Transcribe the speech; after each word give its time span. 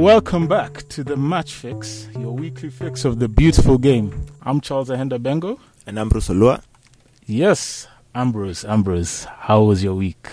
Welcome 0.00 0.48
back 0.48 0.88
to 0.88 1.04
the 1.04 1.14
Match 1.16 1.52
Fix, 1.52 2.08
your 2.18 2.32
weekly 2.32 2.70
fix 2.70 3.04
of 3.04 3.18
the 3.18 3.28
beautiful 3.28 3.76
game. 3.76 4.24
I'm 4.42 4.62
Charles 4.62 4.88
Ahenda 4.88 5.22
Bengo. 5.22 5.60
And 5.86 5.98
Ambrose 5.98 6.28
Olua. 6.28 6.62
Yes, 7.26 7.86
Ambrose, 8.14 8.64
Ambrose, 8.64 9.24
how 9.24 9.60
was 9.62 9.84
your 9.84 9.94
week? 9.94 10.26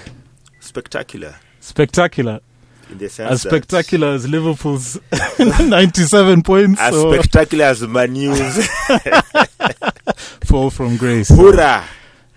Spectacular. 0.61 1.35
Spectacular. 1.59 2.39
In 2.89 2.97
the 2.99 3.09
sense 3.09 3.29
As 3.29 3.41
spectacular 3.41 4.07
as 4.13 4.25
Liverpool's 4.29 4.97
97 5.39 6.43
points 6.43 6.79
As 6.79 6.95
or 6.95 7.13
spectacular 7.15 7.65
as 7.65 7.81
Manu's. 7.85 8.67
fall 10.45 10.69
from 10.69 10.95
grace. 10.95 11.27
hurrah! 11.27 11.83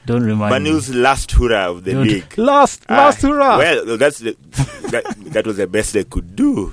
Don't 0.04 0.24
remind 0.24 0.50
Manu's 0.50 0.90
me. 0.90 0.96
last 0.96 1.30
hurrah 1.30 1.70
of 1.70 1.84
the 1.84 1.92
Don't- 1.92 2.08
league. 2.08 2.36
Last, 2.38 2.84
Ah, 2.88 2.96
last 2.96 3.22
hurrah. 3.22 3.58
Well, 3.58 3.96
that's 3.96 4.18
the, 4.18 4.36
that, 4.90 5.04
that 5.32 5.46
was 5.46 5.58
the 5.58 5.68
best 5.68 5.92
they 5.92 6.02
could 6.02 6.34
do. 6.34 6.72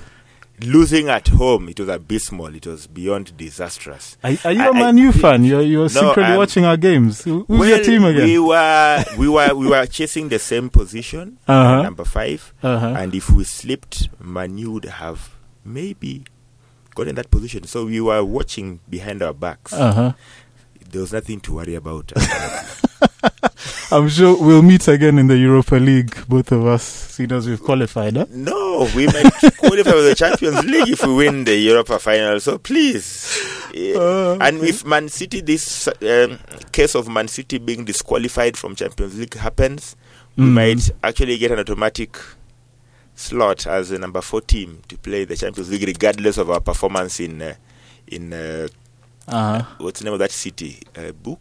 Losing 0.61 1.07
at 1.07 1.27
home, 1.27 1.69
it 1.69 1.79
was 1.79 1.87
abysmal. 1.87 2.55
It 2.55 2.65
was 2.65 2.87
beyond 2.87 3.37
disastrous. 3.37 4.17
are, 4.23 4.31
are 4.43 4.51
you 4.51 4.61
I- 4.61 4.69
a 4.69 4.73
Man 4.73 4.97
U 4.97 5.11
fan? 5.11 5.43
You're, 5.43 5.61
you're 5.61 5.83
No, 5.83 5.87
secretly 5.87 6.23
I'm- 6.23 6.37
watching 6.37 6.65
our 6.65 6.77
games. 6.77 7.23
Who- 7.23 7.45
Who's 7.47 7.59
well, 7.59 7.69
your 7.69 7.83
team 7.83 8.03
again? 8.03 8.23
We 8.25 8.39
were 8.39 9.05
we 9.19 9.29
were 9.29 9.53
we 9.53 9.67
were 9.67 9.85
chasing 9.85 10.29
the 10.29 10.39
same 10.39 10.69
position, 10.71 11.37
Uh-huh. 11.47 11.83
number 11.83 12.03
five, 12.05 12.53
Uh-huh. 12.63 12.95
and 12.97 13.13
if 13.13 13.29
we 13.29 13.43
slipped, 13.43 14.09
Manu 14.19 14.71
would 14.71 14.85
have 14.85 15.29
maybe 15.63 16.23
got 16.95 17.07
in 17.07 17.13
that 17.15 17.29
position. 17.29 17.63
So 17.65 17.85
we 17.85 18.01
were 18.01 18.23
watching 18.23 18.79
behind 18.89 19.21
our 19.21 19.33
backs. 19.33 19.73
Uh-huh. 19.73 20.13
There 20.97 21.01
was 21.03 21.13
nothing 21.13 21.39
to 21.41 21.53
worry 21.53 21.75
about. 21.75 22.11
I'm 23.91 24.09
sure 24.09 24.35
we'll 24.41 24.63
meet 24.63 24.87
again 24.87 25.19
in 25.19 25.27
the 25.27 25.37
Europa 25.37 25.75
League, 25.75 26.27
both 26.27 26.51
of 26.51 26.65
us, 26.65 26.81
seeing 26.83 27.31
as 27.33 27.47
we've 27.47 27.61
qualified. 27.61 28.15
Huh? 28.17 28.25
no, 28.31 28.89
we 28.95 29.05
might 29.05 29.31
qualify 29.59 29.91
for 29.91 30.01
the 30.01 30.15
Champions 30.17 30.65
League 30.65 30.89
if 30.89 31.05
we 31.05 31.13
win 31.13 31.43
the 31.43 31.55
Europa 31.55 31.99
final. 31.99 32.39
So 32.39 32.57
please. 32.57 33.37
Uh, 33.75 34.37
and 34.41 34.57
if 34.63 34.83
Man 34.85 35.07
City, 35.07 35.41
this 35.41 35.87
um, 35.87 36.39
case 36.71 36.95
of 36.95 37.07
Man 37.07 37.27
City 37.27 37.59
being 37.59 37.85
disqualified 37.85 38.57
from 38.57 38.75
Champions 38.75 39.19
League 39.19 39.35
happens, 39.35 39.95
we 40.35 40.45
Mm. 40.45 40.53
might 40.53 40.89
actually 41.03 41.37
get 41.37 41.51
an 41.51 41.59
automatic 41.59 42.17
slot 43.13 43.67
as 43.67 43.91
a 43.91 43.99
number 43.99 44.21
four 44.21 44.41
team 44.41 44.81
to 44.87 44.97
play 44.97 45.25
the 45.25 45.35
Champions 45.35 45.69
League, 45.69 45.83
regardless 45.87 46.39
of 46.39 46.49
our 46.49 46.59
performance 46.59 47.19
in 47.19 47.39
uh, 47.41 47.53
in 48.07 48.33
uh, 48.33 48.67
Uh-huh. 49.27 49.63
what's 49.79 49.99
the 49.99 50.05
name 50.05 50.13
of 50.13 50.19
that 50.19 50.31
city? 50.31 50.79
Uh, 50.95 51.11
Book, 51.11 51.39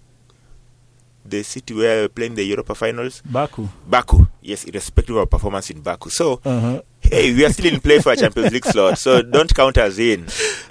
the 1.25 1.42
city 1.42 1.75
where 1.75 2.03
we're 2.03 2.09
playing 2.09 2.34
the 2.34 2.45
Europa 2.45 2.75
finals. 2.75 3.23
Baku. 3.25 3.69
Baku, 3.89 4.27
yes, 4.42 4.65
irrespective 4.65 5.15
of 5.17 5.20
our 5.20 5.27
performance 5.27 5.70
in 5.70 5.81
Baku. 5.81 6.09
So, 6.11 6.41
Uh-huh. 6.45 6.83
hey, 7.01 7.33
we 7.34 7.45
are 7.45 7.53
still 7.53 7.73
in 7.73 7.81
play 7.81 8.01
for 8.01 8.12
a 8.12 8.17
Champions 8.17 8.53
League 8.53 8.64
slot, 8.64 8.98
so 8.98 9.23
don't 9.37 9.53
count 9.55 9.79
us 9.79 9.98
in. 9.98 10.25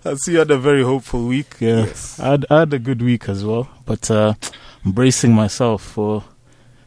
I 0.06 0.16
see 0.16 0.34
you 0.34 0.40
had 0.40 0.52
a 0.52 0.58
very 0.58 0.84
hopeful 0.84 1.26
week. 1.26 1.56
Yeah. 1.60 1.86
Yes. 1.86 2.20
I, 2.20 2.28
had, 2.32 2.46
I 2.50 2.60
had 2.60 2.74
a 2.74 2.80
good 2.80 3.02
week 3.02 3.28
as 3.30 3.44
well, 3.46 3.70
but 3.86 4.10
uh, 4.12 4.34
I'm 4.86 4.92
bracing 4.92 5.34
myself 5.34 5.82
for 5.82 6.24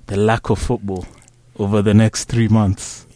the 0.07 0.17
lack 0.17 0.49
of 0.51 0.59
football 0.59 1.07
over 1.59 1.83
the 1.83 1.93
next 1.95 2.25
three 2.27 2.49
months. 2.49 3.07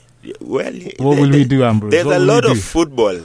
Well, 0.41 0.73
What 0.99 1.19
will 1.19 1.31
we 1.31 1.45
do, 1.45 1.65
Ambrose? 1.65 1.91
There's 1.93 2.05
What 2.07 2.17
a 2.17 2.21
we 2.21 2.25
lot 2.27 2.45
of 2.45 2.61
football. 2.63 3.21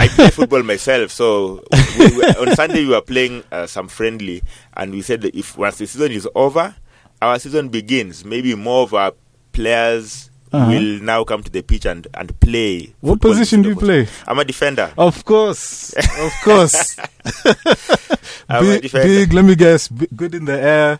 I 0.00 0.08
play 0.08 0.30
football 0.38 0.62
myself, 0.62 1.10
so 1.10 1.62
we, 1.98 2.06
we, 2.16 2.24
on 2.24 2.54
Sunday 2.54 2.84
we 2.84 2.88
were 2.90 3.00
playing 3.02 3.44
uh, 3.52 3.66
some 3.66 3.88
friendly, 3.88 4.42
and 4.76 4.92
we 4.92 5.02
said 5.02 5.20
that 5.22 5.34
if 5.34 5.56
once 5.58 5.78
the 5.78 5.86
season 5.86 6.12
is 6.12 6.28
over, 6.34 6.74
our 7.20 7.38
season 7.38 7.68
begins. 7.68 8.24
Maybe 8.24 8.54
more 8.54 8.84
of 8.84 8.94
our 8.94 9.12
players 9.52 10.26
Uh-huh. 10.52 10.66
will 10.66 10.98
now 11.06 11.22
come 11.22 11.44
to 11.44 11.50
the 11.50 11.62
pitch 11.62 11.86
and, 11.86 12.08
and 12.14 12.34
play. 12.40 12.92
What 13.00 13.20
position 13.20 13.62
do 13.62 13.68
you 13.68 13.76
play? 13.76 14.08
I'm 14.26 14.36
a 14.40 14.44
defender. 14.44 14.90
Of 14.98 15.22
course, 15.24 15.92
of 15.94 16.32
course. 16.42 16.98
I'm 18.50 18.64
a 18.64 18.66
big, 18.66 18.82
defender. 18.82 19.06
big, 19.06 19.32
let 19.32 19.44
me 19.44 19.54
guess, 19.54 19.86
good 20.16 20.34
in 20.34 20.46
the 20.46 20.58
air. 20.60 20.98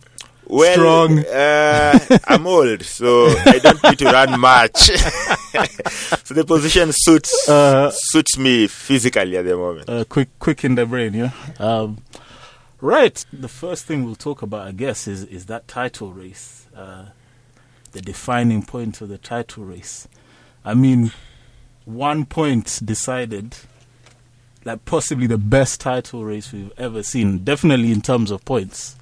Well, 0.51 0.73
Strong. 0.73 1.19
Uh, 1.27 1.99
I'm 2.27 2.47
old, 2.47 2.83
so 2.83 3.27
I 3.29 3.59
don't 3.63 3.83
need 3.85 3.99
to 4.01 4.07
run 4.07 4.41
much. 4.41 4.77
so 6.25 6.35
the 6.35 6.45
position 6.47 6.91
suits 6.93 7.49
Uh, 7.49 7.91
suits 7.93 8.37
me 8.37 8.67
physically 8.67 9.37
at 9.37 9.45
the 9.45 9.57
moment. 9.57 9.89
uh, 9.89 10.05
quick, 10.05 10.29
quick 10.39 10.65
in 10.65 10.75
the 10.75 10.87
brain, 10.87 11.15
yeah. 11.15 11.31
Um, 11.59 11.99
right. 12.81 13.25
The 13.33 13.49
first 13.49 13.85
thing 13.87 14.05
we'll 14.05 14.17
talk 14.17 14.43
about, 14.43 14.67
I 14.67 14.73
guess, 14.73 15.07
is 15.07 15.25
is 15.25 15.47
that 15.47 15.69
title 15.69 16.13
race, 16.13 16.67
uh, 16.77 17.07
the 17.93 18.01
defining 18.01 18.63
point 18.65 19.01
of 19.01 19.09
the 19.09 19.19
title 19.19 19.65
race. 19.65 20.09
I 20.65 20.75
mean, 20.75 21.13
one 21.85 22.25
point 22.27 22.81
decided, 22.85 23.57
like 24.65 24.85
possibly 24.85 25.27
the 25.27 25.39
best 25.39 25.81
title 25.81 26.25
race 26.25 26.53
we've 26.53 26.73
ever 26.77 27.03
seen. 27.03 27.45
Definitely 27.45 27.93
in 27.93 28.01
terms 28.03 28.31
of 28.31 28.45
points. 28.45 28.97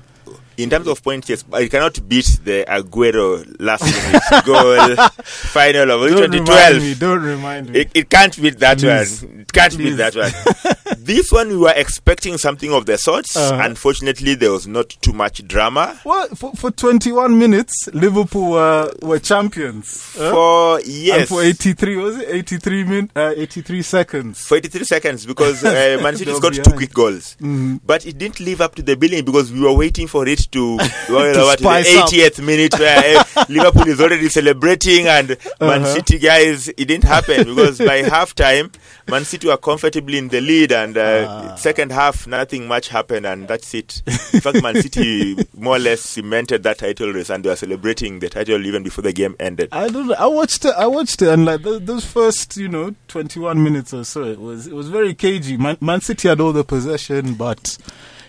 In 0.58 0.68
terms 0.70 0.88
of 0.88 1.00
points, 1.04 1.28
yes, 1.28 1.44
but 1.44 1.62
you 1.62 1.68
cannot 1.68 2.08
beat 2.08 2.40
the 2.42 2.64
Aguero 2.68 3.46
last 3.60 3.84
minute 3.84 4.22
goal 4.44 4.96
final 5.14 5.90
of 5.92 6.10
Don't 6.10 6.30
remind 6.32 6.78
me. 6.78 6.94
Don't 6.94 7.22
remind 7.22 7.70
me. 7.70 7.80
It, 7.80 7.90
it 7.94 8.10
can't 8.10 8.36
beat 8.42 8.58
that 8.58 8.78
Please. 8.78 9.22
one. 9.22 9.40
It 9.42 9.52
can't 9.52 9.72
Please. 9.72 9.90
beat 9.90 9.96
that 9.98 10.16
one. 10.16 10.94
this 10.98 11.30
one, 11.30 11.48
we 11.50 11.56
were 11.58 11.72
expecting 11.76 12.38
something 12.38 12.72
of 12.72 12.86
the 12.86 12.98
sorts. 12.98 13.36
Uh-huh. 13.36 13.62
Unfortunately, 13.62 14.34
there 14.34 14.50
was 14.50 14.66
not 14.66 14.88
too 15.00 15.12
much 15.12 15.46
drama. 15.46 16.00
Well, 16.04 16.26
for, 16.34 16.52
for 16.54 16.72
21 16.72 17.38
minutes, 17.38 17.88
Liverpool 17.92 18.50
were, 18.50 18.92
were 19.00 19.20
champions. 19.20 20.16
huh? 20.18 20.32
For 20.32 20.78
And 20.78 20.86
yes, 20.88 21.28
for 21.28 21.40
83, 21.40 21.96
was 21.98 22.16
it 22.18 22.28
83 22.30 22.82
min, 22.84 23.10
uh, 23.14 23.32
83 23.36 23.82
seconds? 23.82 24.44
for 24.44 24.56
83 24.56 24.84
seconds 24.84 25.24
because 25.24 25.64
uh, 25.64 25.98
Man 26.02 26.16
City 26.16 26.34
scored 26.34 26.54
two 26.54 26.72
quick 26.72 26.92
goals. 26.92 27.36
Mhm. 27.40 27.80
But 27.86 28.06
it 28.06 28.18
didn't 28.18 28.40
live 28.40 28.60
up 28.60 28.74
to 28.74 28.82
the 28.82 28.96
billing 28.96 29.24
because 29.24 29.52
we 29.52 29.60
were 29.60 29.72
waiting 29.72 30.08
for 30.08 30.26
it 30.26 30.47
to, 30.52 30.76
well, 30.76 30.88
To 31.08 31.12
what, 31.40 31.58
the 31.58 31.82
spice 31.84 31.96
up. 31.96 32.08
80th 32.10 32.44
minute 32.44 32.78
where 32.78 33.18
uh, 33.36 33.44
Liverpool 33.48 33.88
is 33.88 34.00
already 34.00 34.28
celebrating 34.28 35.06
and 35.06 35.28
Man 35.60 35.82
Uh-huh. 35.82 35.94
City 35.94 36.18
guys, 36.18 36.68
it 36.68 36.76
didn't 36.86 37.04
happen 37.04 37.44
because 37.54 37.78
by 37.78 37.96
half 38.02 38.34
time, 38.34 38.70
Man 39.08 39.24
City 39.24 39.46
were 39.48 39.56
comfortably 39.56 40.18
in 40.18 40.28
the 40.28 40.40
lead 40.40 40.72
and 40.72 40.96
uh, 40.96 41.26
Ah. 41.28 41.54
second 41.56 41.92
half, 41.92 42.26
nothing 42.26 42.66
much 42.68 42.88
happened 42.88 43.26
and 43.26 43.48
that's 43.48 43.72
it. 43.74 44.02
In 44.06 44.40
fact, 44.40 44.62
Man 44.62 44.80
City 44.82 45.36
more 45.54 45.76
or 45.76 45.78
less 45.78 46.00
cemented 46.00 46.62
that 46.62 46.78
title 46.78 47.12
race 47.12 47.30
and 47.30 47.44
they 47.44 47.48
were 47.50 47.56
celebrating 47.56 48.18
the 48.20 48.28
title 48.28 48.64
even 48.66 48.82
before 48.82 49.02
the 49.02 49.12
game 49.12 49.34
ended. 49.40 49.68
I 49.72 49.88
don't 49.88 50.06
know. 50.08 50.14
I 50.18 50.26
watched 50.26 50.64
it. 50.64 50.74
I 50.76 50.86
watched 50.86 51.22
it, 51.22 51.28
and 51.28 51.44
like 51.44 51.62
th- 51.62 51.82
those 51.82 52.04
first, 52.04 52.56
you 52.56 52.68
know, 52.68 52.94
21 53.08 53.62
minutes 53.62 53.92
or 53.94 54.04
so, 54.04 54.24
it 54.24 54.38
was 54.40 54.66
it 54.66 54.74
was 54.74 54.88
very 54.88 55.14
cagey. 55.14 55.56
Man, 55.56 55.76
Man 55.80 56.00
City 56.00 56.28
had 56.28 56.40
all 56.40 56.52
the 56.52 56.64
possession, 56.64 57.34
but 57.34 57.78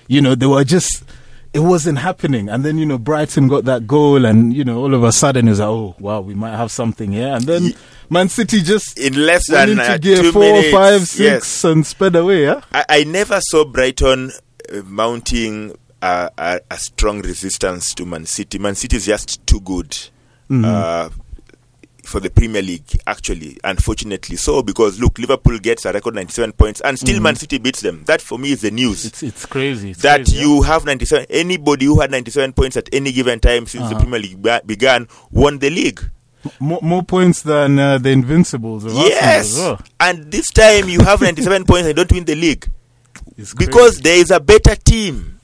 you 0.08 0.22
know 0.22 0.36
they 0.36 0.46
were 0.46 0.64
just. 0.64 1.04
It 1.52 1.60
wasn't 1.62 1.98
happening, 1.98 2.48
and 2.48 2.64
then 2.64 2.78
you 2.78 2.86
know 2.86 3.00
Brighton 3.00 3.48
got 3.48 3.66
that 3.66 3.88
goal, 3.88 4.24
and 4.26 4.54
you 4.54 4.64
know 4.64 4.78
all 4.80 4.94
of 4.94 5.04
a 5.04 5.12
sudden 5.12 5.48
it 5.48 5.52
was 5.52 5.60
like, 5.60 5.68
oh 5.68 5.96
wow, 6.00 6.22
we 6.22 6.36
might 6.36 6.56
have 6.56 6.72
something 6.72 7.12
here, 7.12 7.34
and 7.34 7.44
then 7.44 7.74
Man 8.10 8.30
City 8.30 8.62
just 8.62 9.00
In 9.00 9.14
less 9.26 9.50
went 9.50 9.70
than 9.70 9.80
into 9.80 9.92
uh, 9.92 9.98
gear 9.98 10.32
four, 10.32 10.42
minutes, 10.44 10.72
five, 10.72 11.02
six, 11.02 11.20
yes. 11.20 11.64
and 11.64 11.86
sped 11.86 12.16
away. 12.16 12.44
Yeah, 12.44 12.62
I, 12.72 12.86
I 12.90 13.04
never 13.06 13.40
saw 13.42 13.66
Brighton 13.66 14.32
uh, 14.72 14.82
mounting 14.86 15.76
a, 16.04 16.30
a, 16.38 16.60
a 16.70 16.78
strong 16.78 17.22
resistance 17.22 17.96
to 17.96 18.06
Man 18.06 18.28
City. 18.28 18.60
Man 18.60 18.76
City 18.76 18.98
is 18.98 19.06
just 19.08 19.46
too 19.48 19.60
good 19.62 19.98
Mhm. 20.52 20.66
uh, 20.66 21.10
for 22.10 22.20
the 22.20 22.30
Premier 22.30 22.62
League, 22.62 22.90
actually, 23.08 23.58
unfortunately. 23.64 24.36
So, 24.36 24.62
because 24.62 25.00
look, 25.00 25.18
Liverpool 25.20 25.60
gets 25.60 25.86
a 25.86 25.94
record 25.94 26.16
97 26.16 26.52
points 26.54 26.82
and 26.82 26.98
still 27.00 27.22
Man 27.22 27.36
City 27.36 27.58
beats 27.60 27.82
them. 27.82 28.04
That 28.06 28.22
for 28.22 28.38
me 28.40 28.52
is 28.52 28.62
the 28.62 28.72
news. 28.72 29.06
it's 29.06 29.24
it's 29.24 29.46
crazy. 29.46 29.92
It's 29.92 30.02
that 30.02 30.18
crazy, 30.26 30.38
yeah. 30.38 30.42
you 30.44 30.62
have 30.64 30.86
97, 30.86 31.28
anybody 31.30 31.86
who 31.86 32.00
had 32.02 32.12
97 32.12 32.54
points 32.54 32.76
at 32.78 32.90
any 32.92 33.12
given 33.12 33.40
time 33.40 33.66
since 33.68 33.84
the 33.90 33.96
Uh-huh. 33.96 34.00
Premier 34.02 34.20
League 34.20 34.42
ba- 34.42 34.62
began 34.66 35.08
won 35.32 35.60
the 35.60 35.70
league. 35.70 36.02
more, 36.60 36.80
more 36.82 37.04
points 37.04 37.42
than 37.44 37.78
uh, 37.80 37.98
the 37.98 38.10
Invincibles. 38.10 38.86
Of 38.86 38.94
Yes. 38.94 39.56
well. 39.58 39.80
And 40.00 40.32
this 40.32 40.48
time 40.50 40.90
you 40.90 41.02
have 41.02 41.22
97 41.22 41.64
points 41.68 41.88
and 41.88 41.96
don't 41.96 42.12
win 42.12 42.26
the 42.26 42.36
league. 42.36 42.68
It's 43.38 43.54
crazy. 43.54 43.68
Because 43.70 44.00
there 44.02 44.18
is 44.18 44.32
a 44.32 44.40
better 44.40 44.76
team 44.76 45.40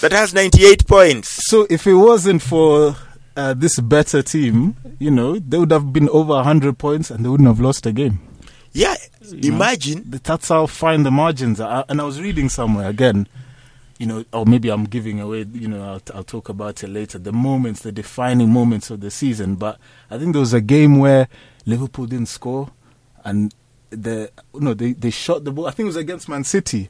that 0.00 0.12
has 0.12 0.34
98 0.34 0.86
points. 0.86 1.40
So 1.48 1.66
if 1.70 1.86
it 1.86 1.94
wasn't 1.94 2.42
for 2.42 2.96
uh, 3.36 3.54
this 3.54 3.78
better 3.80 4.22
team, 4.22 4.76
you 4.98 5.10
know, 5.10 5.38
they 5.38 5.58
would 5.58 5.70
have 5.72 5.92
been 5.92 6.08
over 6.10 6.32
100 6.34 6.78
points 6.78 7.10
and 7.10 7.24
they 7.24 7.28
wouldn't 7.28 7.48
have 7.48 7.60
lost 7.60 7.86
a 7.86 7.92
game. 7.92 8.20
Yeah, 8.72 8.94
You 9.22 9.52
imagine. 9.52 10.10
th- 10.10 10.22
that's 10.22 10.48
how 10.48 10.66
fine 10.66 11.02
the 11.04 11.10
margins 11.10 11.60
are. 11.60 11.84
And 11.88 12.00
I 12.00 12.04
was 12.04 12.20
reading 12.20 12.48
somewhere 12.48 12.88
again, 12.88 13.28
you 13.98 14.06
know, 14.06 14.24
or 14.32 14.44
maybe 14.46 14.68
I'm 14.70 14.84
giving 14.84 15.20
away, 15.20 15.46
you 15.52 15.68
know, 15.68 15.82
I'll, 15.82 16.02
I'll 16.16 16.24
talk 16.24 16.48
about 16.48 16.82
it 16.82 16.88
later. 16.88 17.18
The 17.18 17.32
moments, 17.32 17.82
the 17.82 17.92
defining 17.92 18.50
moments 18.50 18.90
of 18.90 19.00
the 19.00 19.10
season. 19.10 19.54
But 19.54 19.78
I 20.10 20.18
think 20.18 20.32
there 20.32 20.40
was 20.40 20.52
a 20.54 20.60
game 20.60 20.98
where 20.98 21.28
Liverpool 21.66 22.06
didn't 22.06 22.26
score 22.28 22.70
and 23.24 23.54
the, 23.90 24.30
no, 24.52 24.74
they, 24.74 24.92
they 24.92 25.10
shot 25.10 25.44
the 25.44 25.52
ball. 25.52 25.66
I 25.66 25.70
think 25.70 25.84
it 25.84 25.90
was 25.90 25.96
against 25.96 26.28
Man 26.28 26.42
City. 26.42 26.88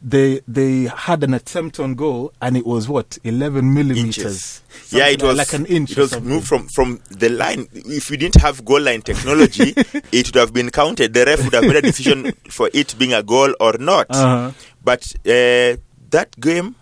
They 0.00 0.40
they 0.46 0.84
had 0.84 1.24
an 1.24 1.34
attempt 1.34 1.80
on 1.80 1.94
goal 1.94 2.32
and 2.40 2.56
it 2.56 2.66
was 2.66 2.88
what 2.88 3.18
11 3.24 3.74
millimeters. 3.74 4.62
Yeah, 4.90 5.08
it 5.08 5.22
was 5.22 5.36
like 5.36 5.52
an 5.52 5.66
inch. 5.66 5.92
It 5.92 5.98
was 5.98 6.20
moved 6.20 6.46
from 6.46 6.68
from 6.68 7.00
the 7.10 7.28
line. 7.28 7.68
If 7.72 8.10
we 8.10 8.16
didn't 8.16 8.40
have 8.40 8.64
goal 8.64 8.80
line 8.80 9.02
technology, 9.02 9.74
it 9.76 10.26
would 10.28 10.34
have 10.36 10.52
been 10.52 10.70
counted. 10.70 11.14
The 11.14 11.24
ref 11.24 11.44
would 11.44 11.54
have 11.54 11.64
made 11.64 11.76
a 11.76 11.82
decision 11.82 12.32
for 12.48 12.70
it 12.72 12.96
being 12.98 13.12
a 13.12 13.22
goal 13.22 13.54
or 13.60 13.74
not. 13.78 14.06
Uh-huh. 14.10 14.52
But 14.82 15.04
uh, 15.26 15.76
that 16.10 16.34
game 16.38 16.76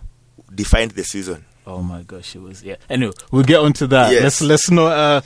defined 0.54 0.92
the 0.92 1.04
season. 1.04 1.44
Oh 1.66 1.82
my 1.82 2.02
gosh, 2.02 2.36
it 2.36 2.42
was 2.42 2.62
yeah. 2.62 2.76
Anyway, 2.88 3.12
we'll 3.30 3.42
get 3.42 3.60
onto 3.60 3.86
that. 3.88 4.12
Yes. 4.12 4.22
Let's 4.22 4.42
let's 4.42 4.70
not 4.70 4.92
uh, 4.92 5.20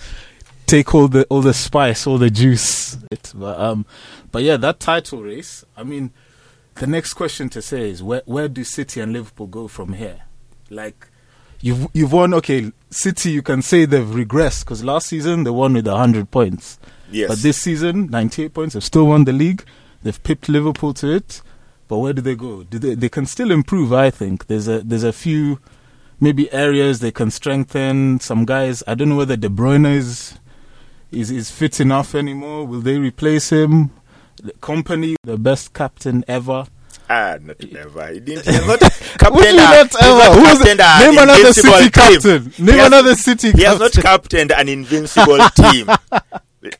take 0.66 0.94
all 0.94 1.08
the 1.08 1.24
all 1.24 1.42
the 1.42 1.52
spice, 1.52 2.06
all 2.06 2.18
the 2.18 2.30
juice. 2.30 2.96
But 3.34 3.58
um, 3.58 3.84
but 4.30 4.42
yeah, 4.42 4.56
that 4.58 4.80
title 4.80 5.22
race. 5.22 5.64
I 5.76 5.82
mean, 5.82 6.12
the 6.80 6.86
next 6.86 7.12
question 7.12 7.48
to 7.50 7.62
say 7.62 7.90
is 7.90 8.02
where 8.02 8.22
where 8.24 8.48
do 8.48 8.64
City 8.64 9.00
and 9.00 9.12
Liverpool 9.12 9.46
go 9.46 9.68
from 9.68 9.92
here? 9.92 10.22
Like, 10.70 11.08
you've 11.60 11.86
you've 11.92 12.12
won. 12.12 12.34
Okay, 12.34 12.72
City, 12.90 13.30
you 13.30 13.42
can 13.42 13.62
say 13.62 13.84
they've 13.84 14.02
regressed 14.02 14.64
because 14.64 14.82
last 14.82 15.06
season 15.06 15.44
they 15.44 15.50
won 15.50 15.74
with 15.74 15.86
hundred 15.86 16.30
points. 16.30 16.78
Yes. 17.12 17.28
But 17.28 17.38
this 17.38 17.58
season, 17.58 18.06
98 18.06 18.54
points, 18.54 18.74
they've 18.74 18.84
still 18.84 19.06
won 19.06 19.24
the 19.24 19.32
league. 19.32 19.64
They've 20.02 20.22
pipped 20.22 20.48
Liverpool 20.48 20.94
to 20.94 21.12
it. 21.12 21.42
But 21.88 21.98
where 21.98 22.12
do 22.12 22.22
they 22.22 22.36
go? 22.36 22.62
Do 22.62 22.78
they, 22.78 22.94
they 22.94 23.08
can 23.08 23.26
still 23.26 23.50
improve, 23.50 23.92
I 23.92 24.10
think. 24.10 24.46
There's 24.46 24.68
a 24.68 24.80
there's 24.80 25.04
a 25.04 25.12
few 25.12 25.60
maybe 26.18 26.50
areas 26.52 27.00
they 27.00 27.12
can 27.12 27.30
strengthen. 27.30 28.20
Some 28.20 28.44
guys, 28.46 28.82
I 28.86 28.94
don't 28.94 29.08
know 29.10 29.16
whether 29.16 29.36
De 29.36 29.48
Bruyne 29.48 29.92
is 29.94 30.38
is, 31.10 31.30
is 31.30 31.50
fit 31.50 31.78
enough 31.78 32.14
anymore. 32.14 32.66
Will 32.66 32.80
they 32.80 32.98
replace 32.98 33.50
him? 33.50 33.90
The 34.42 34.52
Kompany, 34.54 35.16
the 35.22 35.36
best 35.36 35.72
captain 35.74 36.24
ever. 36.26 36.66
Ah, 37.08 37.36
not 37.42 37.56
ever. 37.76 38.06
He 38.12 38.20
didn't. 38.20 38.46
He 38.46 38.52
not 38.52 38.66
What 38.68 38.80
do 38.80 38.88
captained. 39.18 39.44
you 39.44 39.50
a- 39.50 39.54
not 39.56 40.02
ever? 40.02 40.18
not 40.18 40.34
Who 40.34 40.44
is 40.46 40.60
it? 40.60 40.78
captained 40.78 40.80
an 40.80 41.00
Name 41.10 41.18
another 41.22 41.52
City 41.52 41.78
team. 41.80 41.90
captain. 41.90 42.52
Name 42.64 42.78
has- 42.78 42.86
another 42.86 43.14
City 43.16 43.52
He 43.52 43.62
has 43.64 43.78
not 43.78 43.92
captained 43.92 44.52
an 44.52 44.68
invincible 44.68 45.38
team. 45.56 45.88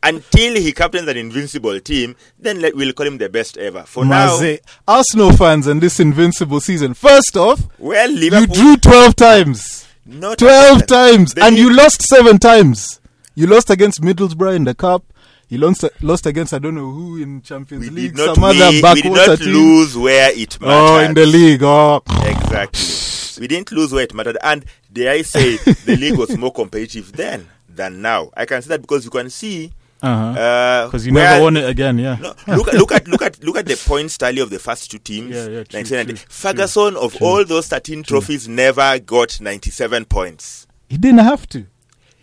Until 0.03 0.57
he 0.57 0.73
captains 0.73 1.09
an 1.09 1.17
invincible 1.17 1.81
team, 1.81 2.15
then 2.39 2.61
let, 2.61 2.77
we'll 2.77 2.93
call 2.93 3.07
him 3.07 3.17
the 3.19 3.29
best 3.31 3.57
ever. 3.57 3.83
For 3.85 4.05
now, 4.05 4.39
Maze. 4.39 4.61
Arsenal 4.87 5.33
fans 5.33 5.67
and 5.67 5.81
this 5.81 5.99
invincible 5.99 6.61
season. 6.61 6.93
First 6.95 7.35
off, 7.37 7.63
well, 7.79 8.11
Liverpool, 8.11 8.57
you 8.57 8.77
drew 8.77 8.77
12 8.77 9.17
times. 9.17 9.87
not 10.05 10.37
12 10.39 10.87
times. 10.87 11.35
And 11.35 11.57
you 11.57 11.75
lost 11.75 12.03
seven 12.03 12.39
times. 12.39 13.01
You 13.35 13.47
lost 13.47 13.71
against 13.71 14.03
Middlesbrough 14.03 14.55
in 14.55 14.65
the 14.65 14.75
Cup. 14.75 15.03
You 15.51 15.59
lost, 15.59 15.85
lost 16.01 16.27
against, 16.27 16.55
I 16.55 16.61
don't 16.61 16.77
know 16.77 16.91
who 16.93 17.21
in 17.21 17.43
Champions 17.43 17.83
We 17.85 17.91
League. 17.91 18.15
did 18.15 18.25
not, 18.25 18.35
some 18.37 18.45
other 18.45 18.59
win, 18.59 18.83
we 18.95 19.03
did 19.03 19.13
not 19.13 19.39
team. 19.39 19.53
lose 19.53 19.97
where 19.99 20.31
it 20.33 20.61
mattered. 20.61 20.73
Oh, 20.73 21.01
in 21.05 21.15
the 21.15 21.27
league. 21.27 21.63
Oh. 21.65 22.03
Exactly. 22.23 23.43
we 23.43 23.49
didn't 23.49 23.73
lose 23.73 23.93
where 23.93 24.05
it 24.05 24.15
mattered. 24.15 24.39
And 24.45 24.65
dare 24.93 25.11
I 25.11 25.23
say, 25.23 25.57
the 25.87 25.97
league 25.97 26.17
was 26.17 26.37
more 26.39 26.53
competitive 26.53 27.11
then 27.13 27.49
than 27.69 28.01
now. 28.01 28.31
I 28.37 28.45
can 28.47 28.63
say 28.63 28.69
that 28.69 28.81
because 28.83 29.05
you 29.05 29.11
can 29.11 29.29
see. 29.29 29.73
Uh-huh. 30.03 30.33
Because 30.33 30.87
Because 30.91 31.07
you 31.07 31.13
never 31.13 31.43
won 31.43 31.57
it 31.57 31.69
again, 31.69 31.99
yeah. 31.99 32.17
No, 32.21 32.33
look 32.57 32.69
at 32.69 32.75
look 32.75 32.93
at 32.93 33.09
look 33.09 33.23
at 33.23 33.43
look 33.45 33.57
at 33.57 33.67
the 33.67 33.77
points 33.77 34.17
tally 34.17 34.41
of 34.41 34.51
the 34.51 34.59
first 34.61 34.89
two 34.91 34.99
teams. 34.99 35.31
Yeah, 35.35 35.43
yeah, 35.43 35.65
true, 35.65 35.79
1990. 35.81 36.13
true, 36.15 36.27
Ferguson 36.31 36.97
of 36.97 37.21
all 37.21 37.45
those 37.45 37.67
13 37.67 38.05
trophies 38.05 38.47
never 38.49 38.99
got 39.01 39.41
97 39.41 40.05
points. 40.07 40.67
He 40.89 40.97
didn't 40.97 41.19
have 41.21 41.47
to. 41.49 41.67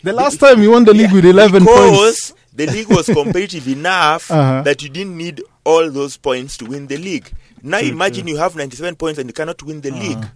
The 0.02 0.12
last 0.12 0.40
time 0.40 0.60
he 0.60 0.66
won 0.66 0.84
the 0.84 0.94
league 0.94 1.12
with 1.12 1.24
11 1.24 1.62
because 1.64 1.98
points. 1.98 2.34
The 2.58 2.66
league 2.66 2.88
was 2.90 3.06
competitive 3.20 3.66
enough 3.68 4.30
Uh-huh. 4.30 4.62
that 4.62 4.82
you 4.82 4.88
didn't 4.90 5.16
need 5.16 5.42
all 5.64 5.90
those 5.90 6.16
points 6.18 6.56
to 6.58 6.66
win 6.66 6.86
the 6.88 6.96
league. 6.98 7.30
Now 7.62 7.78
True, 7.80 7.88
imagine 7.88 8.24
true. 8.24 8.32
you 8.34 8.38
have 8.38 8.54
97 8.56 8.96
points 8.96 9.18
and 9.18 9.28
you 9.30 9.34
cannot 9.34 9.62
win 9.62 9.80
the 9.80 9.90
league. 9.90 10.16
Uh-huh. 10.18 10.28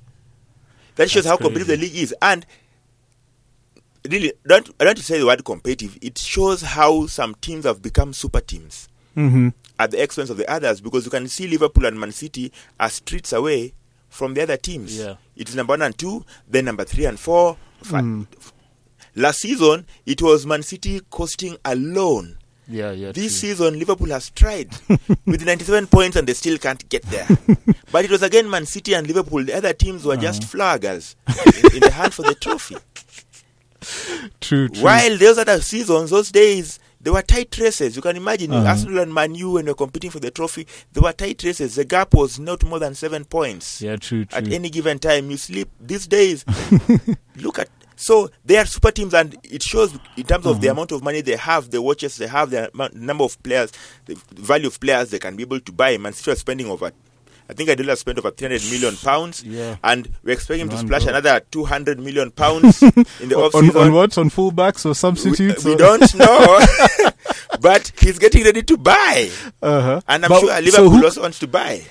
That 0.96 1.10
shows 1.10 1.24
That's 1.24 1.32
how 1.32 1.36
competitive 1.36 1.66
crazy. 1.68 1.80
the 1.80 1.86
league 1.94 2.02
is. 2.02 2.14
And 2.22 2.46
really, 4.08 4.32
don't 4.46 4.68
I 4.80 4.84
don't 4.84 4.88
want 4.88 4.98
to 4.98 5.04
say 5.04 5.18
the 5.18 5.26
word 5.26 5.44
competitive. 5.44 5.98
It 6.02 6.18
shows 6.18 6.62
how 6.62 7.06
some 7.06 7.34
teams 7.40 7.64
have 7.64 7.82
become 7.82 8.12
super 8.12 8.40
teams 8.40 8.88
hmm 9.14 9.48
at 9.78 9.90
the 9.90 10.02
expense 10.02 10.30
of 10.30 10.36
the 10.36 10.48
others 10.50 10.80
because 10.80 11.04
you 11.04 11.10
can 11.10 11.26
see 11.28 11.48
Liverpool 11.48 11.86
and 11.86 11.98
Man 11.98 12.12
City 12.12 12.52
are 12.78 12.88
streets 12.90 13.32
away 13.32 13.72
from 14.08 14.34
the 14.34 14.42
other 14.42 14.56
teams. 14.56 14.96
Yeah. 14.98 15.14
It's 15.34 15.54
number 15.54 15.72
one 15.72 15.82
and 15.82 15.96
two, 15.96 16.24
then 16.48 16.66
number 16.66 16.84
three 16.84 17.06
and 17.06 17.18
four. 17.18 17.56
Fa- 17.82 17.96
Mm. 17.96 18.26
Last 19.14 19.40
season, 19.40 19.86
it 20.06 20.22
was 20.22 20.46
Man 20.46 20.62
City 20.62 21.00
coasting 21.10 21.56
alone. 21.64 22.38
Yeah, 22.68 22.92
yeah. 22.92 23.12
This 23.12 23.38
true. 23.40 23.50
season, 23.50 23.78
Liverpool 23.78 24.08
has 24.08 24.30
tried 24.30 24.70
with 25.26 25.44
97 25.44 25.88
points 25.88 26.16
and 26.16 26.26
they 26.26 26.32
still 26.32 26.56
can't 26.58 26.88
get 26.88 27.02
there. 27.04 27.26
but 27.90 28.04
it 28.04 28.10
was 28.10 28.22
again 28.22 28.48
Man 28.48 28.64
City 28.66 28.94
and 28.94 29.06
Liverpool. 29.06 29.44
The 29.44 29.54
other 29.56 29.72
teams 29.74 30.04
were 30.04 30.12
Uh-huh. 30.14 30.22
just 30.22 30.42
flaggers 30.42 31.14
in, 31.28 31.74
in 31.76 31.80
the 31.80 31.90
hunt 31.90 32.14
for 32.14 32.22
the 32.22 32.34
trophy. 32.34 32.76
True, 34.40 34.68
true. 34.68 34.84
While 34.84 35.16
those 35.18 35.38
other 35.38 35.60
seasons, 35.60 36.10
those 36.10 36.30
days, 36.30 36.78
they 37.00 37.10
were 37.10 37.20
tight 37.22 37.58
races. 37.58 37.96
You 37.96 38.02
can 38.02 38.16
imagine 38.16 38.52
Uh-huh. 38.52 38.68
Arsenal 38.68 39.00
and 39.00 39.12
Man 39.12 39.34
U 39.34 39.50
when 39.52 39.64
they're 39.64 39.74
competing 39.74 40.10
for 40.10 40.20
the 40.20 40.30
trophy, 40.30 40.68
they 40.92 41.00
were 41.00 41.12
tight 41.12 41.42
races. 41.42 41.74
The 41.74 41.84
gap 41.84 42.14
was 42.14 42.38
not 42.38 42.62
more 42.64 42.78
than 42.78 42.94
seven 42.94 43.24
points 43.24 43.82
Yeah, 43.82 43.96
true, 43.96 44.24
true. 44.24 44.38
at 44.38 44.46
any 44.52 44.70
given 44.70 45.00
time. 45.00 45.30
You 45.32 45.36
sleep 45.36 45.68
these 45.80 46.06
days. 46.06 46.44
look 47.36 47.58
at 47.58 47.68
so 48.02 48.28
they 48.44 48.56
are 48.58 48.66
super 48.66 48.90
teams, 48.90 49.14
and 49.14 49.36
it 49.44 49.62
shows 49.62 49.92
in 50.16 50.24
terms 50.24 50.46
of 50.46 50.60
the 50.60 50.68
Uh-huh. 50.68 50.72
amount 50.72 50.92
of 50.92 51.02
money 51.02 51.20
they 51.20 51.36
have, 51.36 51.70
the 51.70 51.80
watches 51.80 52.16
they 52.16 52.26
have, 52.26 52.50
the 52.50 52.70
amount, 52.74 52.94
number 52.94 53.24
of 53.24 53.40
players, 53.42 53.70
the 54.06 54.16
value 54.32 54.66
of 54.66 54.80
players 54.80 55.10
they 55.10 55.18
can 55.18 55.36
be 55.36 55.42
able 55.44 55.60
to 55.60 55.72
buy. 55.72 55.96
Man 55.98 56.12
City 56.12 56.32
are 56.32 56.36
spending 56.36 56.66
over. 56.66 56.90
I 57.50 57.54
think 57.54 57.68
Adela 57.68 57.96
spent 57.96 58.18
over 58.18 58.30
300 58.30 58.62
million 58.70 58.96
pounds, 58.96 59.42
Yeah. 59.44 59.76
and 59.84 60.08
we 60.22 60.32
expect 60.32 60.60
him 60.60 60.68
to 60.70 60.78
splash 60.78 61.02
bro. 61.04 61.10
another 61.10 61.40
200 61.50 61.98
million 62.00 62.30
pounds 62.30 62.82
in 63.20 63.28
the 63.28 63.36
off 63.36 63.54
on, 63.54 63.64
season. 63.66 63.80
on 63.80 63.92
what? 63.92 64.16
On 64.16 64.30
fullbacks 64.30 64.86
or 64.86 64.94
substitutes? 64.94 65.64
we 65.64 65.74
or- 65.74 65.76
don't 65.76 66.14
know, 66.22 66.60
but 67.60 67.92
he's 68.00 68.18
getting 68.18 68.44
ready 68.44 68.62
to 68.62 68.76
buy, 68.76 69.30
Uh-huh. 69.62 70.00
and 70.08 70.24
I'm 70.24 70.28
But- 70.28 70.40
sure 70.40 70.48
so 70.54 70.60
Liverpool 70.60 70.90
who- 70.90 71.04
also 71.04 71.22
wants 71.22 71.38
to 71.40 71.46
buy. 71.46 71.82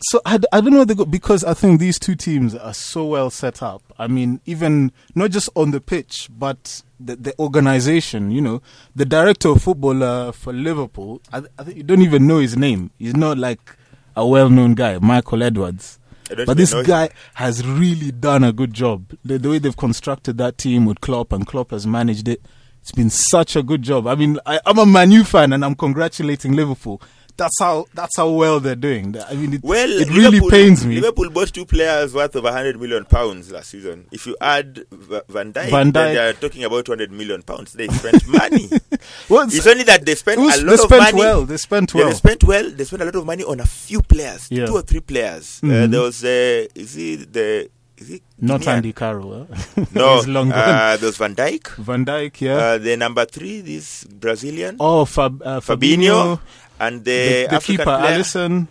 So 0.00 0.20
I, 0.26 0.38
I 0.52 0.60
don't 0.60 0.72
know 0.72 0.84
they 0.84 0.94
go 0.94 1.04
because 1.04 1.44
I 1.44 1.54
think 1.54 1.78
these 1.78 1.98
two 1.98 2.16
teams 2.16 2.54
are 2.54 2.74
so 2.74 3.06
well 3.06 3.30
set 3.30 3.62
up. 3.62 3.82
I 3.98 4.08
mean, 4.08 4.40
even 4.44 4.92
not 5.14 5.30
just 5.30 5.48
on 5.54 5.70
the 5.70 5.80
pitch, 5.80 6.28
but 6.36 6.82
the, 6.98 7.16
the 7.16 7.38
organization. 7.38 8.30
You 8.30 8.40
know, 8.40 8.62
the 8.96 9.04
director 9.04 9.50
of 9.50 9.62
football 9.62 10.02
uh, 10.02 10.32
for 10.32 10.52
Liverpool. 10.52 11.22
I, 11.32 11.42
I 11.58 11.64
think 11.64 11.76
you 11.76 11.82
don't 11.84 12.02
even 12.02 12.26
know 12.26 12.38
his 12.38 12.56
name. 12.56 12.90
He's 12.98 13.14
not 13.16 13.38
like 13.38 13.76
a 14.16 14.26
well-known 14.26 14.74
guy, 14.74 14.98
Michael 14.98 15.42
Edwards. 15.44 15.98
But 16.28 16.56
this 16.56 16.72
know 16.72 16.80
him. 16.80 16.86
guy 16.86 17.10
has 17.34 17.66
really 17.66 18.10
done 18.10 18.44
a 18.44 18.52
good 18.52 18.74
job. 18.74 19.14
The, 19.24 19.38
the 19.38 19.48
way 19.48 19.58
they've 19.58 19.76
constructed 19.76 20.38
that 20.38 20.58
team 20.58 20.84
with 20.84 21.00
Klopp 21.00 21.32
and 21.32 21.46
Klopp 21.46 21.70
has 21.70 21.86
managed 21.86 22.28
it. 22.28 22.42
It's 22.82 22.92
been 22.92 23.10
such 23.10 23.56
a 23.56 23.62
good 23.62 23.82
job. 23.82 24.06
I 24.06 24.14
mean, 24.14 24.38
I, 24.44 24.60
I'm 24.66 24.78
a 24.78 24.86
Manu 24.86 25.24
fan 25.24 25.52
and 25.52 25.64
I'm 25.64 25.74
congratulating 25.74 26.52
Liverpool. 26.52 27.00
That's 27.38 27.58
how 27.60 27.86
that's 27.94 28.16
how 28.16 28.28
well 28.30 28.58
they're 28.60 28.74
doing. 28.74 29.16
I 29.16 29.34
mean, 29.34 29.54
it, 29.54 29.62
Well, 29.62 29.88
it 29.88 30.08
really 30.10 30.22
Liverpool- 30.30 30.50
pains 30.50 30.84
me. 30.84 30.96
Liverpool 30.96 31.30
bought 31.30 31.48
two 31.54 31.64
players 31.64 32.12
worth 32.12 32.34
of 32.34 32.42
100 32.44 32.80
million 32.80 33.04
pounds 33.04 33.50
last 33.52 33.70
season. 33.70 34.06
If 34.12 34.26
you 34.26 34.36
add 34.40 34.84
V- 34.90 35.20
Van 35.28 35.52
Dijk, 35.52 35.70
Van 35.70 35.92
Dijk. 35.92 36.12
they 36.14 36.18
are 36.18 36.32
talking 36.32 36.64
about 36.64 36.84
200 36.84 37.12
million 37.12 37.42
pounds. 37.42 37.72
They 37.72 37.86
spent 37.88 38.26
money. 38.26 38.68
Well, 39.28 39.46
it's 39.46 39.66
only 39.66 39.84
that 39.84 40.04
they 40.04 40.14
spent 40.16 40.40
it 40.40 40.54
a 40.54 40.58
they 40.58 40.64
lot 40.64 40.74
of 40.74 40.80
spent 40.80 41.02
money. 41.02 41.18
well. 41.18 41.44
They 41.44 41.56
spent 41.56 41.94
Yeah, 41.94 42.00
well. 42.00 42.08
they 42.10 42.14
spent 42.16 42.44
well. 42.44 42.70
They 42.70 42.84
spent 42.84 43.02
a 43.02 43.04
lot 43.06 43.14
of 43.14 43.24
money 43.24 43.44
on 43.44 43.60
a 43.60 43.66
few 43.66 44.02
players, 44.02 44.48
Yeah. 44.50 44.66
two 44.66 44.74
or 44.74 44.82
three 44.82 45.00
players. 45.00 45.60
Uh, 45.62 45.66
Mhm. 45.66 45.90
there 45.92 46.00
was, 46.00 46.24
uh, 46.24 46.66
is 46.74 46.94
he 46.94 47.16
the, 47.16 47.70
is 48.00 48.08
he 48.08 48.22
Not 48.40 48.60
Guinean? 48.62 48.68
Andy 48.76 48.92
Carroll. 48.92 49.46
huh? 49.50 49.84
No, 49.94 50.20
long 50.26 50.52
uh, 50.52 50.96
there 50.98 51.06
was 51.08 51.16
Van 51.18 51.34
Dijk. 51.34 51.68
Van 51.78 52.04
Dijk, 52.04 52.40
yeah. 52.40 52.56
Uh, 52.56 52.78
the 52.78 52.96
number 52.96 53.24
three, 53.24 53.60
this 53.60 54.04
Brazilian, 54.04 54.76
oh, 54.80 55.04
Fab, 55.04 55.42
uh, 55.42 55.60
Fabinho, 55.60 56.38
Fabinho. 56.38 56.40
and 56.80 57.04
the, 57.04 57.46
The, 57.50 57.56
the 57.56 57.60
keeper, 57.60 57.84
player. 57.84 58.18
Alisson. 58.18 58.66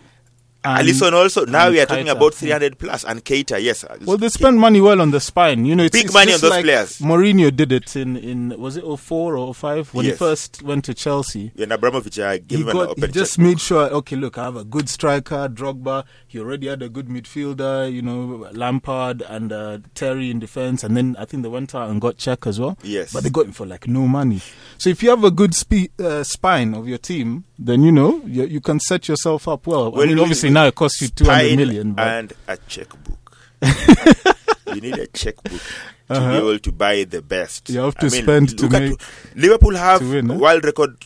And- 0.76 0.88
Alisson 0.88 1.12
also. 1.12 1.44
Now 1.46 1.70
we 1.70 1.80
are 1.80 1.86
talking 1.86 2.08
about 2.08 2.34
300 2.34 2.78
plus 2.78 3.04
and 3.04 3.24
Keita. 3.24 3.62
Yes. 3.62 3.84
Well, 4.04 4.16
they 4.18 4.28
spent 4.28 4.56
money 4.56 4.80
well 4.80 5.00
on 5.00 5.10
the 5.10 5.20
spine. 5.20 5.64
You 5.64 5.74
know, 5.76 5.84
it's, 5.84 5.92
Big 5.96 6.06
it's 6.06 6.14
money 6.14 6.32
just 6.32 6.44
on 6.44 6.50
those 6.50 6.56
like 6.56 6.64
players. 6.64 6.98
Mourinho 6.98 7.54
did 7.54 7.72
it 7.72 7.96
in, 7.96 8.16
in 8.16 8.58
was 8.60 8.76
it 8.76 8.84
04 8.84 9.36
or 9.36 9.54
05 9.54 9.94
when 9.94 10.04
Yes. 10.06 10.14
he 10.14 10.18
first 10.18 10.62
went 10.62 10.84
to 10.86 10.94
Chelsea. 10.94 11.52
And 11.58 11.72
Abramovich 11.72 12.18
uh, 12.18 12.38
gave 12.38 12.48
he 12.48 12.56
him 12.62 12.68
an 12.68 12.74
got 12.76 12.88
open 12.90 13.02
he 13.04 13.12
just 13.12 13.36
check. 13.36 13.44
made 13.44 13.60
sure 13.60 13.84
okay 13.90 14.16
look 14.16 14.36
i 14.38 14.44
have 14.44 14.56
a 14.56 14.64
good 14.64 14.88
striker 14.88 15.48
drogba 15.48 16.04
he 16.26 16.38
already 16.38 16.66
had 16.68 16.82
a 16.82 16.88
good 16.88 17.08
midfielder 17.08 17.90
you 17.92 18.02
know 18.02 18.48
lampard 18.52 19.22
and 19.22 19.52
uh, 19.52 19.78
terry 19.94 20.30
in 20.30 20.38
defense 20.38 20.82
and 20.84 20.96
then 20.96 21.16
i 21.18 21.24
think 21.24 21.42
they 21.42 21.48
went 21.48 21.74
out 21.74 21.88
and 21.90 22.00
got 22.00 22.16
Cech 22.18 22.46
as 22.46 22.58
well 22.60 22.76
Yes. 22.82 23.12
but 23.12 23.22
they 23.22 23.30
got 23.30 23.46
him 23.46 23.52
for 23.52 23.66
like 23.66 23.86
no 23.88 24.06
money 24.06 24.40
so 24.76 24.90
if 24.90 25.02
you 25.02 25.10
have 25.10 25.24
a 25.24 25.30
good 25.30 25.54
spe- 25.54 25.98
uh, 26.00 26.22
spine 26.24 26.74
of 26.74 26.88
your 26.88 26.98
team 26.98 27.44
then 27.58 27.82
you 27.82 27.90
know 27.92 28.22
you, 28.26 28.44
you 28.44 28.60
can 28.60 28.78
set 28.80 29.08
yourself 29.08 29.48
up 29.48 29.66
well, 29.66 29.90
Well, 29.92 30.02
i 30.02 30.06
mean 30.06 30.18
obviously 30.18 30.50
now 30.50 30.66
it 30.66 30.74
costs 30.74 31.00
you 31.02 31.08
two 31.08 31.24
hundred 31.24 31.56
million 31.56 31.92
but 31.92 32.06
and 32.06 32.32
a 32.46 32.56
checkbook. 32.68 33.36
you 34.74 34.80
need 34.80 34.98
a 34.98 35.06
checkbook 35.08 35.60
to 35.60 36.14
Uh-huh. 36.14 36.30
be 36.32 36.36
able 36.38 36.58
to 36.58 36.72
buy 36.72 37.04
the 37.04 37.20
best. 37.20 37.68
You 37.68 37.80
have 37.80 37.94
to 37.96 38.06
I 38.06 38.10
mean, 38.10 38.22
spend 38.22 38.58
to 38.58 38.68
make- 38.70 39.00
Liverpool 39.34 39.76
have 39.76 40.00
win, 40.08 40.28
huh? 40.30 40.36
world 40.36 40.64
record 40.64 40.96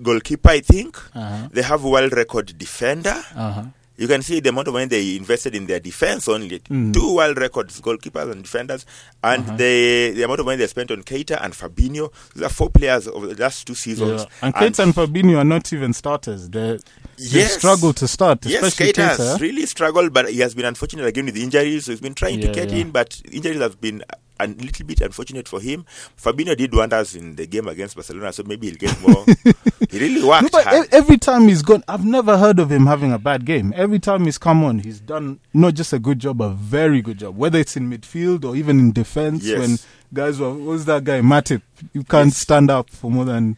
goalkeeper, 0.00 0.50
I 0.50 0.60
think. 0.60 0.96
uh-huh, 1.14 1.48
They 1.50 1.62
have 1.62 1.82
world 1.82 2.12
record 2.12 2.56
defender. 2.56 3.16
uh-huh. 3.34 3.64
You 4.02 4.08
can 4.08 4.22
see 4.22 4.40
the 4.40 4.48
amount 4.48 4.66
of 4.66 4.74
money 4.74 4.86
they 4.86 5.16
invested 5.16 5.54
in 5.54 5.66
their 5.66 5.78
defense 5.78 6.26
only. 6.26 6.58
Mm. 6.58 6.92
Two 6.92 7.14
world 7.14 7.38
records, 7.38 7.80
goalkeepers 7.80 8.32
and 8.32 8.42
defenders, 8.42 8.84
and 9.22 9.44
Uh-huh. 9.46 9.56
the 9.56 10.10
the 10.16 10.22
amount 10.24 10.40
of 10.40 10.46
money 10.46 10.56
they 10.58 10.66
spent 10.66 10.90
on 10.90 11.04
Keita 11.04 11.36
and 11.44 11.54
Fabinho. 11.54 12.10
These 12.34 12.42
are 12.42 12.48
four 12.48 12.68
players 12.70 13.06
over 13.06 13.28
the 13.32 13.40
last 13.40 13.64
two 13.66 13.76
seasons. 13.76 14.22
Yeah. 14.22 14.26
And 14.46 14.54
Keita 14.54 14.82
and 14.82 14.92
Fabinho 14.92 15.38
are 15.38 15.44
not 15.44 15.72
even 15.72 15.92
starters. 15.92 16.48
They 16.50 16.78
Yes. 17.18 17.54
struggle 17.58 17.92
to 17.92 18.08
start, 18.08 18.44
Yes, 18.46 18.74
Keita. 18.74 19.16
has 19.16 19.40
really 19.40 19.66
struggled, 19.66 20.12
but 20.12 20.28
he 20.32 20.40
has 20.40 20.54
been 20.56 20.64
unfortunate 20.64 21.06
again 21.06 21.26
with 21.26 21.36
injuries. 21.36 21.84
So 21.84 21.92
he's 21.92 22.00
been 22.00 22.14
trying 22.14 22.40
Yeah, 22.40 22.48
to 22.48 22.52
get 22.60 22.70
yeah. 22.72 22.78
in, 22.78 22.90
but 22.90 23.20
injuries 23.30 23.60
have 23.60 23.80
been 23.80 24.02
a 24.44 24.46
little 24.48 24.86
bit 24.86 25.00
unfortunate 25.00 25.48
for 25.48 25.60
him. 25.60 25.84
Fabinho 26.16 26.56
did 26.56 26.74
wonders 26.74 27.14
in 27.14 27.36
the 27.36 27.46
game 27.46 27.68
against 27.68 27.94
Barcelona, 27.96 28.32
so 28.32 28.42
maybe 28.44 28.68
he'll 28.68 28.76
get 28.76 29.00
more. 29.00 29.24
he 29.90 29.98
really 29.98 30.20
No, 30.20 30.28
worked 30.28 30.52
but 30.52 30.64
hard. 30.64 30.88
every 30.92 31.18
time 31.18 31.48
he's 31.48 31.62
gone, 31.62 31.82
I've 31.88 32.04
never 32.04 32.38
heard 32.38 32.58
of 32.58 32.70
him 32.70 32.86
having 32.86 33.12
a 33.12 33.18
bad 33.18 33.44
game. 33.44 33.72
Every 33.76 33.98
time 33.98 34.24
he's 34.24 34.38
come 34.38 34.64
on, 34.64 34.80
he's 34.80 35.00
done 35.00 35.40
not 35.54 35.74
just 35.74 35.92
a 35.92 35.98
good 35.98 36.18
job, 36.18 36.40
a 36.42 36.50
very 36.50 37.02
good 37.02 37.18
job. 37.18 37.36
Whether 37.36 37.58
it's 37.58 37.76
in 37.76 37.90
midfield 37.90 38.44
or 38.44 38.56
even 38.56 38.78
in 38.78 38.92
defense, 38.92 39.44
Yes. 39.44 39.58
when 39.58 39.78
guys 40.14 40.38
were, 40.38 40.52
what's 40.52 40.84
that 40.84 41.04
guy, 41.04 41.20
Matip? 41.20 41.62
You 41.92 42.04
can't 42.04 42.28
Yes. 42.28 42.36
stand 42.38 42.70
up 42.70 42.90
for 42.90 43.10
more 43.10 43.24
than 43.24 43.56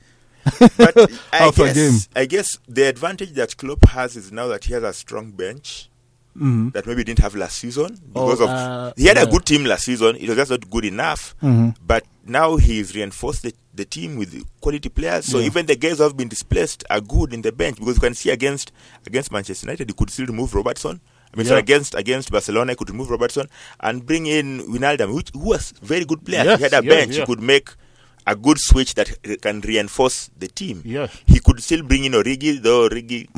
but 0.77 1.11
I 1.33 1.37
half 1.39 1.59
a 1.59 1.65
guess, 1.65 1.75
game. 1.75 1.99
I 2.15 2.27
guess 2.27 2.59
the 2.69 2.83
advantage 2.87 3.33
that 3.33 3.57
Klopp 3.57 3.89
has 3.89 4.15
is 4.15 4.31
now 4.31 4.47
that 4.49 4.65
he 4.65 4.75
has 4.75 4.83
a 4.83 4.93
strong 4.93 5.31
bench 5.31 5.89
Mhm. 6.39 6.73
that 6.73 6.87
maybe 6.87 7.05
didn't 7.05 7.21
have 7.21 7.35
last 7.37 7.59
season 7.59 7.97
because 8.13 8.41
Oh, 8.41 8.45
of 8.45 8.51
uh, 8.51 8.93
he 8.97 9.07
had 9.07 9.17
yeah. 9.17 9.23
a 9.23 9.27
good 9.27 9.45
team 9.47 9.65
last 9.65 9.85
season. 9.85 10.17
It 10.17 10.29
was 10.29 10.37
just 10.37 10.51
not 10.51 10.69
good 10.69 10.85
enough. 10.85 11.35
Mhm. 11.43 11.77
But 11.87 12.05
now 12.27 12.57
he's 12.57 12.95
reinforced 12.95 13.43
the, 13.45 13.53
the 13.73 13.85
team 13.85 14.17
with 14.17 14.35
quality 14.61 14.89
players. 14.89 15.27
So 15.27 15.39
Yeah. 15.39 15.47
even 15.47 15.67
the 15.67 15.77
guys 15.77 15.99
who 15.99 16.03
have 16.05 16.17
been 16.17 16.29
displaced 16.29 16.83
are 16.91 17.01
good 17.01 17.33
in 17.33 17.43
the 17.43 17.53
bench 17.53 17.79
because 17.79 17.97
you 17.97 18.01
can 18.01 18.15
see 18.15 18.31
against 18.31 18.73
against 19.07 19.31
Manchester 19.31 19.67
United, 19.67 19.89
he 19.91 19.95
could 19.95 20.11
still 20.11 20.27
remove 20.27 20.55
Robertson. 20.55 21.01
I 21.33 21.37
mean, 21.37 21.47
Yeah. 21.47 21.51
sorry, 21.51 21.61
against 21.61 21.95
against 21.95 22.31
Barcelona, 22.33 22.73
he 22.73 22.77
could 22.77 22.91
remove 22.91 23.11
Robertson 23.11 23.47
and 23.81 24.05
bring 24.07 24.27
in 24.27 24.61
Wijnaldum, 24.73 25.15
which 25.15 25.31
who 25.33 25.41
was 25.51 25.73
very 25.83 26.05
good 26.05 26.25
player. 26.25 26.45
Yes, 26.45 26.59
he 26.59 26.63
had 26.65 26.75
a 26.75 26.83
bench. 26.83 27.17
He 27.17 27.25
could 27.27 27.41
make 27.41 27.71
a 28.27 28.35
good 28.35 28.59
switch 28.59 28.95
that 28.95 29.11
can 29.43 29.61
reinforce 29.61 30.31
the 30.39 30.49
team. 30.49 30.83
Yeah. 30.85 31.09
He 31.27 31.41
could 31.41 31.63
still 31.63 31.83
bring 31.83 32.05
in 32.05 32.13
Origi, 32.13 32.63
though 32.63 32.89
Origi, 32.89 33.29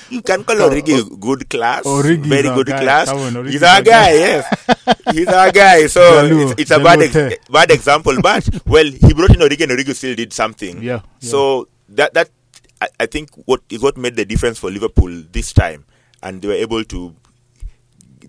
you 0.10 0.22
can 0.22 0.44
call 0.44 0.56
Origi 0.56 0.98
oh, 0.98 1.08
oh. 1.12 1.16
good 1.16 1.48
class, 1.50 1.84
Origi 1.84 2.26
very 2.26 2.48
good 2.54 2.66
guy. 2.66 2.82
class. 2.82 3.08
Origi 3.10 3.50
He's 3.50 3.62
our 3.62 3.82
guy, 3.82 4.12
yes, 4.12 4.64
he's 5.12 5.28
our 5.28 5.52
guy. 5.52 5.86
So 5.86 6.24
it's, 6.24 6.62
it's 6.62 6.70
a 6.70 6.78
bad, 6.78 7.02
ex- 7.02 7.48
bad 7.50 7.70
example, 7.70 8.16
but 8.22 8.48
well, 8.66 8.84
he 8.86 9.12
brought 9.14 9.34
in 9.34 9.40
Origi, 9.40 9.62
and 9.62 9.72
Origi 9.72 9.94
still 9.94 10.14
did 10.14 10.32
something. 10.32 10.82
Yeah, 10.82 11.00
yeah. 11.20 11.30
So 11.30 11.68
that 11.90 12.14
that 12.14 12.30
I, 12.80 12.88
I 13.00 13.06
think 13.06 13.30
what 13.44 13.62
is 13.68 13.82
what 13.82 13.96
made 13.96 14.16
the 14.16 14.24
difference 14.24 14.58
for 14.58 14.70
Liverpool 14.70 15.22
this 15.32 15.52
time, 15.52 15.84
and 16.22 16.40
they 16.40 16.48
were 16.48 16.54
able 16.54 16.84
to 16.84 17.14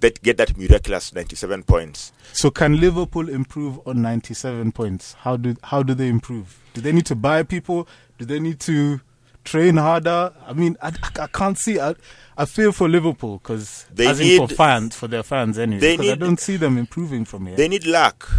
that, 0.01 0.21
get 0.21 0.37
that 0.37 0.57
miraculous 0.57 1.13
ninety-seven 1.13 1.63
points. 1.63 2.11
So 2.33 2.49
can 2.51 2.79
Liverpool 2.79 3.29
improve 3.29 3.79
on 3.87 4.01
97 4.01 4.71
points? 4.71 5.13
How 5.19 5.37
do 5.37 5.55
how 5.63 5.83
do 5.83 5.93
they 5.93 6.07
improve? 6.07 6.59
Do 6.73 6.81
they 6.81 6.91
need 6.91 7.05
to 7.07 7.15
buy 7.15 7.43
people? 7.43 7.87
Do 8.17 8.25
they 8.25 8.39
need 8.39 8.59
to 8.61 9.01
train 9.43 9.77
harder? 9.77 10.33
I 10.45 10.53
mean, 10.53 10.77
I, 10.81 10.91
I- 11.19 11.27
can't 11.27 11.57
see. 11.57 11.79
I, 11.79 11.95
I 12.37 12.45
feel 12.45 12.71
for 12.71 12.87
Liverpool 12.87 13.39
because 13.39 13.85
They 13.93 14.07
as 14.07 14.19
in 14.19 14.47
for 14.47 14.53
fans, 14.53 14.95
for 14.95 15.07
their 15.07 15.23
fans 15.23 15.57
anyway. 15.57 15.79
they 15.79 15.97
'cause 15.97 16.09
I 16.09 16.15
don't 16.15 16.39
see 16.39 16.57
them 16.57 16.77
improving 16.77 17.25
from 17.25 17.47
here. 17.47 17.55
They 17.55 17.67
need 17.67 17.85
luck 17.87 18.29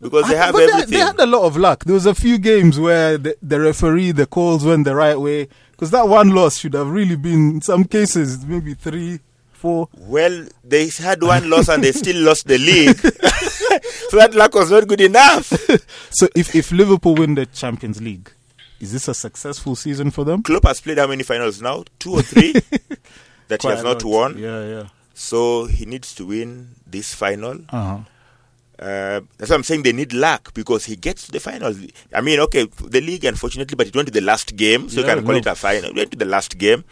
because 0.00 0.28
they 0.28 0.36
I- 0.38 0.46
have 0.46 0.52
but 0.54 0.58
they- 0.58 0.72
everything. 0.72 0.90
They, 0.92 0.98
had 1.04 1.18
a 1.20 1.26
lot 1.26 1.42
of 1.44 1.56
luck. 1.56 1.84
There 1.84 1.94
was 1.94 2.06
a 2.06 2.14
few 2.14 2.38
games 2.38 2.78
where 2.78 3.18
the, 3.18 3.36
the 3.42 3.60
referee, 3.60 4.12
the 4.12 4.26
calls 4.26 4.64
went 4.64 4.84
the 4.84 4.94
right 4.94 5.18
way. 5.20 5.48
Because 5.72 5.90
that 5.92 6.08
one 6.08 6.30
loss 6.30 6.58
should 6.58 6.74
have 6.74 6.88
really 6.90 7.14
been, 7.14 7.50
in 7.52 7.60
some 7.60 7.84
cases, 7.84 8.44
maybe 8.44 8.74
three, 8.74 9.20
four. 9.58 9.88
Well, 9.96 10.46
they 10.64 10.88
had 10.88 11.22
one 11.22 11.50
loss 11.50 11.68
and 11.68 11.82
they 11.82 11.92
still 11.92 12.22
lost 12.24 12.46
the 12.46 12.58
league. 12.58 12.96
so 14.10 14.16
that 14.16 14.34
luck 14.34 14.54
was 14.54 14.70
not 14.70 14.86
good 14.88 15.00
enough. 15.00 15.52
So 16.10 16.26
if, 16.34 16.54
if 16.54 16.72
Liverpool 16.72 17.14
win 17.14 17.34
the 17.34 17.46
Champions 17.46 18.00
League, 18.00 18.32
is 18.80 18.92
this 18.92 19.06
a 19.08 19.14
successful 19.14 19.76
season 19.76 20.10
for 20.10 20.24
them? 20.24 20.42
Klopp 20.42 20.64
has 20.66 20.80
played 20.80 20.98
how 20.98 21.06
many 21.06 21.22
finals 21.22 21.60
now? 21.62 21.84
Two 21.98 22.14
or 22.14 22.22
three 22.22 22.52
that 23.48 23.62
he 23.62 23.68
has 23.68 23.82
not 23.84 24.02
won. 24.04 24.36
Yeah, 24.38 24.64
yeah. 24.66 24.84
So 25.14 25.66
he 25.66 25.84
needs 25.84 26.14
to 26.16 26.26
win 26.26 26.70
this 26.86 27.14
final. 27.14 27.58
Uh-huh. 27.68 27.98
Uh, 28.78 29.20
that's 29.36 29.50
why 29.50 29.56
I'm 29.56 29.64
saying 29.64 29.82
they 29.82 29.92
need 29.92 30.12
luck 30.12 30.54
because 30.54 30.84
he 30.86 30.94
gets 30.96 31.26
to 31.26 31.32
the 31.32 31.40
finals. 31.40 31.78
I 32.14 32.20
mean, 32.20 32.38
okay, 32.40 32.66
the 32.80 33.00
league, 33.00 33.24
unfortunately, 33.24 33.74
but 33.74 33.88
it 33.88 33.94
went 33.96 34.06
to 34.08 34.14
the 34.14 34.20
last 34.20 34.54
game, 34.56 34.88
so 34.88 35.00
Yeah, 35.00 35.06
you 35.08 35.14
can 35.16 35.24
call 35.24 35.32
no. 35.34 35.38
it 35.38 35.46
a 35.46 35.54
final. 35.56 35.90
It 35.90 35.96
went 35.96 36.10
to 36.12 36.16
the 36.18 36.24
last 36.24 36.56
game. 36.58 36.84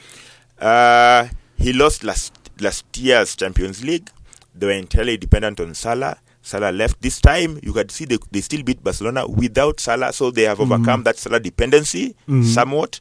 Uh, 0.61 1.29
he 1.57 1.73
lost 1.73 2.03
last 2.05 2.33
last 2.61 2.85
year's 2.97 3.35
Champions 3.37 3.85
League. 3.85 4.11
They 4.55 4.67
were 4.67 4.73
entirely 4.73 5.17
dependent 5.17 5.61
on 5.61 5.75
Salah. 5.75 6.19
Salah 6.43 6.71
left. 6.73 7.01
This 7.03 7.21
time, 7.21 7.59
you 7.63 7.73
could 7.73 7.91
see 7.91 8.05
they, 8.05 8.19
they 8.31 8.41
still 8.41 8.63
beat 8.63 8.83
Barcelona 8.83 9.27
without 9.27 9.81
Salah, 9.81 10.13
so 10.13 10.31
they 10.31 10.43
have 10.43 10.61
overcome 10.61 11.03
that 11.03 11.19
Salah 11.19 11.41
dependency 11.41 12.15
Mhm. 12.29 12.45
somewhat. 12.45 13.01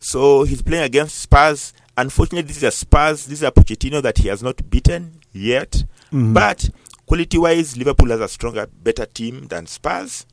So 0.00 0.44
he's 0.44 0.62
playing 0.62 0.84
against 0.84 1.18
Spurs. 1.18 1.72
Unfortunately, 1.96 2.46
this 2.46 2.58
is 2.58 2.62
a 2.62 2.70
Spurs. 2.70 3.24
This 3.26 3.40
is 3.40 3.42
a 3.42 3.50
Pochettino 3.50 4.00
that 4.02 4.18
he 4.18 4.28
has 4.28 4.42
not 4.42 4.70
beaten 4.70 5.20
yet. 5.32 5.84
Mhm. 6.12 6.32
But 6.34 6.70
quality 7.06 7.38
wise, 7.38 7.76
Liverpool 7.76 8.10
has 8.10 8.20
a 8.20 8.28
stronger, 8.28 8.66
better 8.82 9.06
team 9.06 9.48
than 9.48 9.66
Spurs. 9.66 10.24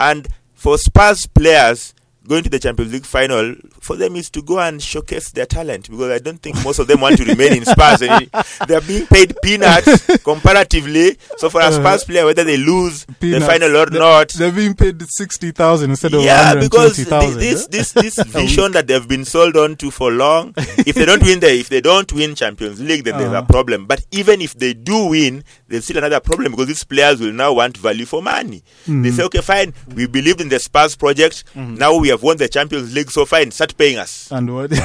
And 0.00 0.28
for 0.54 0.78
Spurs 0.78 1.26
players 1.26 1.94
going 2.26 2.42
to 2.44 2.50
the 2.50 2.58
Champions 2.58 2.92
League 2.92 3.06
final, 3.06 3.54
for 3.80 3.96
them 3.96 4.16
is 4.16 4.28
to 4.30 4.42
go 4.42 4.58
and 4.60 4.82
showcase 4.82 5.30
their 5.30 5.46
talent 5.46 5.88
because 5.90 6.10
I 6.10 6.18
don't 6.18 6.40
think 6.42 6.62
most 6.64 6.78
of 6.78 6.86
them 6.86 7.00
want 7.00 7.16
to 7.18 7.24
remain 7.24 7.52
in 7.54 7.64
Spurs. 7.64 8.00
They 8.00 8.74
are 8.74 8.80
being 8.82 9.06
paid 9.06 9.34
peanuts 9.42 10.06
comparatively. 10.24 11.16
So 11.38 11.48
for 11.50 11.60
a 11.60 11.72
Spurs 11.72 12.04
player, 12.04 12.24
whether 12.24 12.44
they 12.44 12.56
lose 12.56 13.06
the 13.20 13.36
Uh-huh. 13.36 13.46
Final 13.46 13.76
or 13.76 13.86
They- 13.86 13.98
not, 13.98 14.28
They're 14.30 14.52
being 14.52 14.74
paid 14.74 15.02
60,000 15.08 15.90
instead 15.90 16.14
of 16.14 16.22
yeah, 16.22 16.54
because 16.54 16.96
thi- 16.96 17.04
120,000. 17.04 17.40
this 17.40 17.66
this 17.68 17.92
this 18.16 18.26
vision 18.26 18.72
that 18.72 18.86
they've 18.86 19.06
been 19.08 19.24
sold 19.24 19.56
on 19.56 19.76
to 19.76 19.90
for 19.90 20.10
long. 20.10 20.52
if 20.86 20.94
they 20.94 21.04
don't 21.04 21.22
win 21.22 21.40
the 21.40 21.52
if 21.52 21.68
they 21.68 21.80
don't 21.80 22.12
win 22.12 22.34
Champions 22.34 22.80
League, 22.80 23.04
then 23.04 23.18
there's 23.18 23.32
a 23.32 23.38
Uh-huh. 23.38 23.46
problem. 23.46 23.86
But 23.86 24.04
even 24.10 24.40
if 24.40 24.54
they 24.54 24.74
do 24.74 25.06
win, 25.06 25.44
there's 25.68 25.84
still 25.84 25.98
another 25.98 26.20
problem 26.20 26.52
because 26.52 26.66
these 26.68 26.84
players 26.84 27.20
will 27.20 27.32
now 27.32 27.52
want 27.54 27.76
value 27.76 28.06
for 28.06 28.22
money. 28.22 28.62
They 28.86 28.92
Mhm. 28.92 29.12
say, 29.16 29.22
okay, 29.24 29.40
fine, 29.40 29.74
we 29.94 30.06
believed 30.06 30.40
in 30.40 30.48
the 30.48 30.58
Spurs 30.60 30.94
project. 30.96 31.44
Now 31.54 31.96
we 31.96 32.08
have 32.08 32.22
won 32.22 32.36
the 32.36 32.48
Champions 32.48 32.94
League, 32.94 33.10
so 33.10 33.24
fine, 33.26 33.50
start 33.50 33.76
paying 33.76 33.98
us. 33.98 34.28
and 34.30 34.54
what? 34.54 34.70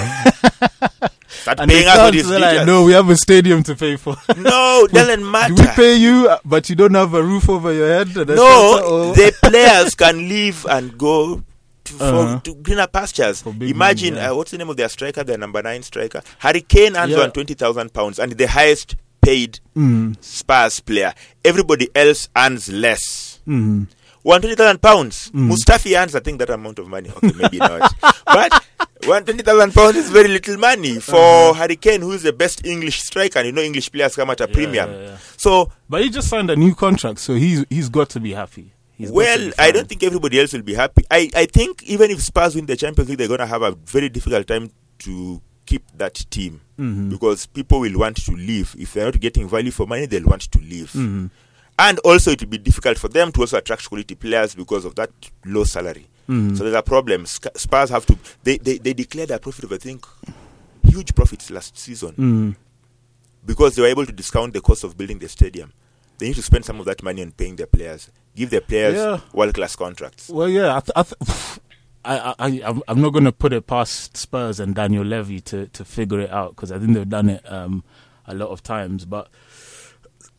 Start 1.28 1.60
and 1.62 1.72
paying 1.72 1.88
us 1.88 1.94
for 1.94 1.98
can't 2.02 2.14
these 2.14 2.28
say 2.28 2.40
like, 2.40 2.68
no, 2.68 2.84
we 2.84 2.92
have 2.92 3.10
a 3.10 3.16
stadium 3.16 3.64
to 3.64 3.74
pay 3.76 3.96
for. 3.96 4.16
No, 4.38 4.84
it 4.86 4.92
doesn't 4.92 5.30
matter. 5.32 5.54
Do 5.56 5.62
we 5.64 5.68
pay 5.70 5.96
you, 5.96 6.30
but 6.46 6.70
you 6.70 6.76
don't 6.76 6.94
have 6.94 7.14
a 7.14 7.24
roof 7.24 7.50
over 7.50 7.72
your 7.74 7.88
head? 7.88 8.08
And 8.18 8.30
a 8.30 8.36
shelter 8.36 8.36
No, 8.36 9.14
the 9.14 9.34
players 9.42 9.96
can 9.96 10.18
leave 10.30 10.66
and 10.70 10.98
go 10.98 11.42
for, 11.86 12.04
Uh-huh. 12.04 12.40
to 12.44 12.54
greener 12.56 12.86
pastures. 12.88 13.44
Imagine, 13.46 14.16
yeah. 14.16 14.32
uh, 14.32 14.36
what's 14.36 14.52
the 14.52 14.58
name 14.58 14.70
of 14.70 14.78
their 14.78 14.90
striker, 14.90 15.24
their 15.24 15.38
number 15.38 15.62
nine 15.64 15.84
striker? 15.84 16.22
Harry 16.40 16.62
Kane 16.62 16.96
earns 16.98 17.12
Yeah. 17.12 17.18
120,000 17.18 17.92
pounds 17.94 18.20
and 18.20 18.34
the 18.34 18.48
highest 18.48 18.96
paid 19.22 19.60
Mm, 19.75 20.22
Spurs 20.24 20.80
player. 20.82 21.13
Everybody 21.46 21.90
else 21.96 22.28
earns 22.36 22.70
less. 22.70 23.40
mm. 23.48 23.88
120,000 24.24 24.80
pounds. 24.80 25.32
Mm. 25.34 25.50
Mustafi 25.51 26.00
earns, 26.00 26.13
I 26.13 26.20
think, 26.20 26.38
that 26.40 26.50
amount 26.51 26.78
of 26.78 26.88
money. 26.88 27.10
Okay, 27.10 27.32
maybe 27.36 27.58
not. 27.58 27.92
But 28.25 28.51
120,000 29.06 29.74
pounds 29.74 29.96
is 29.98 30.10
very 30.12 30.28
little 30.28 30.58
money 30.58 31.00
for 31.00 31.16
Uh-huh. 31.16 31.54
Harry 31.54 31.75
Kane, 31.75 32.01
who 32.01 32.12
is 32.12 32.22
the 32.22 32.32
best 32.34 32.63
English 32.66 33.01
striker. 33.01 33.40
And 33.40 33.48
you 33.48 33.51
know, 33.51 33.62
English 33.63 33.92
players 33.92 34.16
come 34.16 34.30
at 34.30 34.42
a 34.42 34.48
Yeah, 34.48 34.54
premium. 34.54 34.92
yeah, 34.92 35.00
yeah. 35.01 35.18
So 35.38 35.72
But 35.90 36.04
he 36.04 36.10
just 36.12 36.28
signed 36.30 36.51
a 36.51 36.56
new 36.56 36.75
contract, 36.75 37.20
so 37.20 37.34
he's 37.34 37.66
he's 37.70 37.90
got 37.90 38.10
to 38.12 38.20
be 38.20 38.34
happy. 38.34 38.74
He's 38.96 39.10
got 39.10 39.13
to 39.13 39.18
Well, 39.18 39.51
I 39.58 39.72
don't 39.72 39.88
think 39.90 40.04
everybody 40.04 40.40
else 40.40 40.54
will 40.54 40.62
be 40.62 40.75
happy. 40.75 41.04
I, 41.10 41.32
I 41.36 41.46
think 41.48 41.82
even 41.84 42.12
if 42.12 42.22
Spurs 42.22 42.54
win 42.56 42.68
the 42.68 42.75
Champions 42.78 43.10
League, 43.10 43.18
they're 43.18 43.28
going 43.28 43.40
to 43.40 43.48
have 43.48 43.63
a 43.63 43.72
very 43.72 44.10
difficult 44.10 44.46
time 44.46 44.70
to 45.00 45.42
keep 45.72 45.84
that 45.98 46.16
team 46.30 46.60
Mhm. 46.80 47.10
because 47.10 47.46
people 47.48 47.80
will 47.80 47.98
want 48.00 48.18
to 48.25 48.32
leave. 48.32 48.75
If 48.78 48.94
they're 48.94 49.06
not 49.06 49.20
getting 49.20 49.48
value 49.50 49.72
for 49.72 49.86
money, 49.88 50.06
they'll 50.08 50.25
want 50.34 50.42
to 50.51 50.60
leave. 50.60 50.92
Mhm. 50.94 51.30
And 51.80 52.00
also, 52.00 52.32
it 52.32 52.42
will 52.42 52.50
be 52.50 52.58
difficult 52.58 52.98
for 53.00 53.08
them 53.10 53.32
to 53.32 53.42
also 53.42 53.58
attract 53.58 53.88
quality 53.90 54.16
players 54.16 54.56
because 54.56 54.86
of 54.86 54.94
that 54.96 55.10
low 55.46 55.63
salary. 55.63 56.06
Mhm. 56.30 56.56
So 56.58 56.63
there's 56.63 56.75
a 56.75 56.82
problem. 56.84 57.25
Spurs 57.25 57.90
have 57.90 58.06
to. 58.06 58.18
They, 58.44 58.58
they, 58.58 58.78
they 58.78 58.94
declared 58.94 59.32
a 59.32 59.40
profit 59.40 59.66
of, 59.66 59.72
I 59.74 59.78
think, 59.78 60.06
huge 60.84 61.13
profits 61.16 61.50
last 61.50 61.78
season 61.78 62.56
because 63.46 63.75
they 63.75 63.82
were 63.82 63.88
able 63.88 64.06
to 64.06 64.12
discount 64.12 64.54
the 64.54 64.62
cost 64.62 64.84
of 64.84 64.98
building 64.98 65.20
the 65.20 65.28
stadium. 65.30 65.72
They 66.18 66.28
need 66.28 66.36
to 66.36 66.42
spend 66.44 66.66
some 66.66 66.80
of 66.80 66.86
that 66.86 67.01
money 67.01 67.22
on 67.24 67.32
paying 67.32 67.56
their 67.56 67.66
players, 67.68 68.10
give 68.36 68.50
their 68.51 68.62
players 68.62 68.96
Yeah. 68.96 69.20
world 69.34 69.54
class 69.56 69.75
contracts. 69.75 70.30
Well, 70.30 70.50
yeah, 70.50 70.75
I, 70.78 70.80
th- 70.82 70.92
I, 70.96 71.04
th- 71.04 71.16
I, 72.03 72.34
I, 72.39 72.48
I'm- 72.88 73.01
not 73.01 73.12
going 73.13 73.25
to 73.25 73.31
put 73.31 73.53
it 73.53 73.67
past 73.67 74.17
Spurs 74.17 74.60
and 74.60 74.74
Daniel 74.75 75.03
Levy 75.05 75.39
to, 75.41 75.67
to 75.67 75.86
figure 75.86 76.20
it 76.20 76.31
out 76.31 76.55
because 76.55 76.72
I 76.72 76.79
think 76.79 76.93
they've 76.96 77.08
done 77.08 77.29
it 77.29 77.43
um, 77.51 77.84
a 78.25 78.34
lot 78.34 78.50
of 78.50 78.63
times. 78.63 79.05
But 79.05 79.29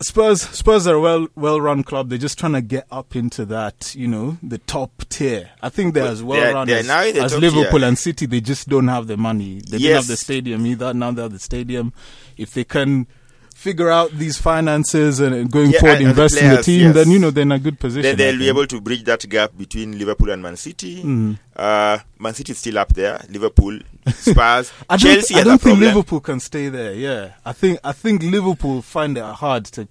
Spurs 0.01 0.43
Spurs 0.43 0.87
are 0.89 0.97
a 0.97 1.01
well 1.01 1.29
well 1.37 1.61
run 1.61 1.85
club. 1.85 2.09
They're 2.09 2.19
just 2.19 2.37
trying 2.39 2.55
to 2.55 2.61
get 2.63 2.87
up 2.91 3.15
into 3.15 3.45
that, 3.47 3.95
you 3.95 4.09
know, 4.09 4.39
the 4.43 4.59
top 4.59 5.05
tier. 5.09 5.51
I 5.63 5.69
think 5.69 5.95
they're 5.95 6.09
as 6.09 6.23
well 6.23 6.41
they're- 6.41 6.55
run 6.55 6.67
they're 6.67 6.79
as, 6.81 6.87
as 7.17 7.39
Liverpool 7.39 7.79
tier. 7.81 7.89
and 7.89 7.99
City. 7.99 8.27
They 8.27 8.41
just 8.41 8.69
don't 8.69 8.89
have 8.89 9.07
the 9.07 9.17
money. 9.17 9.61
They 9.69 9.79
don't 9.79 9.97
have 9.97 10.07
the 10.09 10.17
stadium 10.17 10.67
either. 10.67 10.93
Now 10.93 11.13
they 11.13 11.23
have 11.23 11.33
the 11.33 11.39
stadium. 11.39 11.93
If 12.37 12.53
they 12.55 12.65
can 12.65 13.07
figure 13.63 13.91
out 13.91 14.11
these 14.11 14.39
finances 14.39 15.21
and, 15.21 15.49
going 15.51 15.71
Yeah, 15.71 15.79
forward 15.81 15.99
and- 15.99 16.09
invest 16.09 16.37
in 16.37 16.51
the 16.51 16.63
team, 16.63 16.81
yes. 16.87 16.95
then 16.97 17.11
you 17.13 17.19
know 17.21 17.31
they're 17.31 17.43
in 17.43 17.53
a 17.53 17.59
good 17.61 17.79
position. 17.79 18.03
Then 18.03 18.17
they'll 18.17 18.39
be 18.39 18.49
able 18.49 18.67
to 18.67 18.81
bridge 18.81 19.05
that 19.05 19.29
gap 19.29 19.53
between 19.57 19.97
Liverpool 19.99 20.31
and 20.31 20.43
Man 20.43 20.57
City. 20.57 21.03
Mm. 21.03 21.39
Uh, 21.55 21.99
Man 22.19 22.35
City 22.35 22.53
is 22.53 22.59
still 22.59 22.79
up 22.79 22.93
there. 22.93 23.25
Liverpool, 23.29 23.79
Spurs, 24.09 24.73
I 24.91 24.97
don't, 24.97 25.11
I 25.33 25.43
don't 25.45 25.45
think 25.59 25.61
problem. 25.63 25.81
Liverpool 25.81 26.21
can 26.21 26.41
stay 26.41 26.69
there. 26.71 26.93
Yeah, 26.93 27.35
I 27.45 27.53
think 27.53 27.79
I 27.85 27.93
think 27.93 28.23
Liverpool 28.25 28.83
find 28.83 29.17
it 29.17 29.23
hard 29.25 29.67
to, 29.67 29.87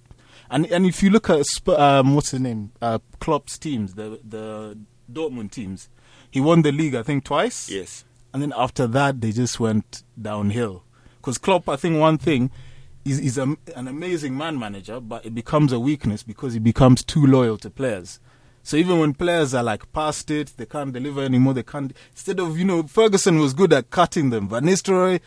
and 0.50 0.66
and 0.66 0.84
if 0.84 1.02
you 1.02 1.08
look 1.08 1.30
at 1.30 1.46
um, 1.68 2.14
what's 2.14 2.32
his 2.32 2.40
name, 2.40 2.72
uh, 2.82 2.98
Klopp's 3.20 3.56
teams, 3.58 3.94
the 3.94 4.20
the 4.22 4.76
Dortmund 5.10 5.50
teams, 5.50 5.88
he 6.30 6.40
won 6.40 6.60
the 6.60 6.72
league 6.72 6.94
I 6.94 7.02
think 7.02 7.24
twice, 7.24 7.70
Yes. 7.70 8.04
and 8.34 8.42
then 8.42 8.52
after 8.54 8.86
that 8.86 9.20
they 9.22 9.32
just 9.32 9.58
went 9.58 10.02
downhill. 10.20 10.84
Because 11.20 11.38
Klopp, 11.38 11.68
I 11.70 11.76
think 11.76 11.98
one 11.98 12.18
thing. 12.18 12.50
He's, 13.04 13.18
he's 13.18 13.38
a, 13.38 13.56
an 13.74 13.88
amazing 13.88 14.36
man 14.36 14.58
manager, 14.58 15.00
but 15.00 15.26
it 15.26 15.34
becomes 15.34 15.72
a 15.72 15.80
weakness 15.80 16.22
because 16.22 16.52
he 16.52 16.58
becomes 16.60 17.02
too 17.02 17.26
loyal 17.26 17.58
to 17.58 17.70
players. 17.70 18.20
So 18.62 18.76
even 18.76 19.00
when 19.00 19.12
players 19.14 19.54
are 19.54 19.62
like 19.64 19.92
past 19.92 20.30
it, 20.30 20.52
they 20.56 20.66
can't 20.66 20.92
deliver 20.92 21.22
anymore. 21.22 21.54
They 21.54 21.64
can't. 21.64 21.92
Instead 22.12 22.38
of 22.38 22.56
you 22.56 22.64
know, 22.64 22.84
Ferguson 22.84 23.38
was 23.40 23.54
good 23.54 23.72
at 23.72 23.90
cutting 23.90 24.30
them. 24.30 24.48
Van 24.48 24.62
Nistelrooy, 24.62 25.18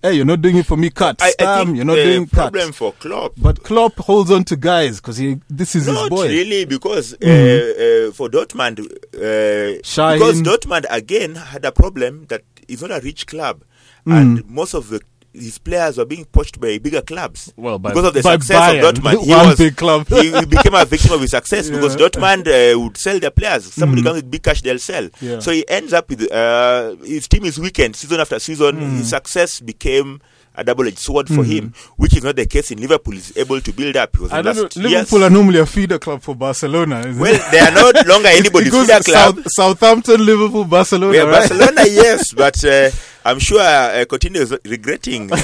hey, 0.00 0.12
you're 0.12 0.24
not 0.24 0.42
doing 0.42 0.58
it 0.58 0.66
for 0.66 0.76
me. 0.76 0.90
Cut. 0.90 1.20
I, 1.20 1.26
I 1.26 1.30
Stam, 1.32 1.66
think 1.66 1.76
you're 1.78 1.86
not 1.86 1.96
doing 1.96 2.26
problem 2.28 2.66
cut. 2.68 2.74
for 2.76 2.92
Klopp 2.92 3.32
But 3.36 3.64
Klopp 3.64 3.98
holds 3.98 4.30
on 4.30 4.44
to 4.44 4.54
guys 4.56 5.00
because 5.00 5.16
he 5.16 5.40
this 5.50 5.74
is 5.74 5.86
his 5.86 5.94
Not 5.96 6.10
boy. 6.10 6.28
really, 6.28 6.66
because 6.66 7.14
uh, 7.14 7.16
Mhm. 7.18 8.08
uh, 8.10 8.12
for 8.12 8.28
Dortmund, 8.28 8.78
uh, 8.78 9.80
Shine. 9.82 10.18
because 10.20 10.40
Dortmund 10.42 10.84
again 10.88 11.34
had 11.34 11.64
a 11.64 11.72
problem 11.72 12.26
that 12.28 12.42
it's 12.68 12.80
not 12.82 12.92
a 12.92 13.00
rich 13.00 13.26
club, 13.26 13.64
Mm. 14.06 14.16
and 14.20 14.50
most 14.50 14.74
of 14.74 14.88
the 14.90 15.00
his 15.34 15.58
players 15.58 15.98
were 15.98 16.04
being 16.04 16.24
poached 16.24 16.60
by 16.60 16.78
bigger 16.78 17.02
clubs. 17.02 17.52
Well, 17.56 17.78
by- 17.78 17.90
because 17.90 18.06
of 18.06 18.14
the 18.14 18.22
success 18.22 18.56
Bayern, 18.74 18.88
of 18.88 18.94
Dortmund, 19.02 19.24
he 19.24 19.30
one 19.30 19.48
was 19.48 19.58
big 19.58 19.76
club. 19.76 20.06
he, 20.08 20.30
he 20.32 20.46
became 20.46 20.74
a 20.74 20.84
victim 20.84 21.12
of 21.12 21.20
his 21.20 21.30
success 21.32 21.68
because 21.74 21.96
Yeah. 21.96 22.06
Dortmund 22.08 22.46
uh, 22.46 22.78
would 22.78 22.96
sell 22.96 23.18
their 23.18 23.30
players. 23.32 23.72
Somebody 23.72 24.02
Mhm. 24.02 24.04
comes 24.04 24.16
with 24.22 24.30
big 24.30 24.42
cash, 24.42 24.62
they'll 24.62 24.78
sell. 24.78 25.08
Yeah. 25.20 25.40
So 25.40 25.50
he 25.50 25.68
ends 25.68 25.92
up 25.92 26.08
with 26.08 26.30
uh, 26.32 26.94
his 27.04 27.26
team 27.28 27.44
is 27.44 27.58
weakened 27.58 27.96
season 27.96 28.20
after 28.20 28.38
season. 28.38 28.76
Mm. 28.76 28.96
His 28.98 29.10
success 29.10 29.60
became 29.60 30.20
a 30.56 30.62
double-edged 30.62 31.00
sword 31.00 31.26
for 31.26 31.42
Mhm. 31.42 31.46
him, 31.46 31.74
which 31.96 32.16
is 32.16 32.22
not 32.22 32.36
the 32.36 32.46
case 32.46 32.70
in 32.70 32.80
Liverpool. 32.80 33.14
He's 33.14 33.36
able 33.36 33.60
to 33.60 33.72
build 33.72 33.96
up. 33.96 34.12
Because 34.12 34.30
I 34.30 34.40
don't 34.40 34.54
know. 34.54 34.62
Liverpool 34.88 35.18
years- 35.18 35.26
are 35.26 35.30
normally 35.30 35.58
a 35.58 35.66
feeder 35.66 35.98
club 35.98 36.22
for 36.22 36.36
Barcelona. 36.36 37.00
isn't 37.00 37.18
well, 37.18 37.50
they 37.50 37.58
are 37.58 37.72
no 37.72 37.90
longer 38.06 38.28
anybody's 38.32 38.70
feeder 38.72 39.00
club. 39.02 39.34
South, 39.34 39.46
Southampton, 39.48 40.24
Liverpool, 40.24 40.64
Barcelona. 40.64 41.12
Yeah, 41.16 41.22
right? 41.24 41.48
Barcelona, 41.48 41.82
yes, 41.88 42.32
but 42.32 42.64
uh, 42.64 42.90
I'm 43.24 43.38
sure 43.38 43.60
uh, 43.60 44.04
Coutinho 44.04 44.36
is 44.36 44.56
regretting, 44.66 45.32
uh, 45.32 45.36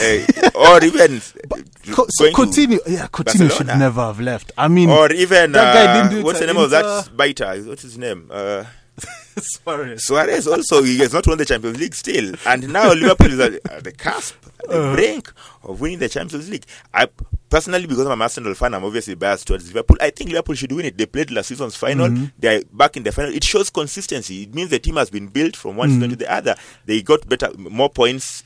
or 0.54 0.84
even 0.84 1.20
Co- 1.92 2.06
so 2.10 2.30
Coutinho, 2.32 2.78
yeah, 2.86 3.06
Coutinho 3.08 3.50
should 3.50 3.66
never 3.68 4.02
have 4.02 4.20
left. 4.20 4.52
I 4.58 4.68
mean, 4.68 4.90
or 4.90 5.10
even 5.12 5.52
That 5.52 5.74
guy 5.74 5.86
uh, 5.86 5.94
didn't 5.96 6.10
do 6.12 6.18
it 6.18 6.24
what's 6.24 6.40
the 6.40 6.46
name 6.46 6.58
of 6.58 6.70
that 6.70 7.16
biter? 7.16 7.56
What's 7.62 7.82
his 7.82 7.96
name? 7.96 8.28
Uh, 8.30 8.64
Suarez. 9.38 10.04
Suarez 10.04 10.46
also 10.46 10.82
he 10.82 10.98
has 10.98 11.12
not 11.12 11.26
won 11.26 11.38
the 11.38 11.44
Champions 11.44 11.78
League 11.78 11.94
still, 11.94 12.34
and 12.46 12.68
now 12.72 12.92
Liverpool 12.92 13.32
is 13.32 13.40
at, 13.40 13.84
the 13.84 13.92
cusp, 13.92 14.36
at 14.60 14.68
the 14.68 14.82
Uh. 14.90 14.94
brink 14.94 15.32
of 15.62 15.80
winning 15.80 15.98
the 15.98 16.08
Champions 16.08 16.48
League. 16.50 16.64
I 16.92 17.08
personally, 17.48 17.86
because 17.86 18.06
I'm 18.06 18.12
an 18.12 18.22
Arsenal 18.22 18.54
fan, 18.54 18.74
I'm 18.74 18.84
obviously 18.84 19.14
biased 19.14 19.46
towards 19.46 19.66
Liverpool. 19.68 19.96
I 20.00 20.10
think 20.10 20.30
Liverpool 20.30 20.54
should 20.54 20.72
win 20.72 20.86
it. 20.86 20.96
They 20.98 21.06
played 21.06 21.30
last 21.30 21.48
season's 21.48 21.74
final. 21.76 22.08
Mhm. 22.08 22.32
They 22.38 22.56
are 22.56 22.62
back 22.72 22.96
in 22.96 23.02
the 23.02 23.12
final. 23.12 23.32
It 23.34 23.42
shows 23.44 23.70
consistency. 23.70 24.42
It 24.44 24.54
means 24.54 24.70
the 24.70 24.78
team 24.78 24.96
has 24.96 25.10
been 25.10 25.26
built 25.28 25.56
from 25.56 25.76
one 25.76 25.88
season 25.90 26.08
Mhm. 26.08 26.10
to 26.10 26.16
the 26.16 26.32
other. 26.32 26.56
They 26.86 27.02
got 27.02 27.28
better, 27.28 27.50
more 27.56 27.90
points 27.90 28.44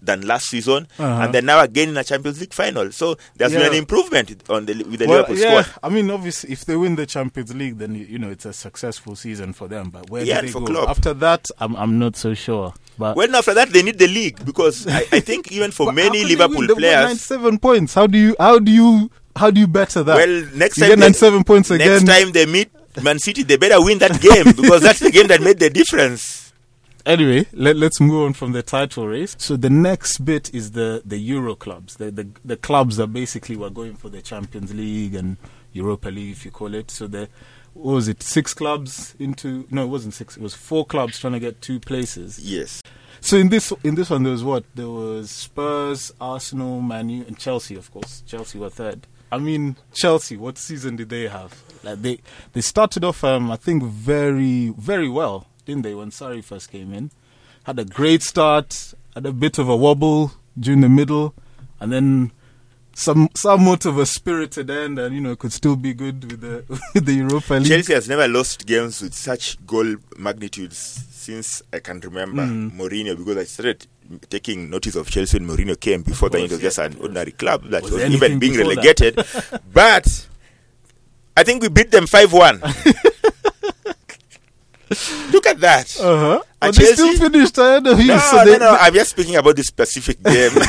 than 0.00 0.22
last 0.26 0.48
season, 0.48 0.86
Uh-huh. 0.98 1.22
and 1.24 1.34
they're 1.34 1.42
now 1.42 1.60
again 1.60 1.88
in 1.90 1.96
a 1.96 2.04
Champions 2.04 2.40
League 2.40 2.52
final. 2.54 2.90
So 2.92 3.16
there's 3.36 3.52
Yeah. 3.52 3.58
been 3.60 3.68
an 3.72 3.78
improvement 3.78 4.42
on 4.48 4.66
the 4.66 4.74
with 4.84 4.98
the 5.00 5.06
Well, 5.06 5.18
Liverpool 5.22 5.38
yeah, 5.38 5.62
squad. 5.62 5.80
I 5.82 5.88
mean, 5.94 6.10
obviously, 6.10 6.52
if 6.52 6.64
they 6.64 6.76
win 6.76 6.96
the 6.96 7.06
Champions 7.06 7.54
League, 7.54 7.78
then 7.78 7.94
you 7.94 8.18
know 8.18 8.30
it's 8.30 8.44
a 8.46 8.52
successful 8.52 9.16
season 9.16 9.52
for 9.52 9.68
them. 9.68 9.90
But 9.90 10.10
where 10.10 10.22
Yeah, 10.24 10.40
do 10.40 10.46
they 10.48 10.52
go 10.52 10.60
Klopp. 10.66 10.88
after 10.90 11.14
that? 11.14 11.48
I'm 11.58 11.74
I'm 11.76 11.98
not 11.98 12.16
so 12.16 12.34
sure. 12.34 12.74
But 12.98 13.16
Well, 13.16 13.34
after 13.34 13.54
that, 13.54 13.70
they 13.70 13.82
need 13.82 13.98
the 13.98 14.06
league 14.08 14.44
because 14.44 14.86
I, 14.86 15.06
I 15.12 15.20
think 15.20 15.50
even 15.50 15.70
for 15.70 15.92
many 16.02 16.24
Liverpool 16.24 16.66
players, 16.76 17.04
97 17.06 17.58
points. 17.58 17.94
How 17.94 18.06
do 18.06 18.18
you 18.18 18.36
how 18.38 18.58
do 18.58 18.70
you 18.70 19.10
how 19.34 19.50
do 19.50 19.60
you 19.60 19.66
better 19.66 20.02
that? 20.02 20.14
Well, 20.14 20.44
next 20.54 20.76
you 20.76 20.88
time 20.88 20.98
97 21.00 21.44
points 21.44 21.70
again. 21.70 21.88
next 21.88 22.04
time 22.06 22.32
they 22.32 22.44
meet 22.46 22.70
Man 23.02 23.18
City, 23.18 23.42
they 23.44 23.56
better 23.56 23.80
win 23.82 23.96
that 23.98 24.20
game 24.20 24.44
because 24.54 24.82
that's 24.82 25.00
the 25.00 25.10
game 25.10 25.26
that 25.28 25.40
made 25.40 25.58
the 25.58 25.70
difference. 25.70 26.51
Anyway, 27.04 27.46
let, 27.52 27.76
let's 27.76 28.00
move 28.00 28.24
on 28.26 28.32
from 28.32 28.52
the 28.52 28.62
title 28.62 29.08
race. 29.08 29.34
So 29.38 29.56
the 29.56 29.70
next 29.70 30.18
bit 30.18 30.54
is 30.54 30.72
the, 30.72 31.02
the 31.04 31.18
Euro 31.18 31.54
clubs, 31.56 31.96
the, 31.96 32.10
the 32.10 32.28
the 32.44 32.56
clubs 32.56 32.96
that 32.96 33.08
basically 33.08 33.56
were 33.56 33.70
going 33.70 33.94
for 33.94 34.08
the 34.08 34.22
Champions 34.22 34.72
League 34.72 35.14
and 35.14 35.36
Europa 35.72 36.08
League, 36.08 36.32
if 36.32 36.44
you 36.44 36.50
call 36.50 36.74
it. 36.74 36.90
So 36.90 37.06
the 37.08 37.28
what 37.74 37.94
was 37.94 38.08
it 38.08 38.22
six 38.22 38.54
clubs 38.54 39.14
into? 39.18 39.66
No, 39.70 39.84
it 39.84 39.88
wasn't 39.88 40.14
six. 40.14 40.36
It 40.36 40.42
was 40.42 40.54
four 40.54 40.84
clubs 40.84 41.18
trying 41.18 41.32
to 41.32 41.40
get 41.40 41.60
two 41.60 41.80
places. 41.80 42.38
Yes. 42.38 42.82
So 43.20 43.36
in 43.36 43.48
this 43.48 43.72
in 43.82 43.94
this 43.94 44.10
one, 44.10 44.22
there 44.22 44.32
was 44.32 44.44
what? 44.44 44.64
There 44.74 44.88
was 44.88 45.30
Spurs, 45.30 46.12
Arsenal, 46.20 46.80
Man 46.80 47.08
U, 47.08 47.24
and 47.26 47.38
Chelsea. 47.38 47.74
Of 47.76 47.90
course, 47.90 48.22
Chelsea 48.26 48.58
were 48.58 48.70
third. 48.70 49.06
I 49.30 49.38
mean, 49.38 49.76
Chelsea. 49.94 50.36
What 50.36 50.58
season 50.58 50.96
did 50.96 51.08
they 51.08 51.28
have? 51.28 51.62
Like 51.82 52.02
they 52.02 52.18
they 52.52 52.60
started 52.60 53.04
off, 53.04 53.24
um, 53.24 53.50
I 53.50 53.56
think, 53.56 53.82
very 53.82 54.68
very 54.76 55.08
well, 55.08 55.46
didn't 55.64 55.82
they? 55.82 55.94
When 55.94 56.10
Sarri 56.10 56.42
first 56.44 56.70
came 56.70 56.92
in, 56.92 57.10
had 57.64 57.78
a 57.78 57.84
great 57.84 58.22
start, 58.22 58.94
had 59.14 59.26
a 59.26 59.32
bit 59.32 59.58
of 59.58 59.68
a 59.68 59.76
wobble 59.76 60.32
during 60.58 60.80
the 60.80 60.88
middle, 60.88 61.34
and 61.80 61.92
then 61.92 62.32
some 62.94 63.28
somewhat 63.36 63.86
of 63.86 63.96
a 63.98 64.04
spirited 64.06 64.68
end, 64.70 64.98
and 64.98 65.14
you 65.14 65.20
know 65.20 65.34
could 65.36 65.52
still 65.52 65.76
be 65.76 65.94
good 65.94 66.30
with 66.30 66.40
the 66.40 66.64
with 66.94 67.06
the 67.06 67.14
Europa 67.14 67.54
League. 67.54 67.66
Chelsea 67.68 67.94
has 67.94 68.08
never 68.08 68.28
lost 68.28 68.66
games 68.66 69.00
with 69.02 69.14
such 69.14 69.64
goal 69.66 69.96
magnitudes 70.18 70.76
since 71.10 71.62
I 71.72 71.78
can 71.78 72.00
remember 72.00 72.42
Mm. 72.42 72.72
Mourinho 72.76 73.16
because 73.16 73.36
I 73.36 73.44
started 73.44 73.86
taking 74.28 74.68
notice 74.68 74.96
of 74.96 75.08
Chelsea 75.08 75.38
when 75.38 75.48
Mourinho 75.48 75.78
came. 75.78 76.02
Before 76.02 76.28
then, 76.28 76.42
it 76.44 76.50
was 76.50 76.60
just 76.60 76.78
an 76.78 76.96
ordinary 77.00 77.30
club 77.32 77.64
that 77.70 77.82
Was 77.84 77.92
was, 77.92 78.02
even 78.04 78.38
being 78.40 78.56
relegated. 78.58 79.14
but 79.72 80.26
I 81.36 81.44
think 81.44 81.62
we 81.62 81.68
beat 81.68 81.90
them 81.92 82.06
5 82.06 82.32
1. 82.32 82.62
Look 85.32 85.46
at 85.46 85.60
that. 85.60 85.96
Uh 86.00 86.18
huh. 86.18 86.42
And 86.62 86.74
But 86.74 86.76
they 86.76 86.92
still 86.92 87.16
finished 87.18 87.58
ahead 87.58 87.86
of 87.86 88.00
you. 88.00 88.08
no, 88.08 88.18
so 88.18 88.36
no, 88.36 88.44
they, 88.44 88.58
no. 88.58 88.76
I'm 88.80 88.94
just 88.94 89.10
speaking 89.10 89.36
about 89.36 89.56
this 89.56 89.66
specific 89.66 90.22
game. 90.22 90.52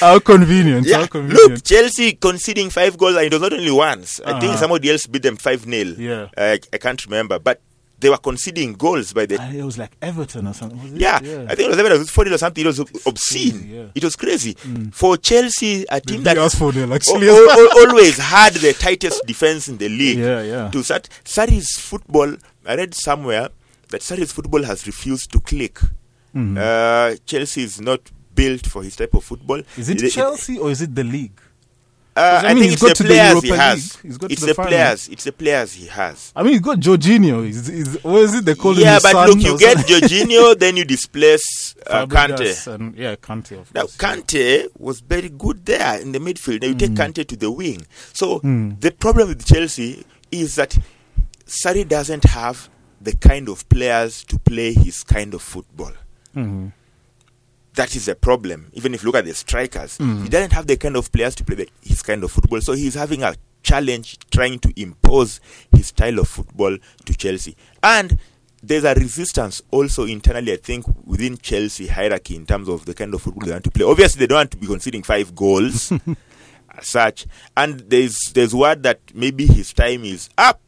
How 0.00 0.18
convenient. 0.18 0.86
yeah, 0.86 0.98
How 1.00 1.06
convenient. 1.06 1.50
look, 1.50 1.64
Chelsea 1.64 2.12
conceding 2.14 2.70
five 2.70 2.96
goals, 2.98 3.16
and 3.16 3.24
it 3.26 3.32
was 3.32 3.42
not 3.42 3.52
only 3.52 3.70
once. 3.70 4.20
I 4.20 4.32
think 4.40 4.52
Uh-huh. 4.52 4.56
somebody 4.60 4.90
else 4.90 5.06
beat 5.06 5.22
them 5.22 5.36
5 5.36 5.64
0. 5.64 5.94
Yeah. 5.98 6.28
I, 6.36 6.60
I 6.72 6.78
can't 6.78 7.04
remember. 7.04 7.38
But 7.38 7.60
they 8.00 8.08
were 8.08 8.16
conceding 8.18 8.72
goals 8.72 9.12
by 9.12 9.26
the 9.26 9.38
Uh, 9.40 9.52
it 9.52 9.62
was 9.62 9.76
like 9.78 9.92
Everton 10.00 10.46
or 10.46 10.54
something. 10.54 10.82
Was 10.82 10.92
it? 10.92 11.00
Yeah, 11.00 11.16
I 11.48 11.54
think 11.54 11.60
it 11.60 11.68
was 11.68 11.78
Everton. 11.78 11.96
it 11.96 11.98
was 12.00 12.10
40 12.10 12.32
or 12.34 12.38
something. 12.38 12.64
It 12.64 12.66
was 12.66 12.80
obscene. 13.06 13.68
yeah. 13.70 13.84
It 13.94 14.02
was 14.04 14.16
crazy. 14.16 14.54
Mm. 14.54 14.94
For 14.94 15.16
Chelsea, 15.16 15.84
a 15.88 16.00
team 16.00 16.18
beat 16.18 16.24
that 16.24 16.38
us 16.38 16.54
for 16.54 16.72
nil, 16.72 16.84
al- 16.84 16.94
actually. 16.94 17.28
al- 17.28 17.50
al- 17.50 17.78
always 17.88 18.16
had 18.18 18.54
the 18.54 18.72
tightest 18.72 19.22
defense 19.26 19.68
in 19.68 19.76
the 19.78 19.88
league. 19.88 20.18
yeah, 20.18 20.42
yeah. 20.42 20.70
To 20.70 20.82
Sat- 20.82 21.08
Sarri's 21.24 21.78
football, 21.78 22.36
I 22.66 22.74
read 22.76 22.94
somewhere 22.94 23.50
that 23.90 24.00
Sarri's 24.02 24.32
football 24.32 24.62
has 24.64 24.86
refused 24.86 25.30
to 25.32 25.40
click. 25.40 25.78
Mhm. 26.34 26.56
Uh, 26.56 27.16
Chelsea 27.26 27.62
is 27.64 27.80
not 27.80 28.00
built 28.34 28.66
for 28.66 28.82
his 28.82 28.96
type 28.96 29.12
of 29.14 29.24
football. 29.24 29.60
is 29.76 29.88
it 29.88 30.02
It- 30.02 30.12
Chelsea 30.12 30.56
or 30.58 30.70
is 30.70 30.80
it 30.80 30.94
the 30.94 31.04
league? 31.04 31.38
Uh, 32.20 32.42
I 32.44 32.50
I, 32.50 32.54
mean, 32.54 32.62
think 32.64 32.70
he's 32.72 32.80
the 32.80 32.94
to 32.94 33.02
the 33.02 33.08
players 33.08 33.42
he 33.42 33.48
has. 33.50 33.96
He's 34.02 34.18
got 34.18 34.30
It's 34.30 34.40
the 34.42 34.46
the 34.48 34.54
players. 34.54 35.08
It's 35.08 35.24
the 35.24 35.32
players 35.32 35.72
he 35.72 35.86
has. 35.86 36.32
I 36.36 36.42
mean, 36.42 36.52
you 36.54 36.60
got 36.60 36.78
Jorginho. 36.78 37.48
Is 37.48 37.68
is 37.68 38.04
what 38.04 38.22
is 38.22 38.34
it 38.34 38.44
they 38.44 38.54
call 38.54 38.72
him? 38.72 38.80
Yeah, 38.80 38.98
but 39.02 39.28
look, 39.28 39.40
you 39.42 39.58
get? 39.58 39.76
Jorginho, 39.78 40.58
then 40.62 40.76
you 40.76 40.84
displace 40.84 41.74
uh, 41.86 42.06
Kante. 42.06 42.74
And- 42.74 42.94
yeah, 42.96 43.16
Kante. 43.16 43.58
Of 43.60 43.74
Now, 43.74 43.82
course. 43.82 43.96
Kante 43.96 44.66
was 44.78 45.00
very 45.00 45.28
good 45.30 45.64
there 45.64 46.00
in 46.00 46.12
the 46.12 46.18
midfield. 46.18 46.62
Now 46.62 46.68
you 46.68 46.74
take 46.74 46.90
Kante 46.92 47.26
to 47.26 47.36
the 47.36 47.50
wing. 47.50 47.86
So 48.12 48.40
Mm. 48.40 48.80
the 48.80 48.90
problem 48.92 49.28
with 49.28 49.44
Chelsea 49.46 50.04
is 50.30 50.56
that 50.56 50.76
Sarri 51.46 51.86
doesn't 51.88 52.24
have 52.24 52.68
the 53.00 53.14
kind 53.16 53.48
of 53.48 53.68
players 53.68 54.22
to 54.24 54.38
play 54.38 54.72
his 54.72 55.02
kind 55.02 55.34
of 55.34 55.42
football. 55.42 55.92
Mhm. 56.36 56.72
That 57.80 57.96
is 57.96 58.08
a 58.08 58.14
problem. 58.14 58.66
Even 58.74 58.92
if 58.92 59.02
you 59.02 59.06
look 59.06 59.16
at 59.16 59.24
the 59.24 59.32
strikers, 59.32 59.96
Mm. 59.96 60.22
he 60.24 60.28
doesn't 60.28 60.52
have 60.52 60.66
the 60.66 60.76
kind 60.76 60.96
of 60.96 61.10
players 61.10 61.34
to 61.36 61.44
play 61.44 61.56
the, 61.56 61.68
his 61.82 62.02
kind 62.02 62.22
of 62.22 62.30
football. 62.30 62.60
So 62.60 62.74
he's 62.74 62.92
having 62.92 63.22
a 63.22 63.34
challenge 63.62 64.18
trying 64.30 64.58
to 64.58 64.72
impose 64.78 65.40
his 65.74 65.86
style 65.86 66.18
of 66.18 66.28
football 66.28 66.76
to 67.06 67.14
Chelsea. 67.14 67.56
And 67.82 68.18
there's 68.62 68.84
a 68.84 68.92
resistance 68.94 69.62
also 69.70 70.04
internally, 70.04 70.52
I 70.52 70.56
think, 70.56 70.84
within 71.06 71.38
Chelsea 71.38 71.86
hierarchy 71.86 72.36
in 72.36 72.44
terms 72.44 72.68
of 72.68 72.84
the 72.84 72.92
kind 72.92 73.14
of 73.14 73.22
football 73.22 73.46
they 73.46 73.52
want 73.52 73.64
to 73.64 73.70
play. 73.70 73.86
Obviously, 73.86 74.20
they 74.20 74.26
don't 74.26 74.36
want 74.40 74.50
to 74.50 74.58
be 74.58 74.66
conceding 74.66 75.02
five 75.02 75.34
goals. 75.34 75.90
as 76.76 76.86
such. 76.86 77.26
And 77.56 77.80
there's 77.88 78.18
there's 78.34 78.54
word 78.54 78.82
that 78.82 79.00
maybe 79.14 79.46
his 79.46 79.72
time 79.72 80.04
is 80.04 80.28
up. 80.36 80.60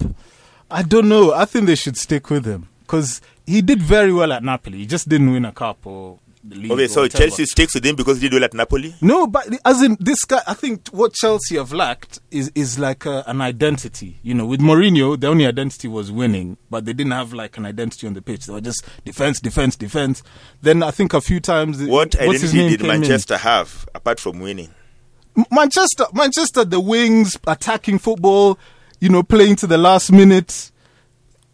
I 0.70 0.83
don't 0.83 1.11
know. 1.11 1.35
I 1.35 1.44
think 1.44 1.66
they 1.66 1.75
should 1.75 1.98
stick 1.98 2.31
with 2.31 2.46
him 2.46 2.68
because 2.81 3.20
he 3.46 3.61
did 3.61 3.83
very 3.83 4.14
well 4.14 4.33
at 4.33 4.42
Napoli. 4.42 4.79
He 4.79 4.87
just 4.87 5.11
didn't 5.11 5.31
win 5.31 5.44
a 5.44 5.53
cup 5.53 5.87
or. 5.87 6.18
Okay, 6.44 6.88
so 6.88 7.02
whatever. 7.02 7.09
Chelsea 7.09 7.44
sticks 7.46 7.74
with 7.74 7.87
him 7.87 7.94
because 7.94 8.20
he 8.20 8.28
did 8.28 8.35
well 8.35 8.44
at 8.44 8.52
Napoli. 8.52 8.94
No, 9.00 9.28
but 9.28 9.46
as 9.64 9.81
in 9.81 9.96
this 10.00 10.24
guy, 10.24 10.40
I 10.46 10.55
think 10.55 10.88
what 10.88 11.12
Chelsea 11.14 11.57
have 11.57 11.72
lacked 11.72 12.18
is 12.33 12.50
is 12.57 12.81
like 12.81 13.07
a, 13.07 13.22
an 13.28 13.40
identity. 13.40 14.18
You 14.22 14.35
know, 14.35 14.46
with 14.46 14.61
Mourinho, 14.61 15.18
the 15.18 15.28
only 15.28 15.46
identity 15.46 15.87
was 15.87 16.11
winning, 16.11 16.57
but 16.68 16.85
they 16.85 16.92
didn't 16.92 17.12
have 17.12 17.33
like 17.33 17.57
an 17.59 17.64
identity 17.66 18.09
on 18.09 18.14
the 18.14 18.22
pitch. 18.22 18.46
They 18.46 18.52
were 18.52 18.61
just 18.61 18.85
defense, 19.05 19.38
defense, 19.38 19.76
defense. 19.76 20.24
Then 20.62 20.83
I 20.83 20.90
think 20.90 21.14
a 21.14 21.20
few 21.20 21.38
times, 21.38 21.81
What 21.85 22.16
identity 22.16 22.70
did 22.70 22.81
came 22.81 22.90
in. 22.90 23.00
Manchester 23.02 23.37
have 23.37 23.88
apart 23.94 24.18
from 24.18 24.40
winning? 24.40 24.70
Manchester, 25.50 26.07
Manchester, 26.12 26.64
the 26.64 26.81
wings, 26.81 27.38
attacking 27.46 28.00
football. 28.00 28.59
You 28.98 29.11
know, 29.11 29.22
playing 29.22 29.57
to 29.57 29.68
the 29.68 29.78
last 29.78 30.11
minute. 30.11 30.71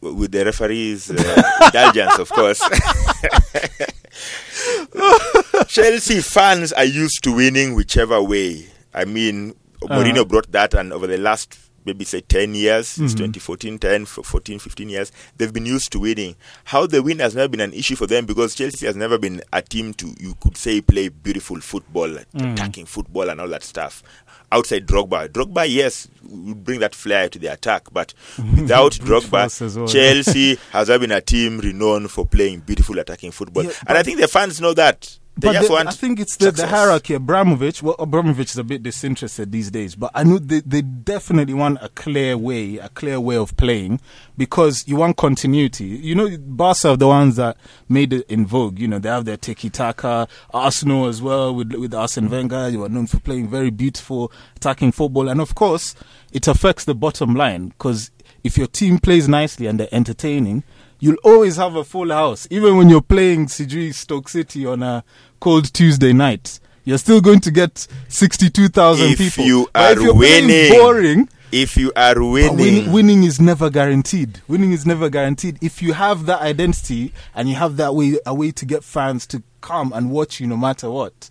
With 0.00 0.30
the 0.30 0.44
referees' 0.44 1.10
uh, 1.10 1.42
indulgence, 1.66 2.18
of 2.18 2.30
course. 2.30 2.60
Chelsea 5.68 6.20
fans 6.20 6.72
are 6.72 6.84
used 6.84 7.22
to 7.24 7.34
winning 7.34 7.74
whichever 7.74 8.22
way. 8.22 8.66
I 8.94 9.04
mean, 9.04 9.54
Mourinho 9.82 10.12
uh-huh. 10.12 10.24
brought 10.24 10.52
that, 10.52 10.74
and 10.74 10.92
over 10.92 11.06
the 11.06 11.18
last 11.18 11.58
maybe 11.88 12.04
say 12.04 12.20
10 12.20 12.54
years, 12.54 12.88
since 12.88 13.14
mm-hmm. 13.14 13.32
2014, 13.32 13.78
10, 13.78 14.02
f- 14.02 14.18
14, 14.22 14.58
15 14.58 14.88
years, 14.88 15.10
they've 15.36 15.52
been 15.52 15.66
used 15.66 15.90
to 15.92 16.00
winning. 16.00 16.36
How 16.64 16.86
they 16.86 17.00
win 17.00 17.18
has 17.18 17.34
never 17.34 17.48
been 17.48 17.60
an 17.60 17.72
issue 17.72 17.96
for 17.96 18.06
them 18.06 18.26
because 18.26 18.54
Chelsea 18.54 18.86
has 18.86 18.94
never 18.94 19.18
been 19.18 19.42
a 19.52 19.62
team 19.62 19.94
to, 19.94 20.14
you 20.20 20.34
could 20.40 20.56
say, 20.56 20.80
play 20.80 21.08
beautiful 21.08 21.60
football, 21.60 22.08
mm. 22.08 22.52
attacking 22.52 22.86
football, 22.86 23.30
and 23.30 23.40
all 23.40 23.48
that 23.48 23.62
stuff. 23.62 24.02
Outside 24.50 24.86
Drogba, 24.86 25.28
Drogba, 25.28 25.66
yes, 25.68 26.08
would 26.22 26.64
bring 26.64 26.80
that 26.80 26.94
flair 26.94 27.28
to 27.28 27.38
the 27.38 27.48
attack, 27.52 27.88
but 27.92 28.14
without 28.38 28.92
Drogba, 28.92 29.76
well. 29.76 29.86
Chelsea 29.86 30.58
has 30.70 30.88
been 30.88 31.12
a 31.12 31.20
team 31.20 31.58
renowned 31.58 32.10
for 32.10 32.24
playing 32.26 32.60
beautiful 32.60 32.98
attacking 32.98 33.30
football, 33.30 33.64
Yeah, 33.64 33.72
and 33.86 33.98
I 33.98 34.02
think 34.02 34.20
the 34.20 34.28
fans 34.28 34.60
know 34.60 34.72
that. 34.74 35.18
They 35.38 35.46
But 35.48 35.52
just 35.52 35.68
the- 35.68 35.74
want 35.74 35.88
I 35.88 35.92
think 35.92 36.18
it's 36.18 36.36
the, 36.36 36.50
the 36.50 36.66
hierarchy. 36.66 37.14
Abramovich, 37.14 37.80
well, 37.80 37.94
Abramovich 38.00 38.50
is 38.50 38.58
a 38.58 38.64
bit 38.64 38.82
disinterested 38.82 39.52
these 39.52 39.70
days, 39.70 39.94
but 39.94 40.10
I 40.12 40.24
know 40.24 40.38
they, 40.38 40.60
they 40.60 40.82
definitely 40.82 41.54
want 41.54 41.78
a 41.80 41.88
clear 41.90 42.36
way, 42.36 42.78
a 42.78 42.88
clear 42.88 43.20
way 43.20 43.36
of 43.36 43.56
playing 43.56 44.00
because 44.36 44.82
you 44.88 44.96
want 44.96 45.16
continuity. 45.16 45.84
You 45.84 46.16
know, 46.16 46.36
Barca 46.38 46.88
are 46.90 46.96
the 46.96 47.06
ones 47.06 47.36
that 47.36 47.56
made 47.88 48.12
it 48.12 48.26
in 48.28 48.46
vogue. 48.46 48.80
You 48.80 48.88
know, 48.88 48.98
they 48.98 49.08
have 49.10 49.26
their 49.26 49.36
tiki 49.36 49.70
taka. 49.70 50.26
Arsenal 50.52 51.06
as 51.06 51.22
well 51.22 51.54
with 51.54 51.72
with 51.74 51.94
Arsene 51.94 52.28
Wenger. 52.28 52.68
You 52.70 52.82
are 52.84 52.88
known 52.88 53.06
for 53.06 53.20
playing 53.20 53.46
very 53.48 53.70
beautiful 53.70 54.32
attacking 54.56 54.90
football, 54.90 55.28
and 55.28 55.40
of 55.40 55.54
course, 55.54 55.94
it 56.32 56.48
affects 56.48 56.84
the 56.84 56.96
bottom 56.96 57.34
line 57.36 57.68
because 57.68 58.10
if 58.42 58.58
your 58.58 58.66
team 58.66 58.98
plays 58.98 59.28
nicely 59.28 59.66
and 59.68 59.78
they're 59.78 59.88
entertaining. 59.92 60.64
You'll 61.00 61.14
always 61.22 61.54
have 61.58 61.76
a 61.76 61.84
full 61.84 62.08
house, 62.10 62.48
even 62.50 62.76
when 62.76 62.88
you're 62.88 63.00
playing 63.00 63.46
Sijui 63.46 63.94
Stoke 63.94 64.28
City 64.28 64.66
on 64.66 64.82
a 64.82 65.04
cold 65.40 65.72
Tuesday 65.72 66.12
night. 66.12 66.60
You're 66.84 66.98
still 66.98 67.20
going 67.20 67.40
to 67.40 67.50
get 67.50 67.86
sixty-two 68.08 68.68
thousand 68.68 69.12
If 69.12 69.18
people. 69.18 69.44
you 69.44 69.68
But 69.72 69.92
if 69.92 69.98
are 69.98 70.02
you're 70.02 70.14
winning, 70.14 70.72
boring. 70.72 71.28
If 71.50 71.76
you 71.78 71.92
are 71.96 72.22
winning, 72.22 72.56
Winning, 72.56 72.92
winning 72.92 73.22
is 73.24 73.40
never 73.40 73.70
guaranteed. 73.70 74.40
Winning 74.48 74.72
is 74.72 74.84
never 74.84 75.08
guaranteed. 75.08 75.58
If 75.62 75.80
you 75.82 75.94
have 75.94 76.26
that 76.26 76.42
identity 76.42 77.12
and 77.34 77.48
you 77.48 77.54
have 77.54 77.76
that 77.78 77.94
way, 77.94 78.18
a 78.26 78.34
way 78.34 78.50
to 78.52 78.66
get 78.66 78.84
fans 78.84 79.26
to 79.28 79.42
come 79.62 79.92
and 79.94 80.10
watch 80.10 80.40
you 80.40 80.46
no 80.46 80.58
matter 80.58 80.90
what, 80.90 81.30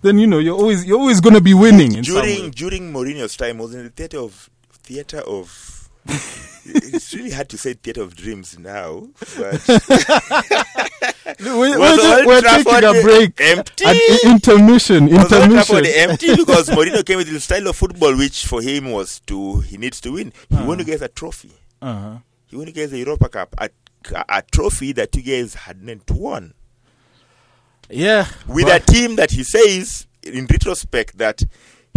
then 0.00 0.18
you 0.18 0.26
know 0.26 0.38
you're 0.38 0.56
always 0.56 0.84
you're 0.86 0.98
always 0.98 1.20
going 1.20 1.34
to 1.34 1.40
be 1.42 1.54
winning. 1.54 2.00
During 2.02 2.50
during 2.50 2.92
Mourinho's 2.92 3.36
time, 3.36 3.58
was 3.58 3.74
in 3.74 3.84
the 3.84 3.90
theater 3.90 4.18
of 4.18 4.48
theater 4.70 5.18
of. 5.20 5.71
It's 6.06 7.14
really 7.14 7.30
hard 7.30 7.48
to 7.50 7.58
say 7.58 7.74
theater 7.74 8.02
of 8.02 8.14
dreams 8.16 8.58
now, 8.58 9.08
but 9.36 9.62
we're, 11.40 11.78
we're, 11.78 12.26
we're 12.26 12.40
taking 12.40 12.84
a 12.84 13.02
break. 13.02 13.40
empty? 13.40 13.84
Intermission. 14.24 15.08
Intermission. 15.08 15.86
empty 15.86 16.36
because 16.36 16.68
Mourinho 16.70 17.04
came 17.04 17.18
with 17.18 17.30
the 17.30 17.40
style 17.40 17.66
of 17.68 17.76
football, 17.76 18.16
which 18.16 18.46
for 18.46 18.60
him 18.62 18.90
was 18.90 19.20
to 19.26 19.60
he 19.60 19.76
needs 19.78 20.00
to 20.02 20.12
win. 20.12 20.32
He 20.50 20.56
won 20.56 20.78
you 20.78 20.84
guys 20.84 21.02
a 21.02 21.08
trophy. 21.08 21.52
Uh-huh. 21.80 22.18
He 22.46 22.56
won 22.56 22.66
you 22.66 22.72
guys 22.72 22.92
a 22.92 22.98
Europa 22.98 23.28
Cup, 23.28 23.54
a, 23.58 23.70
a 24.28 24.42
trophy 24.42 24.92
that 24.92 25.14
you 25.16 25.22
guys 25.22 25.54
hadn't 25.54 26.10
won. 26.10 26.54
Yeah. 27.90 28.26
with 28.46 28.66
but- 28.66 28.82
a 28.88 28.92
team 28.92 29.16
that 29.16 29.32
he 29.32 29.42
says 29.44 30.06
in 30.22 30.46
retrospect 30.46 31.18
that 31.18 31.42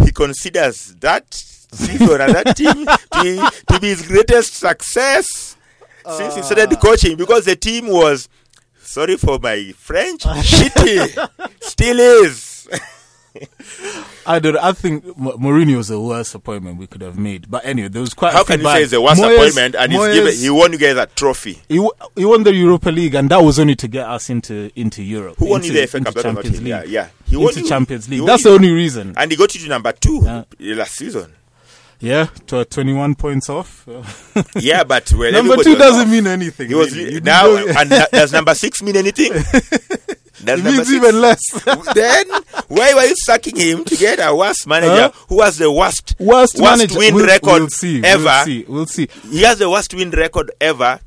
he 0.04 0.10
considers 0.12 0.94
that 1.00 1.32
season 1.32 2.20
and 2.20 2.34
that 2.34 2.56
team 2.56 2.86
to, 2.86 3.50
to 3.72 3.80
be 3.80 3.88
his 3.88 4.06
greatest 4.06 4.54
success 4.54 5.56
since 6.16 6.34
he 6.36 6.42
started 6.42 6.72
Ah. 6.72 6.76
coaching 6.80 7.16
because 7.16 7.44
the 7.44 7.56
team 7.56 7.88
was 7.88 8.28
sorry 8.80 9.16
for 9.16 9.38
my 9.40 9.72
French 9.76 10.22
shitty 10.22 11.28
still 11.60 11.98
is 12.24 12.68
I 14.26 14.38
don't. 14.38 14.56
I 14.56 14.72
think 14.72 15.04
Mourinho 15.16 15.76
was 15.76 15.88
the 15.88 16.00
worst 16.00 16.34
appointment 16.34 16.78
we 16.78 16.86
could 16.86 17.00
have 17.02 17.18
made. 17.18 17.50
But 17.50 17.64
anyway, 17.64 17.88
there 17.88 18.00
was 18.00 18.12
quite. 18.14 18.32
how 18.32 18.44
can 18.44 18.60
you 18.60 18.66
say 18.66 18.82
it's 18.82 18.90
the 18.90 19.00
worst 19.00 19.20
Moyes- 19.20 19.34
appointment 19.34 19.74
and 19.76 19.92
he's 19.92 20.00
Moyes- 20.00 20.12
given, 20.14 20.34
he 20.34 20.50
won 20.50 20.72
you 20.72 20.78
guys 20.78 20.96
a 20.96 21.06
trophy 21.06 21.60
he, 21.68 21.76
w- 21.76 21.90
he 22.16 22.24
won 22.24 22.42
the 22.42 22.52
Europa 22.54 22.90
League, 22.90 23.14
and 23.14 23.28
that 23.30 23.38
was 23.42 23.58
only 23.58 23.76
to 23.76 23.88
get 23.88 24.06
us 24.08 24.28
into 24.30 24.70
into 24.74 25.02
Europe. 25.02 25.36
who 25.38 25.46
won 25.46 25.60
into, 25.62 25.72
you 25.74 25.80
the 25.80 25.86
FA 25.86 26.00
Cup 26.00 26.14
that 26.14 26.22
Champions 26.22 26.58
League. 26.58 26.66
yeah 26.66 26.82
yeah 26.84 27.08
he 27.26 27.36
won 27.36 27.48
into 27.48 27.60
you- 27.60 27.68
Champions 27.68 28.08
League. 28.08 28.26
That's 28.26 28.44
you- 28.44 28.50
the 28.50 28.54
only 28.56 28.72
reason. 28.72 29.14
and 29.16 29.30
he 29.30 29.36
got 29.36 29.54
you 29.54 29.60
to 29.62 29.68
number 29.68 29.92
two 29.92 30.20
Yeah. 30.58 30.74
last 30.74 30.94
season 30.96 31.32
yeah, 31.98 32.26
to 32.48 32.62
21 32.66 33.14
points 33.14 33.48
off. 33.48 33.86
yeah 34.56 34.84
but 34.84 35.08
when 35.12 35.32
Number 35.32 35.56
two 35.62 35.76
doesn't 35.76 36.02
off, 36.02 36.08
mean 36.12 36.26
anything. 36.26 36.68
He 36.68 36.74
was 36.74 36.94
really. 36.94 37.20
Now, 37.22 37.56
and 37.56 37.88
does 38.12 38.32
number 38.34 38.54
six 38.54 38.82
mean 38.82 38.96
anything? 38.96 39.32
Does 40.46 40.60
it 40.60 40.64
means 40.64 40.76
six- 40.78 40.90
even 40.92 41.20
less. 41.20 41.42
then 41.94 42.26
why 42.68 42.94
were 42.94 43.04
you 43.04 43.14
sacking 43.24 43.56
him 43.56 43.84
to 43.84 43.96
get 43.96 44.18
a 44.20 44.34
worst 44.34 44.66
manager 44.66 45.12
Huh? 45.14 45.24
who 45.28 45.42
has 45.42 45.58
the 45.58 45.70
worst 45.70 46.14
Worst, 46.18 46.58
manager. 46.60 46.98
win 46.98 47.14
we'll, 47.14 47.26
record 47.26 47.60
we'll 47.62 47.68
see, 47.68 48.02
ever? 48.02 48.24
We'll 48.24 48.44
see. 48.44 48.64
We'll 48.68 48.86
see. 48.86 49.08
He 49.30 49.42
has 49.42 49.58
the 49.58 49.68
worst 49.68 49.92
win 49.94 50.10
record 50.10 50.50
ever 50.60 51.00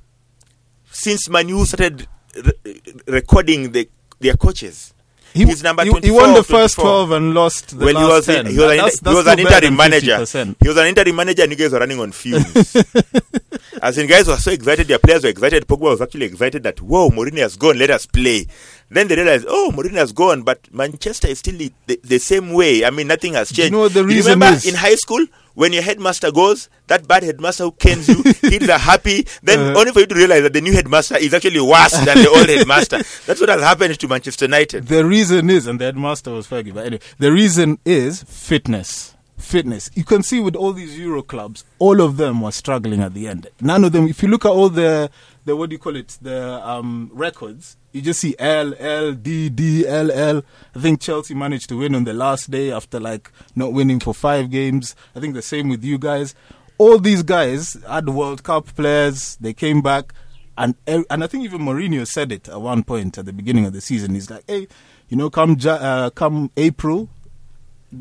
since 0.92 1.30
Manu 1.30 1.66
started 1.66 2.08
re- 2.36 2.82
recording 3.08 3.72
the 3.72 3.90
their 4.20 4.36
coaches. 4.36 4.94
He, 5.34 5.46
He's 5.46 5.62
number 5.64 5.84
he, 5.84 5.90
24 5.92 6.10
he 6.10 6.12
won 6.26 6.34
the 6.34 6.44
first 6.44 6.76
24. 6.76 7.08
12 7.08 7.12
and 7.12 7.34
lost 7.34 7.78
the 7.78 7.86
when 7.86 7.96
he 7.96 8.02
last 8.02 8.10
was 8.12 8.26
10. 8.26 8.46
in, 8.48 8.52
he 8.52 8.58
was, 8.58 8.72
an, 8.72 8.78
That's- 8.78 9.00
he 9.00 9.16
was 9.16 9.28
an 9.28 9.40
interim 9.40 9.76
manager. 9.76 10.18
50%. 10.18 10.56
He 10.62 10.68
was 10.68 10.78
an 10.78 10.88
interim 10.88 11.16
manager, 11.16 11.44
and 11.44 11.52
you 11.52 11.58
guys 11.58 11.72
were 11.72 11.80
running 11.80 12.00
on 12.00 12.12
fumes. 12.12 12.76
As 13.82 13.98
in, 13.98 14.08
guys 14.08 14.28
were 14.28 14.36
so 14.38 14.52
excited, 14.52 14.88
their 14.88 15.00
players 15.00 15.24
were 15.24 15.30
excited. 15.30 15.68
Pogba 15.68 15.82
was 15.82 16.02
actually 16.02 16.26
excited 16.26 16.64
that 16.64 16.82
whoa, 16.82 17.10
Mourinho 17.10 17.38
has 17.40 17.56
gone. 17.56 17.78
Let 17.78 17.92
us 17.92 18.06
play. 18.06 18.48
Then 18.90 19.08
they 19.08 19.16
realized, 19.16 19.46
oh, 19.48 19.72
Mourinho 19.74 19.98
has 19.98 20.12
gone, 20.12 20.42
but 20.42 20.68
Manchester 20.74 21.28
is 21.28 21.40
still 21.40 21.58
the, 21.58 21.72
the, 21.86 22.00
the 22.04 22.18
same 22.20 22.52
way. 22.54 22.84
I 22.84 22.90
mean, 22.90 23.08
nothing 23.08 23.36
has 23.36 23.52
you 23.52 23.58
changed. 23.58 23.72
know 23.74 23.80
what 23.82 23.94
the 23.94 24.04
reason 24.04 24.34
remember 24.34 24.56
is? 24.58 24.68
in 24.68 24.74
high 24.76 24.96
school 24.96 25.26
when 25.56 25.74
your 25.74 25.82
headmaster 25.84 26.32
goes, 26.32 26.70
that 26.88 27.08
bad 27.08 27.24
headmaster 27.24 27.64
who 27.66 27.72
canes 27.74 28.08
you, 28.08 28.24
kids 28.34 28.70
are 28.70 28.80
happy. 28.80 29.26
Then 29.44 29.60
Uh. 29.76 29.80
only 29.80 29.92
for 29.92 30.00
you 30.02 30.06
to 30.08 30.16
realize 30.16 30.44
that 30.44 30.54
the 30.54 30.62
new 30.62 30.74
headmaster 30.74 31.18
is 31.18 31.34
actually 31.34 31.60
worse 31.62 31.92
than 31.94 32.18
the 32.18 32.30
old 32.30 32.48
headmaster. 32.50 32.98
That's 33.26 33.40
what 33.40 33.50
has 33.50 33.62
happened 33.62 34.00
to 34.00 34.08
Manchester 34.08 34.46
United. 34.46 34.88
The 34.88 35.06
reason 35.06 35.50
is, 35.50 35.68
and 35.68 35.80
the 35.80 35.86
headmaster 35.86 36.32
was 36.32 36.48
Fergie, 36.48 36.74
but 36.74 36.86
anyway, 36.86 37.02
the 37.18 37.32
reason 37.32 37.80
is 37.86 38.24
fitness. 38.24 39.16
Fitness. 39.38 39.90
You 39.96 40.04
can 40.04 40.22
see 40.22 40.40
with 40.42 40.56
all 40.56 40.74
these 40.74 40.98
Euro 41.00 41.22
clubs, 41.22 41.64
all 41.80 42.02
of 42.02 42.18
them 42.18 42.42
were 42.42 42.52
struggling 42.52 43.02
at 43.02 43.14
the 43.14 43.28
end. 43.28 43.48
None 43.62 43.86
of 43.86 43.94
them, 43.94 44.08
if 44.08 44.22
you 44.22 44.28
look 44.30 44.44
at 44.46 44.52
all 44.52 44.68
the, 44.70 45.10
the 45.46 45.56
what 45.56 45.70
do 45.70 45.76
you 45.76 45.80
call 45.80 45.96
it, 45.96 46.18
the 46.22 46.66
um, 46.68 47.10
records, 47.14 47.78
you 47.92 48.02
just 48.02 48.20
see 48.20 48.36
L, 48.38 48.74
L, 48.78 49.14
D, 49.14 49.50
D, 49.50 49.88
L, 49.88 50.12
L. 50.12 50.44
I 50.76 50.80
think 50.80 51.02
Chelsea 51.02 51.34
managed 51.34 51.70
to 51.70 51.78
win 51.78 51.96
on 51.96 52.04
the 52.04 52.14
last 52.14 52.52
day 52.52 52.72
after 52.72 53.00
like 53.00 53.32
not 53.56 53.74
winning 53.74 54.00
for 54.00 54.14
five 54.14 54.50
games. 54.52 54.96
I 55.16 55.20
think 55.20 55.34
the 55.34 55.42
same 55.42 55.70
with 55.70 55.84
you 55.84 55.98
guys. 55.98 56.36
All 56.78 56.98
these 56.98 57.24
guys 57.24 57.78
had 57.88 58.08
World 58.10 58.44
Cup 58.44 58.74
players, 58.76 59.38
they 59.38 59.54
came 59.54 59.82
back. 59.82 60.14
And 60.58 60.76
and 60.86 61.24
I 61.24 61.28
think 61.28 61.46
even 61.46 61.62
Mourinho 61.62 62.06
said 62.06 62.34
it 62.34 62.50
at 62.50 62.60
one 62.60 62.84
point 62.84 63.18
at 63.18 63.26
the 63.26 63.32
beginning 63.32 63.66
of 63.66 63.72
the 63.72 63.80
season. 63.80 64.14
He's 64.14 64.30
like, 64.30 64.44
"Hey, 64.46 64.68
you 65.08 65.16
know, 65.16 65.30
come 65.30 65.58
uh, 65.66 66.10
come 66.10 66.52
April, 66.58 67.08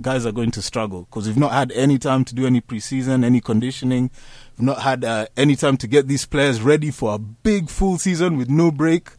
guys 0.01 0.27
are 0.27 0.33
going 0.33 0.51
to 0.53 0.63
struggle 0.63 1.03
because 1.03 1.27
we've 1.27 1.39
not 1.39 1.53
had 1.53 1.73
any 1.73 1.99
time 1.99 2.25
to 2.25 2.35
do 2.35 2.47
any 2.47 2.61
preseason, 2.61 3.25
any 3.25 3.41
conditioning. 3.41 4.11
We've 4.57 4.67
not 4.67 4.83
had 4.83 5.05
uh, 5.05 5.27
any 5.37 5.57
time 5.57 5.77
to 5.79 5.87
get 5.87 6.09
these 6.09 6.27
players 6.27 6.61
ready 6.61 6.91
for 6.91 7.15
a 7.15 7.19
big 7.19 7.69
full 7.69 7.99
season 7.99 8.37
with 8.37 8.49
no 8.49 8.71
break. 8.71 9.11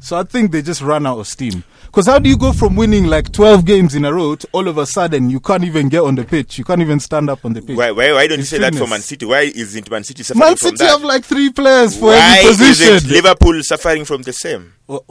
So 0.00 0.16
I 0.18 0.22
think 0.24 0.50
they 0.50 0.62
just 0.62 0.80
ran 0.82 1.06
out 1.06 1.18
of 1.18 1.26
steam. 1.26 1.62
Because 1.86 2.06
how 2.06 2.18
do 2.18 2.28
you 2.28 2.36
go 2.38 2.52
from 2.52 2.76
winning 2.76 3.06
like 3.06 3.32
12 3.32 3.64
games 3.64 3.94
in 3.94 4.04
a 4.04 4.12
row 4.14 4.36
to 4.36 4.48
all 4.52 4.68
of 4.68 4.78
a 4.78 4.86
sudden 4.86 5.28
you 5.28 5.40
can't 5.40 5.64
even 5.64 5.88
get 5.88 6.02
on 6.02 6.14
the 6.14 6.24
pitch? 6.24 6.56
You 6.56 6.64
can't 6.64 6.80
even 6.80 7.00
stand 7.00 7.28
up 7.28 7.44
on 7.44 7.52
the 7.52 7.60
pitch. 7.60 7.76
Why, 7.76 7.90
why, 7.90 8.12
why 8.12 8.26
don't 8.26 8.38
you 8.38 8.42
It's 8.42 8.50
say 8.50 8.58
that 8.58 8.74
for. 8.74 8.86
Man 8.86 9.00
City? 9.00 9.26
Why 9.26 9.40
isn't 9.40 9.90
Man 9.90 10.04
City 10.04 10.22
suffering 10.22 10.40
Man 10.48 10.56
from 10.56 10.68
City 10.68 10.76
that? 10.78 10.90
have 10.90 11.02
like 11.02 11.24
three 11.24 11.50
players 11.50 11.96
for 11.96 12.06
why 12.06 12.38
every 12.38 12.50
position. 12.50 12.94
isn't 12.94 13.10
Liverpool 13.12 13.62
suffering 13.62 14.04
from 14.04 14.22
the 14.22 14.32
same? 14.32 14.72
Well, 14.86 15.04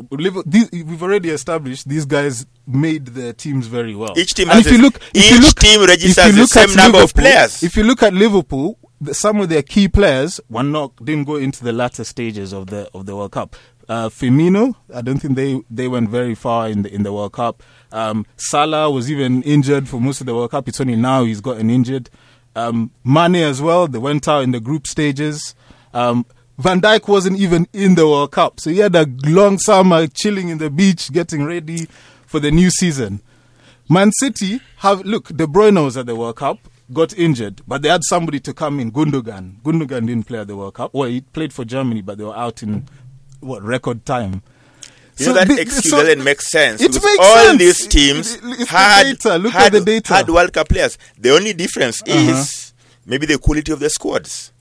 these, 0.45 0.69
we've 0.71 1.03
already 1.03 1.29
established 1.29 1.87
these 1.87 2.05
guys 2.05 2.45
made 2.65 3.05
their 3.07 3.33
teams 3.33 3.67
very 3.67 3.95
well. 3.95 4.17
Each 4.17 4.33
team 4.33 4.49
and 4.49 4.57
has 4.57 4.65
if 4.65 4.71
you 4.73 4.79
a- 4.79 4.81
look, 4.83 4.95
if 5.13 5.29
you 5.31 5.37
each 5.37 5.43
look, 5.43 5.55
team 5.59 5.81
registers 5.81 6.25
you 6.27 6.41
the 6.41 6.47
same 6.47 6.75
number 6.75 6.99
of 7.01 7.13
players. 7.13 7.61
If 7.61 7.75
you 7.77 7.83
look 7.83 8.01
at 8.03 8.13
Liverpool, 8.13 8.77
some 9.11 9.39
of 9.41 9.49
their 9.49 9.61
key 9.63 9.87
players 9.87 10.39
were 10.49 10.63
not 10.63 10.95
didn't 11.03 11.25
go 11.25 11.35
into 11.35 11.63
the 11.63 11.73
latter 11.73 12.03
stages 12.03 12.53
of 12.53 12.67
the 12.67 12.89
of 12.93 13.05
the 13.05 13.15
World 13.15 13.31
Cup. 13.33 13.55
Uh, 13.89 14.07
Firmino, 14.07 14.75
I 14.93 15.01
don't 15.01 15.17
think 15.17 15.35
they, 15.35 15.61
they 15.71 15.87
went 15.87 16.09
very 16.09 16.35
far 16.35 16.69
in 16.69 16.83
the 16.83 16.93
in 16.93 17.01
the 17.01 17.11
World 17.11 17.33
Cup. 17.33 17.63
Um, 17.91 18.27
Salah 18.37 18.91
was 18.91 19.09
even 19.09 19.41
injured 19.41 19.89
for 19.89 19.99
most 19.99 20.21
of 20.21 20.27
the 20.27 20.35
World 20.35 20.51
Cup. 20.51 20.67
It's 20.67 20.79
only 20.79 20.95
now 20.95 21.23
he's 21.23 21.41
gotten 21.41 21.71
injured. 21.71 22.11
Um, 22.55 22.91
Mane 23.03 23.37
as 23.37 23.63
well. 23.63 23.87
They 23.87 23.97
went 23.97 24.27
out 24.27 24.43
in 24.43 24.51
the 24.51 24.59
group 24.59 24.85
stages. 24.85 25.55
Um, 25.91 26.27
Van 26.59 26.79
Dijk 26.79 27.07
wasn't 27.07 27.39
even 27.39 27.67
in 27.73 27.95
the 27.95 28.07
World 28.07 28.31
Cup, 28.31 28.59
so 28.59 28.69
he 28.69 28.77
had 28.77 28.95
a 28.95 29.07
long 29.25 29.57
summer 29.57 30.05
chilling 30.05 30.49
in 30.49 30.59
the 30.59 30.69
beach, 30.69 31.11
getting 31.11 31.43
ready 31.43 31.87
for 32.27 32.39
the 32.39 32.51
new 32.51 32.69
season. 32.69 33.21
Man 33.89 34.11
City 34.19 34.61
have 34.77 35.03
look. 35.03 35.29
De 35.29 35.47
Bruyne 35.47 35.83
was 35.83 35.97
at 35.97 36.05
the 36.05 36.15
World 36.15 36.35
Cup, 36.35 36.59
got 36.93 37.17
injured, 37.17 37.61
but 37.67 37.81
they 37.81 37.89
had 37.89 38.03
somebody 38.03 38.39
to 38.41 38.53
come 38.53 38.79
in. 38.79 38.91
Gundogan. 38.91 39.61
Gundogan 39.63 40.05
didn't 40.05 40.27
play 40.27 40.39
at 40.39 40.47
the 40.47 40.55
World 40.55 40.75
Cup. 40.75 40.93
Well, 40.93 41.09
he 41.09 41.21
played 41.21 41.53
for 41.53 41.65
Germany, 41.65 42.01
but 42.01 42.19
they 42.19 42.23
were 42.23 42.37
out 42.37 42.61
in 42.61 42.87
what 43.39 43.63
record 43.63 44.05
time. 44.05 44.41
You 45.17 45.27
know, 45.27 45.33
that 45.33 45.49
excuse 45.59 45.89
so- 45.89 46.01
doesn't 46.01 46.23
make 46.23 46.41
sense. 46.41 46.81
It 46.81 46.93
makes 46.93 47.17
all 47.19 47.45
sense. 47.45 47.59
these 47.59 47.87
teams 47.87 48.35
It- 48.35 48.41
it's 48.43 48.57
the 48.59 48.65
had, 48.77 49.03
data. 49.03 49.37
Look 49.37 49.51
had, 49.53 49.65
at 49.65 49.71
the 49.73 49.81
data. 49.81 50.13
had 50.13 50.29
World 50.29 50.53
Cup 50.53 50.69
players. 50.69 50.97
The 51.17 51.31
only 51.35 51.51
difference 51.53 52.01
Uh-huh. 52.07 52.17
is 52.31 52.73
maybe 53.05 53.25
the 53.25 53.37
quality 53.37 53.71
of 53.73 53.79
the 53.81 53.89
squads. 53.89 54.51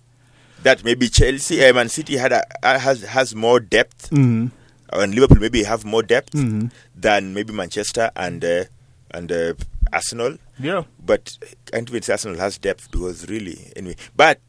That 0.65 0.83
maybe 0.85 1.09
Chelsea, 1.09 1.65
uh, 1.65 1.73
Man 1.73 1.89
City 1.89 2.17
had 2.17 2.33
a, 2.33 2.43
has 2.65 3.03
has 3.03 3.33
more 3.37 3.61
depth, 3.61 4.11
Mhm. 4.11 4.51
and 4.93 5.15
Liverpool 5.15 5.39
maybe 5.39 5.63
have 5.63 5.85
more 5.85 6.03
depth 6.03 6.33
Mhm. 6.33 6.73
than 6.97 7.33
maybe 7.33 7.53
Manchester 7.53 8.11
and 8.17 8.45
uh, 8.45 8.65
and 9.13 9.31
uh, 9.31 9.55
Arsenal. 9.93 10.39
Yeah. 10.59 10.83
But 10.99 11.31
I 11.73 11.79
even 11.79 12.03
say 12.03 12.13
Arsenal 12.15 12.39
has 12.41 12.59
depth 12.59 12.91
because 12.91 13.29
really, 13.29 13.73
anyway. 13.77 13.95
But 14.17 14.41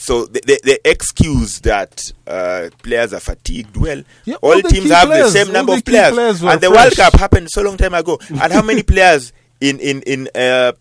so 0.00 0.24
the, 0.24 0.40
the, 0.46 0.60
the 0.64 0.80
excuse 0.90 1.60
that 1.60 2.10
uh, 2.26 2.70
players 2.82 3.12
are 3.12 3.20
fatigued, 3.20 3.76
well, 3.76 4.02
Yeah, 4.24 4.36
all, 4.36 4.54
all 4.54 4.62
teams 4.62 4.90
have 4.90 5.08
players, 5.08 5.34
the 5.34 5.44
same 5.44 5.52
number 5.52 5.72
the 5.72 5.78
of 5.78 5.84
players, 5.84 6.12
players 6.14 6.42
were 6.42 6.50
and 6.52 6.60
the 6.62 6.70
World. 6.70 6.96
Cup 6.96 7.12
happened 7.14 7.50
so 7.50 7.60
long 7.60 7.76
time 7.76 7.92
ago. 7.92 8.18
and 8.30 8.50
how 8.50 8.62
many 8.62 8.82
players 8.94 9.34
in 9.60 9.78
in 9.78 10.00
in 10.02 10.28
uh, 10.34 10.72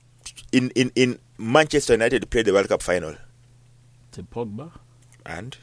in, 0.54 0.70
in 0.70 0.90
in 0.96 1.20
Manchester 1.38 1.92
United 1.94 2.30
played 2.30 2.46
the 2.46 2.54
World 2.54 2.70
Cup 2.70 2.82
final? 2.82 3.18
To 4.14 4.24
Pogba. 4.24 4.72
And 5.26 5.58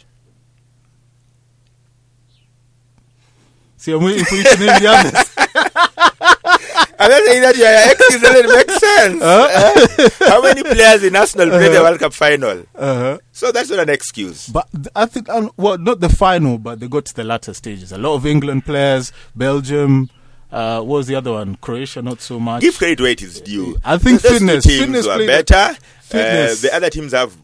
See, 3.78 3.92
I'm 3.92 4.02
waiting 4.04 4.24
for 4.26 4.34
you 4.34 4.42
to 4.42 4.56
name 4.58 4.80
the 4.80 4.86
others. 4.88 6.55
I'm 6.98 7.10
not 7.10 7.22
saying 7.24 7.42
that 7.42 7.56
your 7.56 7.92
excuse 7.92 8.22
doesn't 8.22 8.48
make 8.48 8.70
sense. 8.70 9.22
Uh, 9.22 10.08
how 10.30 10.42
many 10.42 10.62
players 10.62 11.02
in 11.02 11.14
Arsenal 11.16 11.48
played 11.50 11.72
the 11.72 11.80
World 11.82 11.98
Cup 11.98 12.12
final? 12.12 12.64
Uh-huh. 12.74 13.18
So 13.32 13.52
that's 13.52 13.68
not 13.70 13.80
an 13.80 13.88
excuse. 13.90 14.48
But 14.48 14.68
I 14.94 15.06
think, 15.06 15.28
um, 15.28 15.50
well, 15.56 15.76
not 15.78 16.00
the 16.00 16.08
final, 16.08 16.58
but 16.58 16.80
they 16.80 16.88
got 16.88 17.04
to 17.06 17.14
the 17.14 17.24
latter 17.24 17.52
stages. 17.54 17.92
A 17.92 17.98
lot 17.98 18.14
of 18.14 18.26
England 18.26 18.64
players, 18.64 19.12
Belgium. 19.34 20.08
Uh, 20.50 20.80
what 20.80 20.98
was 20.98 21.06
the 21.08 21.14
other 21.16 21.32
one? 21.32 21.56
Croatia, 21.56 22.00
not 22.02 22.20
so 22.20 22.38
much. 22.40 22.62
Give 22.62 22.76
credit 22.78 23.00
where 23.00 23.10
it 23.10 23.20
is 23.20 23.40
due. 23.40 23.76
I 23.84 23.98
think 23.98 24.22
Those 24.22 24.32
fitness- 24.38 24.64
teams 24.64 24.80
fitness 24.80 25.06
were 25.06 25.26
better. 25.26 25.76
fitness. 26.02 26.64
Uh, 26.64 26.68
the 26.68 26.74
other 26.76 26.88
teams 26.90 27.12
have 27.12 27.34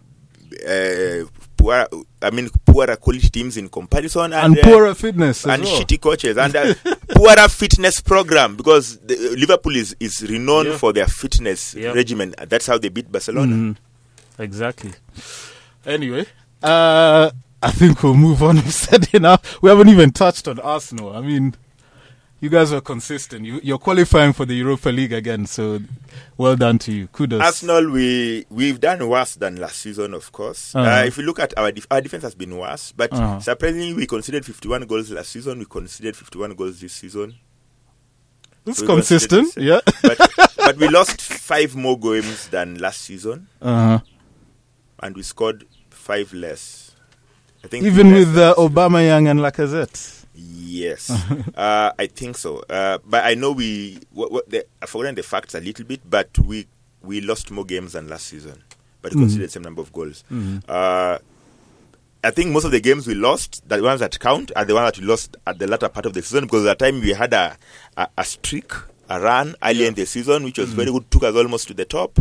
uh, 0.67 1.25
poor. 1.63 1.87
I 2.21 2.31
mean, 2.31 2.49
poorer 2.67 2.97
quality 2.97 3.29
teams 3.31 3.57
in 3.57 3.69
comparison, 3.69 4.33
and 4.33 4.59
uh, 4.59 4.63
poorer 4.63 4.95
fitness 4.95 5.47
as 5.47 5.53
and 5.55 5.63
well. 5.65 5.81
shitty 5.81 6.01
coaches 6.01 6.37
and 6.37 6.55
uh, 6.57 6.75
poorer 7.15 7.49
fitness 7.49 8.01
program 8.01 8.57
because 8.57 8.99
the, 8.99 9.15
uh, 9.15 9.37
Liverpool 9.39 9.77
is 9.77 9.95
is 10.01 10.23
renowned 10.23 10.69
Yeah. 10.69 10.77
for 10.79 10.93
their 10.93 11.07
fitness 11.07 11.75
Yeah. 11.75 11.93
regimen. 11.93 12.35
That's 12.49 12.67
how 12.67 12.79
they 12.79 12.89
beat 12.89 13.11
Barcelona. 13.13 13.55
Mhm. 13.55 13.77
Exactly. 14.39 14.93
Anyway, 15.87 16.27
uh, 16.63 17.31
I 17.63 17.71
think 17.71 18.03
we'll 18.03 18.15
move 18.15 18.43
on. 18.43 18.57
We've 18.57 18.73
said 18.73 19.09
enough. 19.15 19.61
We 19.63 19.69
haven't 19.71 19.89
even 19.89 20.11
touched 20.13 20.49
on 20.49 20.59
Arsenal. 20.61 21.15
I 21.17 21.21
mean, 21.21 21.55
you 22.43 22.49
guys 22.51 22.73
are 22.73 22.81
consistent. 22.81 23.45
You, 23.47 23.61
you're 23.63 23.79
qualifying 23.79 24.33
for 24.33 24.45
the 24.45 24.55
Europa 24.55 24.89
League 24.89 25.13
again, 25.13 25.47
so 25.47 25.79
well 26.37 26.57
done 26.57 26.79
to 26.81 26.93
you. 26.93 27.07
Kudos. 27.07 27.41
Arsenal, 27.41 27.89
we 27.91 28.45
we've 28.51 28.81
done 28.81 29.09
worse 29.09 29.37
than 29.37 29.57
last 29.57 29.77
season, 29.79 30.13
of 30.13 30.31
course. 30.33 30.75
uh 30.75 30.81
Uh-huh. 30.81 31.05
if 31.07 31.17
you 31.17 31.23
look 31.23 31.39
at 31.39 31.57
our 31.57 31.71
def- 31.71 31.87
our 31.91 32.01
defense 32.01 32.25
has 32.25 32.35
been 32.35 32.59
worse, 32.59 32.93
but 32.97 33.13
Uh-huh. 33.13 33.39
surprisingly, 33.41 33.95
we 33.95 34.07
conceded 34.07 34.45
51 34.45 34.87
goals 34.87 35.11
last 35.11 35.31
season. 35.31 35.61
We 35.61 35.67
conceded 35.67 36.17
51 36.17 36.55
goals 36.55 36.81
this 36.81 36.93
season. 36.93 37.37
It's 38.67 38.81
we 38.81 38.87
consistent. 38.87 39.53
considered 39.55 39.65
Yeah. 39.65 39.81
but 40.03 40.19
but 40.57 40.77
we 40.79 40.89
lost 40.89 41.23
five 41.23 41.75
more 41.77 41.99
games 41.99 42.49
than 42.49 42.79
last 42.79 43.03
season, 43.03 43.47
Uh-huh. 43.61 44.01
and 45.01 45.15
we 45.17 45.23
scored 45.23 45.65
five 45.91 46.33
less. 46.35 46.91
I 47.65 47.69
think 47.69 47.85
Even 47.87 48.13
with 48.13 48.37
uh. 48.37 48.55
Aubameyang 48.59 49.31
and 49.31 49.39
Lacazette. 49.39 50.22
Yes, 50.65 51.11
uh, 51.57 51.93
I 51.99 52.07
think 52.07 52.37
so. 52.37 52.63
Uh, 52.71 52.99
but 53.05 53.25
I 53.25 53.35
know 53.35 53.53
we. 53.53 53.99
What, 54.13 54.31
what 54.31 54.49
the, 54.51 54.65
I've 54.81 54.89
forgotten 54.91 55.15
the 55.17 55.23
facts 55.23 55.55
a 55.55 55.61
little 55.61 55.85
bit, 55.85 56.01
but 56.09 56.29
we 56.39 56.67
we 57.03 57.21
lost 57.21 57.51
more 57.51 57.65
games 57.65 57.95
than 57.95 58.09
last 58.09 58.27
season, 58.29 58.63
but 59.01 59.13
we 59.13 59.21
Mhm. 59.21 59.25
conceded 59.25 59.49
the 59.49 59.53
same 59.53 59.63
number 59.63 59.83
of 59.83 59.93
goals. 59.93 60.23
Mhm. 60.31 60.63
Uh, 60.69 61.19
I 62.25 62.31
think 62.31 62.51
most 62.53 62.65
of 62.65 62.71
the 62.71 62.81
games 62.81 63.09
we 63.09 63.15
lost, 63.15 63.69
the 63.69 63.83
ones 63.83 63.99
that 64.01 64.21
count, 64.21 64.53
are 64.55 64.65
the 64.65 64.75
ones 64.75 64.93
that 64.93 65.01
we 65.01 65.07
lost 65.07 65.37
at 65.47 65.59
the 65.59 65.67
latter 65.67 65.89
part 65.89 66.07
of 66.07 66.15
the 66.15 66.23
season 66.23 66.45
because 66.45 66.65
at 66.67 66.79
the 66.79 66.85
time 66.85 67.01
we 67.01 67.11
had 67.13 67.33
a 67.35 67.57
a, 67.97 68.07
a 68.17 68.25
streak, 68.25 68.73
a 69.09 69.21
run 69.21 69.57
earlier 69.65 69.89
in 69.89 69.95
the 69.95 70.07
season, 70.07 70.45
which 70.45 70.59
was 70.59 70.71
very 70.73 70.93
good, 70.93 71.11
took 71.11 71.25
us 71.25 71.35
almost 71.35 71.67
to 71.69 71.75
the 71.75 71.85
top, 71.85 72.21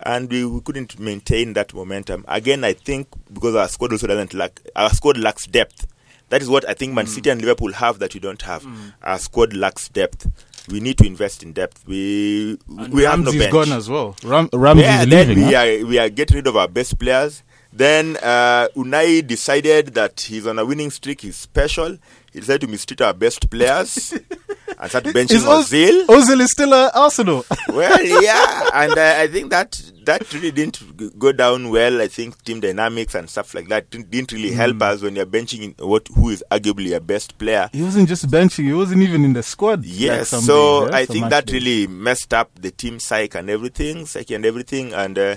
and 0.00 0.30
we, 0.30 0.44
we 0.44 0.60
couldn't 0.60 0.98
maintain 1.00 1.54
that 1.54 1.72
momentum. 1.72 2.24
Again, 2.28 2.62
I 2.64 2.74
think 2.74 3.08
because 3.32 3.54
our 3.54 3.68
squad 3.68 3.92
also 3.92 4.06
doesn't 4.06 4.34
lack, 4.34 4.60
our 4.76 4.90
squad 4.90 5.16
lacks 5.16 5.46
depth. 5.46 5.86
That 6.30 6.42
is 6.42 6.48
what 6.50 6.68
I 6.68 6.74
think 6.74 6.92
Man 6.94 7.06
City 7.06 7.30
and 7.30 7.40
Liverpool 7.40 7.72
have 7.72 7.98
that 8.00 8.14
we 8.14 8.20
don't 8.20 8.42
have. 8.42 8.66
Our 9.02 9.18
squad 9.18 9.54
lacks 9.54 9.88
depth. 9.88 10.26
We 10.68 10.80
need 10.80 10.98
to 10.98 11.06
invest 11.06 11.42
in 11.42 11.54
depth. 11.54 11.82
We 11.86 12.58
And 12.68 12.92
we 12.92 13.04
have 13.04 13.18
no 13.20 13.26
Ramsey's 13.26 13.40
bench. 13.40 13.52
gone 13.52 13.72
as 13.72 13.88
well. 13.88 14.14
Ram- 14.22 14.50
Ramsey's 14.52 14.84
Yeah, 14.86 15.04
then 15.06 15.28
leaving. 15.28 15.46
we 15.46 15.52
huh? 15.54 15.60
are 15.60 15.86
we 15.86 15.98
are 15.98 16.08
getting 16.10 16.36
rid 16.36 16.46
of 16.46 16.56
our 16.56 16.68
best 16.68 16.98
players. 16.98 17.42
Then 17.72 18.16
uh, 18.22 18.68
Unai 18.76 19.26
decided 19.26 19.94
that 19.94 20.20
he's 20.20 20.46
on 20.46 20.58
a 20.58 20.64
winning 20.66 20.90
streak. 20.90 21.22
He's 21.22 21.36
special. 21.36 21.96
He 22.32 22.40
decided 22.40 22.60
to 22.62 22.66
mistreat 22.68 23.00
our 23.00 23.14
best 23.14 23.48
players 23.50 24.12
and 24.78 24.90
start 24.90 25.04
benching 25.04 25.40
Ozil. 25.46 26.06
Ozil 26.06 26.40
is 26.40 26.50
still 26.50 26.74
at 26.74 26.94
Arsenal. 26.94 27.44
well, 27.68 28.04
yeah, 28.22 28.68
and 28.74 28.92
uh, 28.96 29.14
I 29.18 29.26
think 29.28 29.50
that 29.50 29.80
that 30.04 30.32
really 30.34 30.50
didn't 30.50 31.18
go 31.18 31.32
down 31.32 31.70
well. 31.70 32.00
I 32.02 32.08
think 32.08 32.42
team 32.44 32.60
dynamics 32.60 33.14
and 33.14 33.28
stuff 33.28 33.54
like 33.54 33.68
that 33.68 33.90
didn't, 33.90 34.10
didn't 34.10 34.32
really 34.32 34.52
help 34.52 34.76
Hmm. 34.76 34.82
us 34.82 35.02
when 35.02 35.16
you're 35.16 35.26
benching 35.26 35.78
what 35.80 36.06
who 36.14 36.28
is 36.30 36.44
arguably 36.50 36.88
your 36.90 37.00
best 37.00 37.36
player. 37.38 37.70
he 37.72 37.82
wasn't 37.82 38.08
just 38.08 38.26
benching; 38.30 38.64
he 38.64 38.72
wasn't 38.74 39.02
even 39.02 39.24
in 39.24 39.32
the 39.32 39.42
squad. 39.42 39.84
Yes, 39.84 40.28
some 40.28 40.40
so 40.42 40.86
yeah, 40.88 40.96
I 40.96 41.06
think 41.06 41.30
that 41.30 41.46
days. 41.46 41.54
really 41.54 41.86
messed 41.86 42.32
up 42.34 42.50
the 42.60 42.70
team 42.70 43.00
psyche 43.00 43.38
and 43.38 43.48
everything, 43.50 44.04
psyche 44.06 44.34
and 44.34 44.44
everything, 44.44 44.92
and 44.92 45.18
uh, 45.18 45.36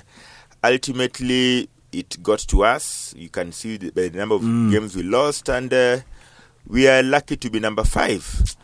ultimately 0.64 1.70
it 1.92 2.22
got 2.24 2.40
to 2.40 2.64
us. 2.64 3.14
You 3.18 3.30
can 3.30 3.52
see 3.52 3.78
the, 3.78 3.90
by 3.92 4.08
the 4.10 4.18
number 4.18 4.36
of 4.36 4.42
Mm. 4.42 4.72
games 4.72 4.96
we 4.96 5.04
lost, 5.04 5.50
and 5.50 5.74
uh, 5.74 5.98
we 6.68 6.88
are 6.88 7.04
lucky 7.04 7.38
to 7.38 7.50
be 7.50 7.60
number 7.60 7.84
five. 7.84 8.56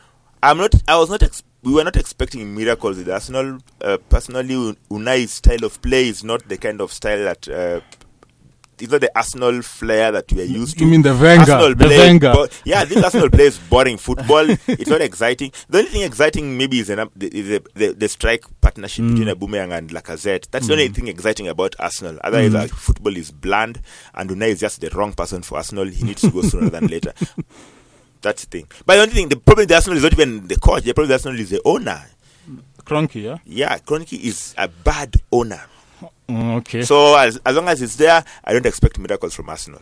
I'm 0.44 0.58
not. 0.58 0.74
I 0.88 0.98
was 0.98 1.10
not. 1.10 1.24
Ex- 1.24 1.44
we 1.64 1.74
were 1.74 1.84
not 1.84 1.98
expecting 1.98 2.56
miracles 2.56 2.98
with 2.98 3.10
Arsenal. 3.10 3.60
Uh, 3.82 3.98
personally, 4.10 4.76
Unai's 4.90 5.32
style 5.34 5.64
of 5.66 5.82
play 5.82 6.08
is 6.08 6.24
not 6.24 6.48
the 6.48 6.58
kind 6.58 6.80
of 6.82 6.92
style 6.94 7.24
that. 7.24 7.48
Uh, 7.48 7.82
it's 8.80 8.92
not 8.92 9.02
the 9.02 9.10
Arsenal 9.18 9.64
flair 9.64 10.12
that 10.12 10.32
we 10.32 10.40
are 10.40 10.46
used 10.46 10.78
to. 10.78 10.86
You 10.86 10.92
mean 10.92 11.02
the 11.02 11.10
Wenger? 11.16 11.52
Arsenal 11.52 11.70
the 11.74 11.86
play 11.86 11.98
Wenger. 11.98 12.32
bo- 12.32 12.48
yeah, 12.64 12.86
this 12.86 13.04
Arsenal 13.04 13.28
plays 13.32 13.58
boring 13.58 13.98
football. 13.98 14.46
It's 14.68 14.88
not 14.88 15.02
exciting. 15.02 15.52
The 15.68 15.80
only 15.80 15.90
thing 15.90 16.02
exciting 16.04 16.56
maybe 16.60 16.78
is, 16.78 16.92
an, 16.92 17.10
the, 17.16 17.60
the, 17.74 17.94
the 17.94 18.08
strike 18.08 18.46
partnership 18.62 19.06
Mm. 19.06 19.18
between 19.18 19.36
Aubameyang 19.36 19.76
and 19.76 19.90
Lacazette. 19.90 20.52
That's 20.52 20.68
the 20.68 20.74
only 20.74 20.90
thing 20.90 21.08
exciting 21.08 21.48
about 21.48 21.76
Arsenal. 21.80 22.20
Otherwise, 22.24 22.52
Mm. 22.54 22.70
football 22.70 23.18
is 23.18 23.32
bland, 23.32 23.82
and 24.14 24.30
Unai 24.30 24.50
is 24.50 24.60
just 24.60 24.80
the 24.80 24.92
wrong 24.92 25.12
person 25.12 25.42
for 25.42 25.58
Arsenal. 25.58 25.86
He 25.88 26.04
needs 26.04 26.22
to 26.22 26.30
go 26.30 26.44
sooner 26.44 26.70
than 26.70 26.86
later. 26.86 27.14
That's 28.28 28.44
the 28.46 28.50
thing. 28.60 28.68
But 28.86 28.96
the 28.96 29.02
only 29.04 29.13
thing, 29.13 29.30
the 29.30 29.38
problem 29.38 29.63
with 29.63 29.72
Arsenal 29.72 29.96
is 29.98 30.04
not 30.04 30.12
even 30.12 30.48
the 30.48 30.58
coach. 30.58 30.84
The 30.84 30.94
problem 30.94 31.08
with 31.08 31.13
Arsenal 31.13 31.40
is 31.40 31.50
the 31.50 31.62
owner. 31.63 32.04
Kroenke, 32.84 33.24
yeah. 33.24 33.38
Yeah, 33.46 33.78
Kroenke 33.80 34.20
is 34.20 34.54
a 34.58 34.68
bad 34.68 35.16
owner. 35.32 35.62
Mm, 36.28 36.58
okay. 36.58 36.82
So 36.82 37.16
as, 37.18 37.40
as 37.46 37.56
long 37.56 37.70
as 37.70 37.82
it's 37.82 37.96
there, 37.96 38.24
I 38.44 38.52
don't 38.52 38.66
expect 38.66 39.00
miracles 39.00 39.34
from 39.34 39.48
Arsenal. 39.48 39.80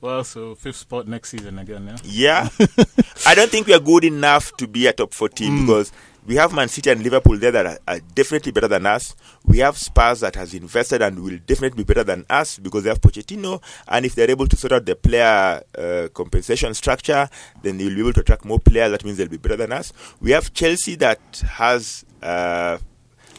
Well, 0.00 0.24
so 0.24 0.56
fifth 0.56 0.76
spot 0.76 1.06
next 1.06 1.30
season 1.30 1.58
again, 1.60 1.86
yeah? 1.86 1.96
Yeah. 2.02 2.48
I 3.26 3.34
don't 3.36 3.50
think 3.50 3.68
we 3.68 3.72
are 3.74 3.78
good 3.80 4.02
enough 4.04 4.50
to 4.58 4.66
be 4.66 4.86
a 4.88 4.92
top 4.92 5.14
14 5.14 5.50
Mm. 5.50 5.60
because 5.66 5.92
we 6.26 6.36
have 6.36 6.52
Man 6.54 6.68
City 6.68 6.90
and 6.90 7.02
Liverpool 7.02 7.38
there 7.38 7.50
that 7.50 7.66
are, 7.66 7.78
are 7.86 8.00
definitely 8.14 8.52
better 8.52 8.68
than 8.68 8.86
us. 8.86 9.14
We 9.44 9.58
have 9.58 9.76
Spurs 9.76 10.20
that 10.20 10.34
has 10.36 10.54
invested 10.54 11.02
and 11.02 11.22
will 11.22 11.38
definitely 11.46 11.84
be 11.84 11.86
better 11.86 12.04
than 12.04 12.24
us 12.30 12.58
because 12.58 12.84
they 12.84 12.90
have 12.90 13.00
Pochettino. 13.00 13.62
And 13.88 14.06
if 14.06 14.14
they're 14.14 14.30
able 14.30 14.46
to 14.48 14.56
sort 14.56 14.72
out 14.72 14.86
the 14.86 14.96
player 14.96 15.62
uh, 15.76 16.08
compensation 16.14 16.72
structure, 16.74 17.28
then 17.62 17.76
they'll 17.78 17.94
be 17.94 18.00
able 18.00 18.12
to 18.14 18.20
attract 18.20 18.44
more 18.44 18.58
players. 18.58 18.90
That 18.90 19.04
means 19.04 19.18
they'll 19.18 19.28
be 19.28 19.36
better 19.36 19.56
than 19.56 19.72
us. 19.72 19.92
We 20.20 20.30
have 20.30 20.52
Chelsea 20.54 20.94
that 20.96 21.20
has 21.46 22.04
uh, 22.22 22.78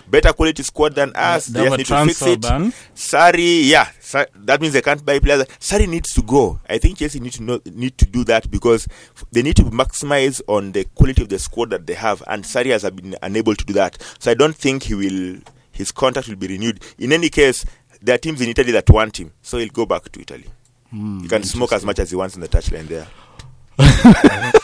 better 0.07 0.33
quality 0.33 0.63
squad 0.63 0.93
than 0.95 1.11
us. 1.15 1.47
They 1.47 1.63
have 1.63 1.73
a 1.73 1.77
just 1.83 1.89
need 1.91 1.97
to 1.97 2.05
fix 2.05 2.21
it. 2.21 2.41
ban. 2.41 2.71
Sarri, 2.95 3.67
yeah, 3.67 3.89
That 4.35 4.61
means 4.61 4.73
they 4.73 4.81
can't 4.81 5.05
buy 5.05 5.19
players. 5.19 5.45
Sarri 5.59 5.87
needs 5.87 6.13
to 6.13 6.21
go. 6.21 6.59
I 6.69 6.77
think 6.77 6.97
Chelsea 6.97 7.19
need 7.19 7.33
to 7.33 7.43
know, 7.43 7.61
need 7.65 7.97
to 7.97 8.05
do 8.05 8.23
that 8.25 8.49
because 8.49 8.87
they 9.31 9.41
need 9.41 9.55
to 9.57 9.63
maximize 9.63 10.41
on 10.47 10.71
the 10.71 10.85
quality 10.95 11.21
of 11.21 11.29
the 11.29 11.39
squad 11.39 11.69
that 11.71 11.85
they 11.87 11.95
have, 11.95 12.23
and 12.27 12.43
Sarri 12.43 12.71
has 12.71 12.89
been 12.91 13.15
unable 13.21 13.55
to 13.55 13.65
do 13.65 13.73
that. 13.73 14.01
So 14.19 14.31
I 14.31 14.33
don't 14.33 14.55
think 14.55 14.83
he 14.83 14.93
will. 14.93 15.41
His 15.71 15.91
contract 15.91 16.29
will 16.29 16.37
be 16.37 16.47
renewed. 16.47 16.81
In 16.97 17.11
any 17.11 17.29
case, 17.29 17.65
there 18.01 18.15
are 18.15 18.19
teams 18.19 18.39
in 18.39 18.49
Italy 18.49 18.71
that 18.71 18.89
want 18.89 19.19
him, 19.19 19.33
so 19.41 19.57
he'll 19.57 19.67
go 19.67 19.85
back 19.85 20.09
to 20.09 20.21
Italy. 20.21 20.45
Hmm, 20.89 21.19
he 21.21 21.27
can 21.27 21.43
smoke 21.43 21.73
as 21.73 21.83
much 21.83 21.99
as 21.99 22.09
he 22.09 22.15
wants 22.15 22.35
in 22.35 22.41
the 22.41 22.47
touchline 22.47 22.87
there. 22.87 23.07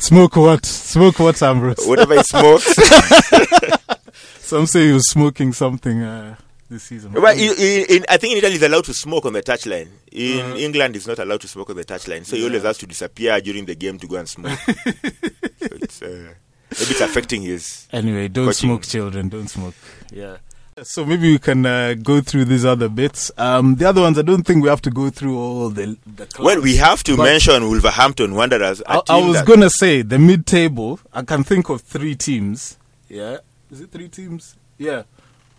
Smoke 0.00 0.36
what? 0.36 0.64
Smoke 0.64 1.18
what, 1.18 1.42
Ambrose? 1.42 1.84
Whatever 1.86 2.14
he 2.14 2.22
smokes. 2.22 2.74
Some 4.38 4.66
say 4.66 4.86
he 4.86 4.92
was 4.92 5.10
smoking 5.10 5.52
something 5.52 6.02
uh, 6.02 6.36
this 6.68 6.82
season. 6.84 7.12
But 7.12 7.36
in, 7.38 7.52
in, 7.58 7.84
in, 7.96 8.04
I 8.08 8.16
think 8.18 8.32
in 8.32 8.38
Italy 8.38 8.52
he's 8.52 8.62
allowed 8.62 8.84
to 8.84 8.94
smoke 8.94 9.24
on 9.26 9.32
the 9.32 9.42
touchline. 9.42 9.88
In 10.12 10.40
Uh-huh. 10.40 10.56
England, 10.56 10.94
he's 10.94 11.06
not 11.06 11.18
allowed 11.18 11.40
to 11.42 11.48
smoke 11.48 11.70
on 11.70 11.76
the 11.76 11.84
touchline, 11.84 12.24
so 12.24 12.36
he 12.36 12.44
always 12.44 12.62
has 12.62 12.78
to 12.78 12.86
disappear 12.86 13.40
during 13.40 13.64
the 13.64 13.74
game 13.74 13.98
to 13.98 14.06
go 14.06 14.16
and 14.16 14.28
smoke. 14.28 14.58
so 14.58 15.66
it's, 15.72 16.02
uh, 16.02 16.06
maybe 16.06 16.90
it's 16.90 17.00
affecting 17.00 17.42
his. 17.42 17.88
Anyway, 17.92 18.28
don't 18.28 18.46
Coaching. 18.46 18.68
smoke, 18.68 18.82
children. 18.82 19.28
Don't 19.28 19.48
smoke. 19.48 19.74
Yeah. 20.12 20.36
So 20.82 21.04
maybe 21.04 21.32
we 21.32 21.38
can 21.40 21.66
uh, 21.66 21.94
go 21.94 22.20
through 22.20 22.44
these 22.44 22.64
other 22.64 22.88
bits. 22.88 23.32
Um, 23.36 23.74
the 23.74 23.88
other 23.88 24.00
ones, 24.02 24.16
I 24.16 24.22
don't 24.22 24.44
think 24.44 24.62
we 24.62 24.68
have 24.68 24.80
to 24.82 24.90
go 24.92 25.10
through 25.10 25.36
all 25.36 25.70
the. 25.70 25.96
the 26.06 26.26
clubs. 26.26 26.38
Well, 26.38 26.60
we 26.62 26.76
have 26.76 27.02
to 27.04 27.16
mention 27.16 27.64
Wolverhampton 27.68 28.32
Wanderers. 28.36 28.80
I, 28.86 29.00
team 29.00 29.26
was 29.28 29.42
gonna 29.42 29.70
say 29.70 30.02
the 30.02 30.20
mid-table. 30.20 31.00
I 31.12 31.22
can 31.22 31.42
think 31.42 31.68
of 31.68 31.80
three 31.80 32.14
teams. 32.14 32.76
Yeah, 33.08 33.38
is 33.72 33.80
it 33.80 33.90
three 33.90 34.08
teams? 34.08 34.54
Yeah, 34.78 35.02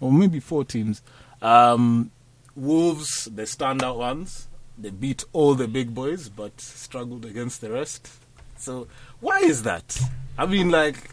or 0.01 0.11
maybe 0.11 0.39
four 0.39 0.63
teams. 0.63 1.01
Um, 1.41 2.11
Wolves, 2.55 3.25
the 3.25 3.43
standout 3.43 3.97
ones. 3.97 4.47
They 4.77 4.91
beat 4.91 5.25
all 5.33 5.55
the 5.55 5.67
big 5.67 5.93
boys, 5.93 6.29
but 6.29 6.59
struggled 6.61 7.25
against 7.25 7.61
the 7.61 7.71
rest. 7.71 8.09
So 8.57 8.87
why 9.19 9.39
is 9.39 9.63
that? 9.63 9.99
I 10.37 10.45
mean, 10.45 10.69
like 10.69 11.09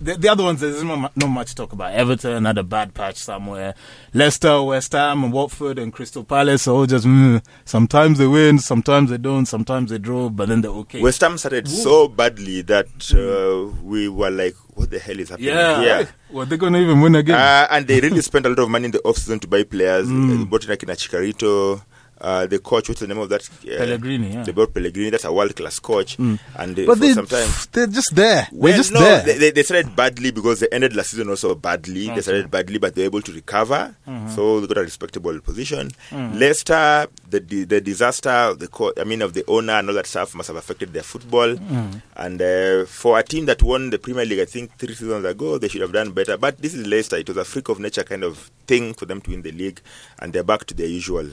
the, 0.00 0.14
the 0.14 0.28
other 0.28 0.44
ones, 0.44 0.60
there's 0.60 0.82
not, 0.84 1.16
not 1.16 1.28
much 1.28 1.54
talk 1.54 1.72
about. 1.72 1.92
Everton 1.92 2.44
had 2.44 2.58
a 2.58 2.62
bad 2.62 2.94
patch 2.94 3.16
somewhere. 3.16 3.74
Leicester, 4.14 4.62
West 4.62 4.92
Ham, 4.92 5.24
and 5.24 5.32
Watford 5.32 5.78
and 5.78 5.92
Crystal 5.92 6.22
Palace 6.22 6.68
are 6.68 6.72
all 6.72 6.86
just 6.86 7.04
mm, 7.04 7.44
sometimes 7.64 8.18
they 8.18 8.26
win, 8.26 8.58
sometimes 8.58 9.10
they 9.10 9.18
don't, 9.18 9.46
sometimes 9.46 9.90
they 9.90 9.98
draw, 9.98 10.28
but 10.28 10.48
then 10.48 10.60
they're 10.60 10.70
okay. 10.70 11.00
West 11.02 11.20
Ham 11.22 11.36
started 11.36 11.66
Ooh. 11.66 11.70
so 11.70 12.08
badly 12.08 12.62
that 12.62 12.86
uh, 13.12 13.76
we 13.82 14.08
were 14.08 14.30
like, 14.30 14.54
"What 14.88 14.96
the 14.96 15.04
hell 15.04 15.20
is 15.20 15.28
happening 15.28 15.48
yeah, 15.48 15.80
here?" 15.82 16.08
well, 16.30 16.46
they're 16.46 16.56
gonna 16.56 16.78
even 16.78 17.02
win 17.02 17.14
again. 17.14 17.38
Uh, 17.38 17.66
and 17.70 17.86
they 17.86 18.00
really 18.00 18.22
spent 18.22 18.46
a 18.46 18.48
lot 18.48 18.58
of 18.58 18.70
money 18.70 18.86
in 18.86 18.90
the 18.90 19.00
off-season 19.02 19.38
to 19.40 19.46
buy 19.46 19.62
players. 19.62 20.08
Mm. 20.08 20.38
They 20.38 20.44
bought 20.44 20.66
like 20.66 20.82
in 20.82 20.88
Chicharito. 20.88 21.82
Uh, 22.20 22.46
the 22.46 22.58
coach, 22.58 22.88
what's 22.88 23.00
the 23.00 23.06
name 23.06 23.18
of 23.18 23.28
that? 23.28 23.48
Uh, 23.64 23.78
Pellegrini, 23.78 24.32
yeah. 24.32 24.42
They 24.42 24.52
bought 24.52 24.74
Pellegrini. 24.74 25.10
That's 25.10 25.24
a 25.24 25.32
world-class 25.32 25.78
coach. 25.78 26.16
Mm. 26.16 26.38
And 26.56 26.74
they, 26.76 26.84
but 26.86 26.98
for 26.98 27.00
they, 27.00 27.12
some 27.12 27.26
time, 27.26 27.48
they're 27.72 27.86
just 27.86 28.14
there. 28.14 28.48
Well, 28.50 28.72
they're 28.72 28.78
just 28.78 28.92
no, 28.92 29.00
there. 29.00 29.22
They, 29.22 29.38
they, 29.38 29.50
they 29.52 29.62
started 29.62 29.94
badly 29.94 30.30
because 30.32 30.60
they 30.60 30.68
ended 30.72 30.96
last 30.96 31.10
season 31.10 31.28
also 31.28 31.54
badly. 31.54 32.06
Okay. 32.06 32.14
They 32.16 32.22
started 32.22 32.50
badly, 32.50 32.78
but 32.78 32.94
they 32.94 33.02
were 33.02 33.06
able 33.06 33.22
to 33.22 33.32
recover. 33.32 33.94
Mhm. 34.06 34.34
So 34.34 34.60
they 34.60 34.66
got 34.66 34.78
a 34.78 34.82
respectable 34.82 35.38
position. 35.40 35.90
Mm. 36.10 36.38
Leicester, 36.38 37.06
the 37.30 37.40
the, 37.40 37.64
the 37.64 37.80
disaster, 37.80 38.30
of 38.30 38.58
the 38.58 38.68
co- 38.68 38.92
I 38.96 39.04
mean, 39.04 39.22
of 39.22 39.34
the 39.34 39.44
owner 39.46 39.74
and 39.74 39.88
all 39.88 39.94
that 39.94 40.06
stuff 40.06 40.34
must 40.34 40.48
have 40.48 40.56
affected 40.56 40.92
their 40.92 41.04
football. 41.04 41.54
Mm. 41.54 42.02
And 42.16 42.42
uh, 42.42 42.84
for 42.86 43.18
a 43.18 43.22
team 43.22 43.46
that 43.46 43.62
won 43.62 43.90
the 43.90 43.98
Premier 43.98 44.24
League, 44.24 44.40
I 44.40 44.44
think 44.44 44.76
three 44.76 44.94
seasons 44.94 45.24
ago, 45.24 45.58
they 45.58 45.68
should 45.68 45.82
have 45.82 45.92
done 45.92 46.10
better. 46.10 46.36
But 46.36 46.58
this 46.58 46.74
is 46.74 46.86
Leicester. 46.86 47.16
It 47.16 47.28
was 47.28 47.36
a 47.36 47.44
freak 47.44 47.68
of 47.68 47.78
nature 47.78 48.02
kind 48.02 48.24
of 48.24 48.50
thing 48.66 48.92
for 48.94 49.06
them 49.06 49.20
to 49.22 49.30
win 49.30 49.42
the 49.42 49.52
league, 49.52 49.80
and 50.18 50.32
they're 50.32 50.42
back 50.42 50.64
to 50.66 50.74
their 50.74 50.88
usual 50.88 51.28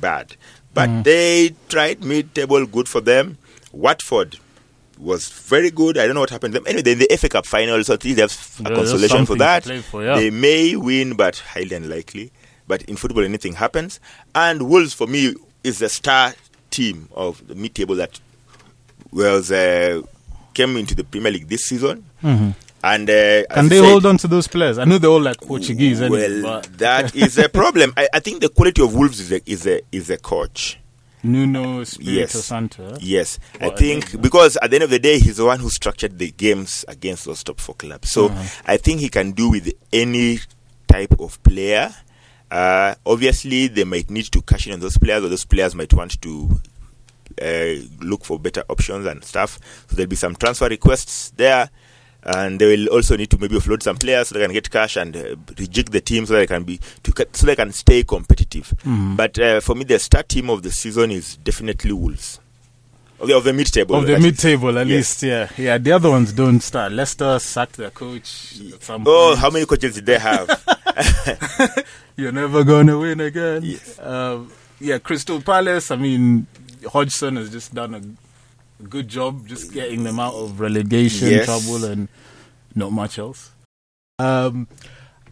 bad. 0.00 0.36
But 0.74 0.88
Mm. 0.88 1.04
they 1.04 1.54
tried 1.68 2.02
mid-table, 2.04 2.66
good 2.66 2.88
for 2.88 3.00
them. 3.00 3.36
Watford 3.72 4.38
was 4.98 5.28
very 5.28 5.70
good. 5.70 5.98
I 5.98 6.06
don't 6.06 6.14
know 6.14 6.20
what 6.20 6.30
happened 6.30 6.54
to 6.54 6.60
them. 6.60 6.66
Anyway, 6.66 6.82
they're 6.82 6.92
in 6.94 6.98
the 7.00 7.12
FA 7.12 7.28
Cup 7.28 7.44
final, 7.46 7.82
so 7.84 7.94
at 7.94 8.04
least 8.04 8.16
they 8.16 8.22
have 8.22 8.56
a 8.60 8.62
There- 8.62 8.76
consolation 8.76 9.26
for 9.26 9.36
that. 9.36 9.64
for, 9.90 10.04
yeah. 10.04 10.14
They 10.16 10.30
may 10.30 10.76
win, 10.76 11.14
but 11.14 11.36
highly 11.38 11.74
unlikely. 11.74 12.30
But 12.68 12.82
in 12.82 12.96
football, 12.96 13.24
anything 13.24 13.54
happens. 13.54 13.98
And 14.34 14.62
Wolves, 14.68 14.92
for 14.94 15.06
me, 15.06 15.34
is 15.64 15.78
the 15.80 15.88
star 15.88 16.34
team 16.70 17.08
of 17.14 17.46
the 17.48 17.54
mid-table 17.54 17.96
that 17.96 18.20
was 19.10 19.50
uh, 19.52 20.02
came 20.54 20.76
into 20.76 20.94
the 20.94 21.04
Premier 21.04 21.32
League 21.32 21.48
this 21.48 21.64
season. 21.64 22.04
Mhm. 22.22 22.54
And 22.84 23.08
uh, 23.08 23.44
Can 23.50 23.68
they 23.68 23.78
said- 23.80 23.88
hold 23.90 24.06
on 24.06 24.18
to 24.18 24.28
those 24.28 24.48
players? 24.48 24.78
I 24.78 24.84
know 24.84 24.98
they're 24.98 25.10
all 25.10 25.20
like 25.20 25.40
Portuguese. 25.40 26.00
well, 26.00 26.42
but 26.42 26.78
that 26.78 27.14
is 27.24 27.38
a 27.38 27.48
problem. 27.48 27.92
I, 27.96 28.08
I 28.12 28.18
think 28.20 28.40
the 28.40 28.48
quality 28.48 28.82
of 28.82 28.94
Wolves 28.94 29.20
is 29.20 29.30
a, 29.32 29.40
is 29.50 29.66
a, 29.66 29.80
is 29.92 30.10
a 30.10 30.16
coach. 30.18 30.78
Nuno 31.24 31.82
Espirito 31.82 32.12
Yes. 32.20 32.44
Santo. 32.44 32.96
Yes, 33.00 33.38
I 33.60 33.70
think 33.70 34.20
because 34.20 34.56
at 34.56 34.70
the 34.70 34.76
end 34.76 34.82
of 34.82 34.90
the 34.90 34.98
day, 34.98 35.20
he's 35.20 35.36
the 35.36 35.44
one 35.44 35.60
who 35.60 35.70
structured 35.70 36.18
the 36.18 36.32
games 36.32 36.84
against 36.88 37.26
those 37.26 37.44
top 37.44 37.60
four 37.60 37.76
clubs. 37.76 38.10
So 38.10 38.28
Mhm. 38.28 38.62
I 38.66 38.76
think 38.76 38.98
he 38.98 39.08
can 39.08 39.30
do 39.30 39.50
with 39.50 39.72
any 39.92 40.40
type 40.88 41.14
of 41.20 41.40
player. 41.44 41.94
Uh, 42.50 42.96
obviously, 43.06 43.68
they 43.68 43.84
might 43.84 44.10
need 44.10 44.24
to 44.32 44.42
cash 44.42 44.66
in 44.66 44.72
on 44.72 44.80
those 44.80 44.98
players, 44.98 45.22
or 45.22 45.28
those 45.28 45.44
players 45.44 45.76
might 45.76 45.92
want 45.94 46.20
to 46.22 46.60
uh, 47.40 47.74
look 48.00 48.24
for 48.24 48.38
better 48.40 48.64
options 48.68 49.06
and 49.06 49.24
stuff. 49.24 49.58
So 49.88 49.94
there'll 49.96 50.08
be 50.10 50.16
some 50.16 50.34
transfer 50.34 50.68
requests 50.68 51.30
there. 51.36 51.70
And 52.24 52.60
they 52.60 52.66
will 52.76 52.86
also 52.88 53.16
need 53.16 53.30
to 53.30 53.38
maybe 53.38 53.56
offload 53.56 53.82
some 53.82 53.96
players 53.96 54.28
so 54.28 54.34
they 54.38 54.42
can 54.44 54.52
get 54.52 54.70
cash 54.70 54.96
and 54.96 55.16
uh, 55.16 55.34
reject 55.58 55.90
the 55.90 56.00
team 56.00 56.24
so 56.24 56.34
they 56.34 56.46
can 56.46 56.62
be 56.62 56.78
to, 57.02 57.26
so 57.32 57.46
they 57.46 57.56
can 57.56 57.72
stay 57.72 58.04
competitive. 58.04 58.72
Mhm. 58.84 59.16
But 59.16 59.38
uh, 59.40 59.60
for 59.60 59.74
me, 59.74 59.84
the 59.84 59.98
start 59.98 60.28
team 60.28 60.48
of 60.50 60.62
the 60.62 60.70
season 60.70 61.10
is 61.10 61.36
definitely 61.38 61.90
Wolves. 61.92 62.38
Of 63.18 63.28
the, 63.28 63.36
of 63.36 63.44
the 63.44 63.52
mid-table. 63.52 63.94
Of 63.96 64.06
the 64.06 64.18
mid-table, 64.18 64.76
at 64.78 64.86
Yes. 64.88 64.96
least, 64.96 65.22
yeah, 65.22 65.48
yeah. 65.56 65.78
The 65.78 65.92
other 65.92 66.10
ones 66.10 66.32
don't 66.32 66.60
start. 66.60 66.90
Leicester 66.92 67.38
sacked 67.38 67.76
their 67.76 67.90
coach. 67.90 68.54
Oh, 68.88 68.98
point. 68.98 69.38
how 69.38 69.48
many 69.50 69.64
coaches 69.64 69.94
did 69.94 70.06
they 70.06 70.18
have? 70.18 70.48
You're 72.16 72.32
never 72.32 72.64
gonna 72.64 72.98
win 72.98 73.20
again. 73.20 73.62
Yes. 73.64 73.98
Um, 74.00 74.50
yeah, 74.80 74.98
Crystal 74.98 75.40
Palace. 75.40 75.90
I 75.90 75.96
mean, 75.96 76.46
Hodgson 76.92 77.36
has 77.36 77.50
just 77.50 77.72
done 77.74 77.94
a 77.94 78.00
good 78.88 79.08
job, 79.08 79.46
just 79.46 79.72
getting 79.72 80.04
them 80.04 80.18
out 80.20 80.34
of 80.34 80.60
relegation 80.60 81.28
Yes. 81.28 81.46
trouble 81.46 81.84
and 81.84 82.08
not 82.74 82.92
much 82.92 83.18
else. 83.18 83.50
Um, 84.18 84.68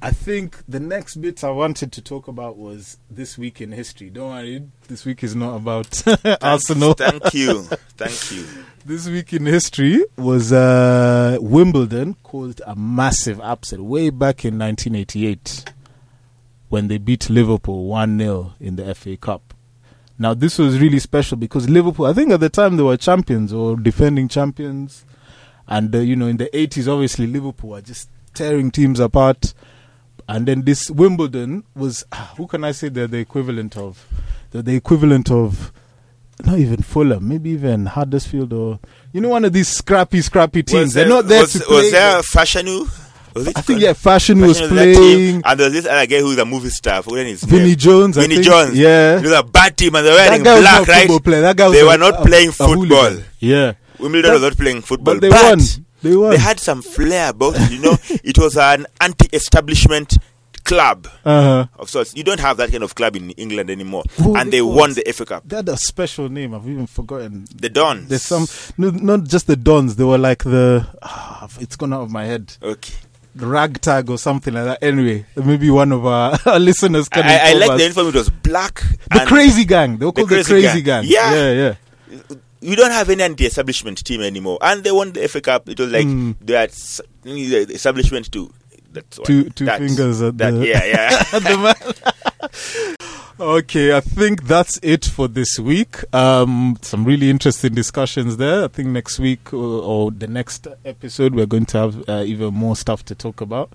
I 0.02 0.10
think 0.12 0.58
the 0.66 0.80
next 0.80 1.16
bit 1.16 1.44
I 1.44 1.50
wanted 1.50 1.92
to 1.92 2.00
talk 2.02 2.26
about 2.26 2.56
was 2.56 2.96
this 3.10 3.36
week 3.36 3.60
in 3.60 3.72
history. 3.72 4.08
Don't 4.08 4.30
worry, 4.30 4.62
this 4.88 5.04
week 5.04 5.22
is 5.22 5.36
not 5.36 5.56
about 5.56 6.02
Arsenal. 6.42 6.94
Thank 6.94 7.34
you. 7.34 7.62
Thank 7.98 8.32
you. 8.32 8.46
This 8.86 9.06
week 9.06 9.34
in 9.34 9.44
history 9.44 10.02
was 10.16 10.52
uh, 10.52 11.36
Wimbledon 11.40 12.16
caused 12.22 12.62
a 12.66 12.74
massive 12.74 13.38
upset 13.42 13.80
way 13.80 14.08
back 14.08 14.44
in 14.44 14.58
1988 14.58 15.66
when 16.70 16.88
they 16.88 16.96
beat 16.96 17.28
Liverpool 17.28 17.84
1 17.86 18.18
0 18.18 18.52
in 18.58 18.76
the 18.76 18.94
FA 18.94 19.18
Cup. 19.18 19.49
Now, 20.20 20.34
this 20.34 20.58
was 20.58 20.78
really 20.78 20.98
special 20.98 21.38
because 21.38 21.66
Liverpool, 21.70 22.04
I 22.04 22.12
think 22.12 22.30
at 22.30 22.40
the 22.40 22.50
time 22.50 22.76
they 22.76 22.82
were 22.82 22.98
champions 22.98 23.54
or 23.54 23.74
defending 23.76 24.28
champions. 24.28 25.06
And, 25.66 25.94
uh, 25.94 25.98
you 26.00 26.14
know, 26.14 26.26
in 26.26 26.36
the 26.36 26.50
80s, 26.52 26.92
obviously, 26.92 27.26
Liverpool 27.26 27.70
were 27.70 27.80
just 27.80 28.10
tearing 28.34 28.70
teams 28.70 29.00
apart. 29.00 29.54
And 30.28 30.46
then 30.46 30.62
this 30.62 30.90
Wimbledon 30.90 31.64
was, 31.74 32.04
ah, 32.12 32.34
who 32.36 32.46
can 32.46 32.64
I 32.64 32.72
say 32.72 32.90
they're 32.90 33.06
the 33.06 33.16
equivalent 33.16 33.78
of? 33.78 34.06
They're 34.50 34.60
the 34.60 34.76
equivalent 34.76 35.30
of 35.30 35.72
not 36.44 36.58
even 36.58 36.82
Fulham, 36.82 37.26
maybe 37.26 37.50
even 37.50 37.86
Huddersfield 37.86 38.52
or 38.52 38.78
you 39.12 39.20
know 39.20 39.28
one 39.30 39.44
of 39.44 39.52
these 39.52 39.68
scrappy, 39.68 40.20
scrappy 40.20 40.62
teams. 40.62 40.82
Was 40.82 40.94
They're 40.94 41.04
there- 41.04 41.14
not 41.14 41.26
there 41.28 41.40
was, 41.42 41.52
to 41.54 41.60
play. 41.60 41.76
Was 41.76 41.90
there 41.92 42.20
Fashanu? 42.22 43.09
Was 43.40 43.48
it 43.48 43.58
I 43.58 43.60
think 43.62 43.80
yeah, 43.80 43.92
Fashion 43.94 44.40
was 44.40 44.58
Fashion 44.60 44.76
that 44.76 44.84
team, 44.84 44.94
playing. 44.96 45.42
And 45.44 45.60
there 45.60 45.66
was 45.66 45.72
this 45.74 45.86
other 45.86 46.06
guy 46.06 46.20
who's 46.20 46.38
a 46.38 46.44
movie 46.44 46.68
star. 46.70 47.02
Forgetting 47.02 47.26
his 47.28 47.42
Vinny 47.44 47.64
name. 47.68 47.76
Jones, 47.76 48.18
I 48.18 48.26
think. 48.26 48.42
Jones. 48.44 48.76
Yeah, 48.78 49.18
It 49.18 49.22
was 49.22 49.32
a 49.32 49.42
bad 49.42 49.76
team 49.76 49.94
and 49.94 50.06
they 50.06 50.10
were 50.10 50.16
wearing 50.16 50.42
guy 50.42 50.54
was 50.54 50.62
black, 50.62 50.88
right? 50.88 51.24
player. 51.24 51.40
That 51.42 51.56
guy 51.56 51.68
was 51.68 51.74
They 51.76 51.82
a- 51.82 51.86
were 51.86 51.98
not 51.98 52.20
a- 52.20 52.24
playing 52.24 52.48
a 52.50 52.52
football. 52.52 52.76
hooligan. 52.86 53.24
Yeah, 53.40 53.72
Wimbledon 53.98 54.28
That- 54.30 54.32
was 54.34 54.42
not 54.42 54.56
playing 54.56 54.82
football. 54.82 55.14
but 55.14 55.20
they 55.20 55.28
won. 55.30 55.58
They 56.02 56.16
won. 56.16 56.30
They 56.30 56.38
had 56.38 56.58
some 56.60 56.80
flair 56.82 57.30
about 57.30 57.54
it, 57.56 57.70
you 57.72 57.80
know. 57.80 57.96
it 58.24 58.38
was 58.38 58.56
an 58.56 58.86
anti-establishment 59.00 60.18
club 60.64 61.08
Uh-huh. 61.24 61.66
of 61.78 61.88
sorts. 61.90 62.14
You 62.14 62.22
don't 62.22 62.38
have 62.40 62.56
that 62.58 62.70
kind 62.70 62.82
of 62.84 62.94
club 62.94 63.16
in 63.16 63.30
England 63.30 63.70
anymore. 63.70 64.04
Who 64.18 64.36
and 64.36 64.48
they 64.52 64.58
they 64.58 64.60
called? 64.62 64.76
won 64.76 64.92
the 64.94 65.02
FA 65.12 65.24
Cup. 65.26 65.42
They 65.46 65.56
had 65.56 65.68
a 65.68 65.76
special 65.76 66.28
name. 66.28 66.54
I've 66.54 66.68
even 66.68 66.86
forgotten. 66.86 67.46
The 67.54 67.68
Dons. 67.70 68.08
There's 68.08 68.22
some, 68.22 68.46
no, 68.78 68.90
not 68.90 69.24
just 69.24 69.46
the 69.46 69.56
Dons. 69.56 69.96
They 69.96 70.04
were 70.04 70.18
like 70.18 70.44
the. 70.44 70.86
ah, 71.02 71.48
it's 71.60 71.76
gone 71.76 71.92
out 71.92 72.02
of 72.02 72.10
my 72.10 72.24
head. 72.24 72.56
Okay. 72.62 72.94
The 73.34 73.46
ragtag 73.46 74.10
or 74.10 74.18
something 74.18 74.52
like 74.54 74.64
that. 74.64 74.82
Anyway, 74.82 75.24
maybe 75.36 75.70
one 75.70 75.92
of 75.92 76.04
our, 76.04 76.36
our 76.46 76.58
listeners 76.58 77.08
can. 77.08 77.24
I, 77.24 77.50
I 77.50 77.52
like 77.54 77.70
us. 77.70 77.76
the 77.78 77.82
uniform. 77.84 78.08
It 78.08 78.14
was 78.14 78.30
black. 78.30 78.82
The 79.10 79.24
crazy 79.26 79.64
gang. 79.64 79.98
They 79.98 80.06
were 80.06 80.12
called 80.12 80.28
the 80.28 80.34
Crazy 80.36 80.52
crazy 80.52 80.82
Gang. 80.82 81.04
gang. 81.04 81.12
Yeah. 81.12 81.34
yeah, 81.34 81.52
yeah. 82.10 82.36
You 82.60 82.76
don't 82.76 82.90
have 82.90 83.08
any 83.08 83.22
anti-establishment 83.22 84.04
team 84.04 84.20
anymore, 84.20 84.58
and 84.60 84.82
they 84.84 84.90
won 84.92 85.12
the 85.12 85.26
FA 85.28 85.40
Cup. 85.40 85.68
It 85.68 85.78
was 85.78 85.90
like 85.92 86.06
Mm. 86.06 86.34
they 86.40 86.54
had 86.54 86.70
s- 86.70 87.00
the 87.22 87.56
establishment 87.72 88.30
too. 88.32 88.52
That's 88.92 89.18
what- 89.18 89.26
Two- 89.26 89.48
two 89.50 89.64
that's- 89.64 89.88
fingers 89.88 90.20
at 90.20 90.36
that, 90.38 90.50
the- 90.50 90.66
Yeah, 90.66 90.84
yeah. 90.84 91.22
The 91.38 91.56
man- 91.56 93.00
okay, 93.40 93.96
I 93.96 94.00
think 94.00 94.44
that's 94.44 94.78
it 94.82 95.04
for 95.04 95.26
this 95.28 95.58
week. 95.58 95.96
Um, 96.14 96.78
some 96.82 97.04
really 97.04 97.30
interesting 97.30 97.74
discussions 97.74 98.36
there. 98.36 98.64
I 98.64 98.68
think 98.68 98.88
next 98.88 99.18
week 99.18 99.52
or, 99.52 99.82
or 99.82 100.10
the 100.10 100.26
next 100.26 100.66
episode, 100.84 101.34
we're 101.34 101.46
going 101.46 101.66
to 101.66 101.78
have 101.78 102.08
uh, 102.08 102.22
even 102.26 102.54
more 102.54 102.76
stuff 102.76 103.04
to 103.06 103.14
talk 103.14 103.40
about. 103.40 103.72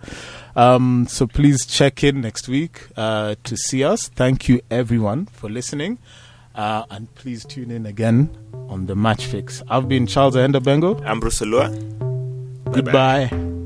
Um, 0.55 1.07
so 1.09 1.27
please 1.27 1.65
check 1.65 2.03
in 2.03 2.21
next 2.21 2.47
week 2.47 2.87
uh, 2.95 3.35
to 3.43 3.57
see 3.57 3.83
us. 3.83 4.07
Thank 4.07 4.47
you, 4.47 4.61
everyone, 4.69 5.25
for 5.27 5.49
listening. 5.49 5.99
Uh, 6.53 6.85
and 6.89 7.13
please 7.15 7.43
tune 7.43 7.71
in 7.71 7.85
again 7.85 8.37
on 8.69 8.85
the 8.85 8.95
match 8.95 9.25
fix. 9.25 9.61
I've 9.67 9.89
been 9.89 10.07
Charles 10.07 10.35
Aenda 10.35 10.63
Bengo. 10.63 11.03
Ambrose 11.03 11.41
Oloa. 11.41 11.69
Bye-bye. 11.69 12.71
Goodbye. 12.71 13.64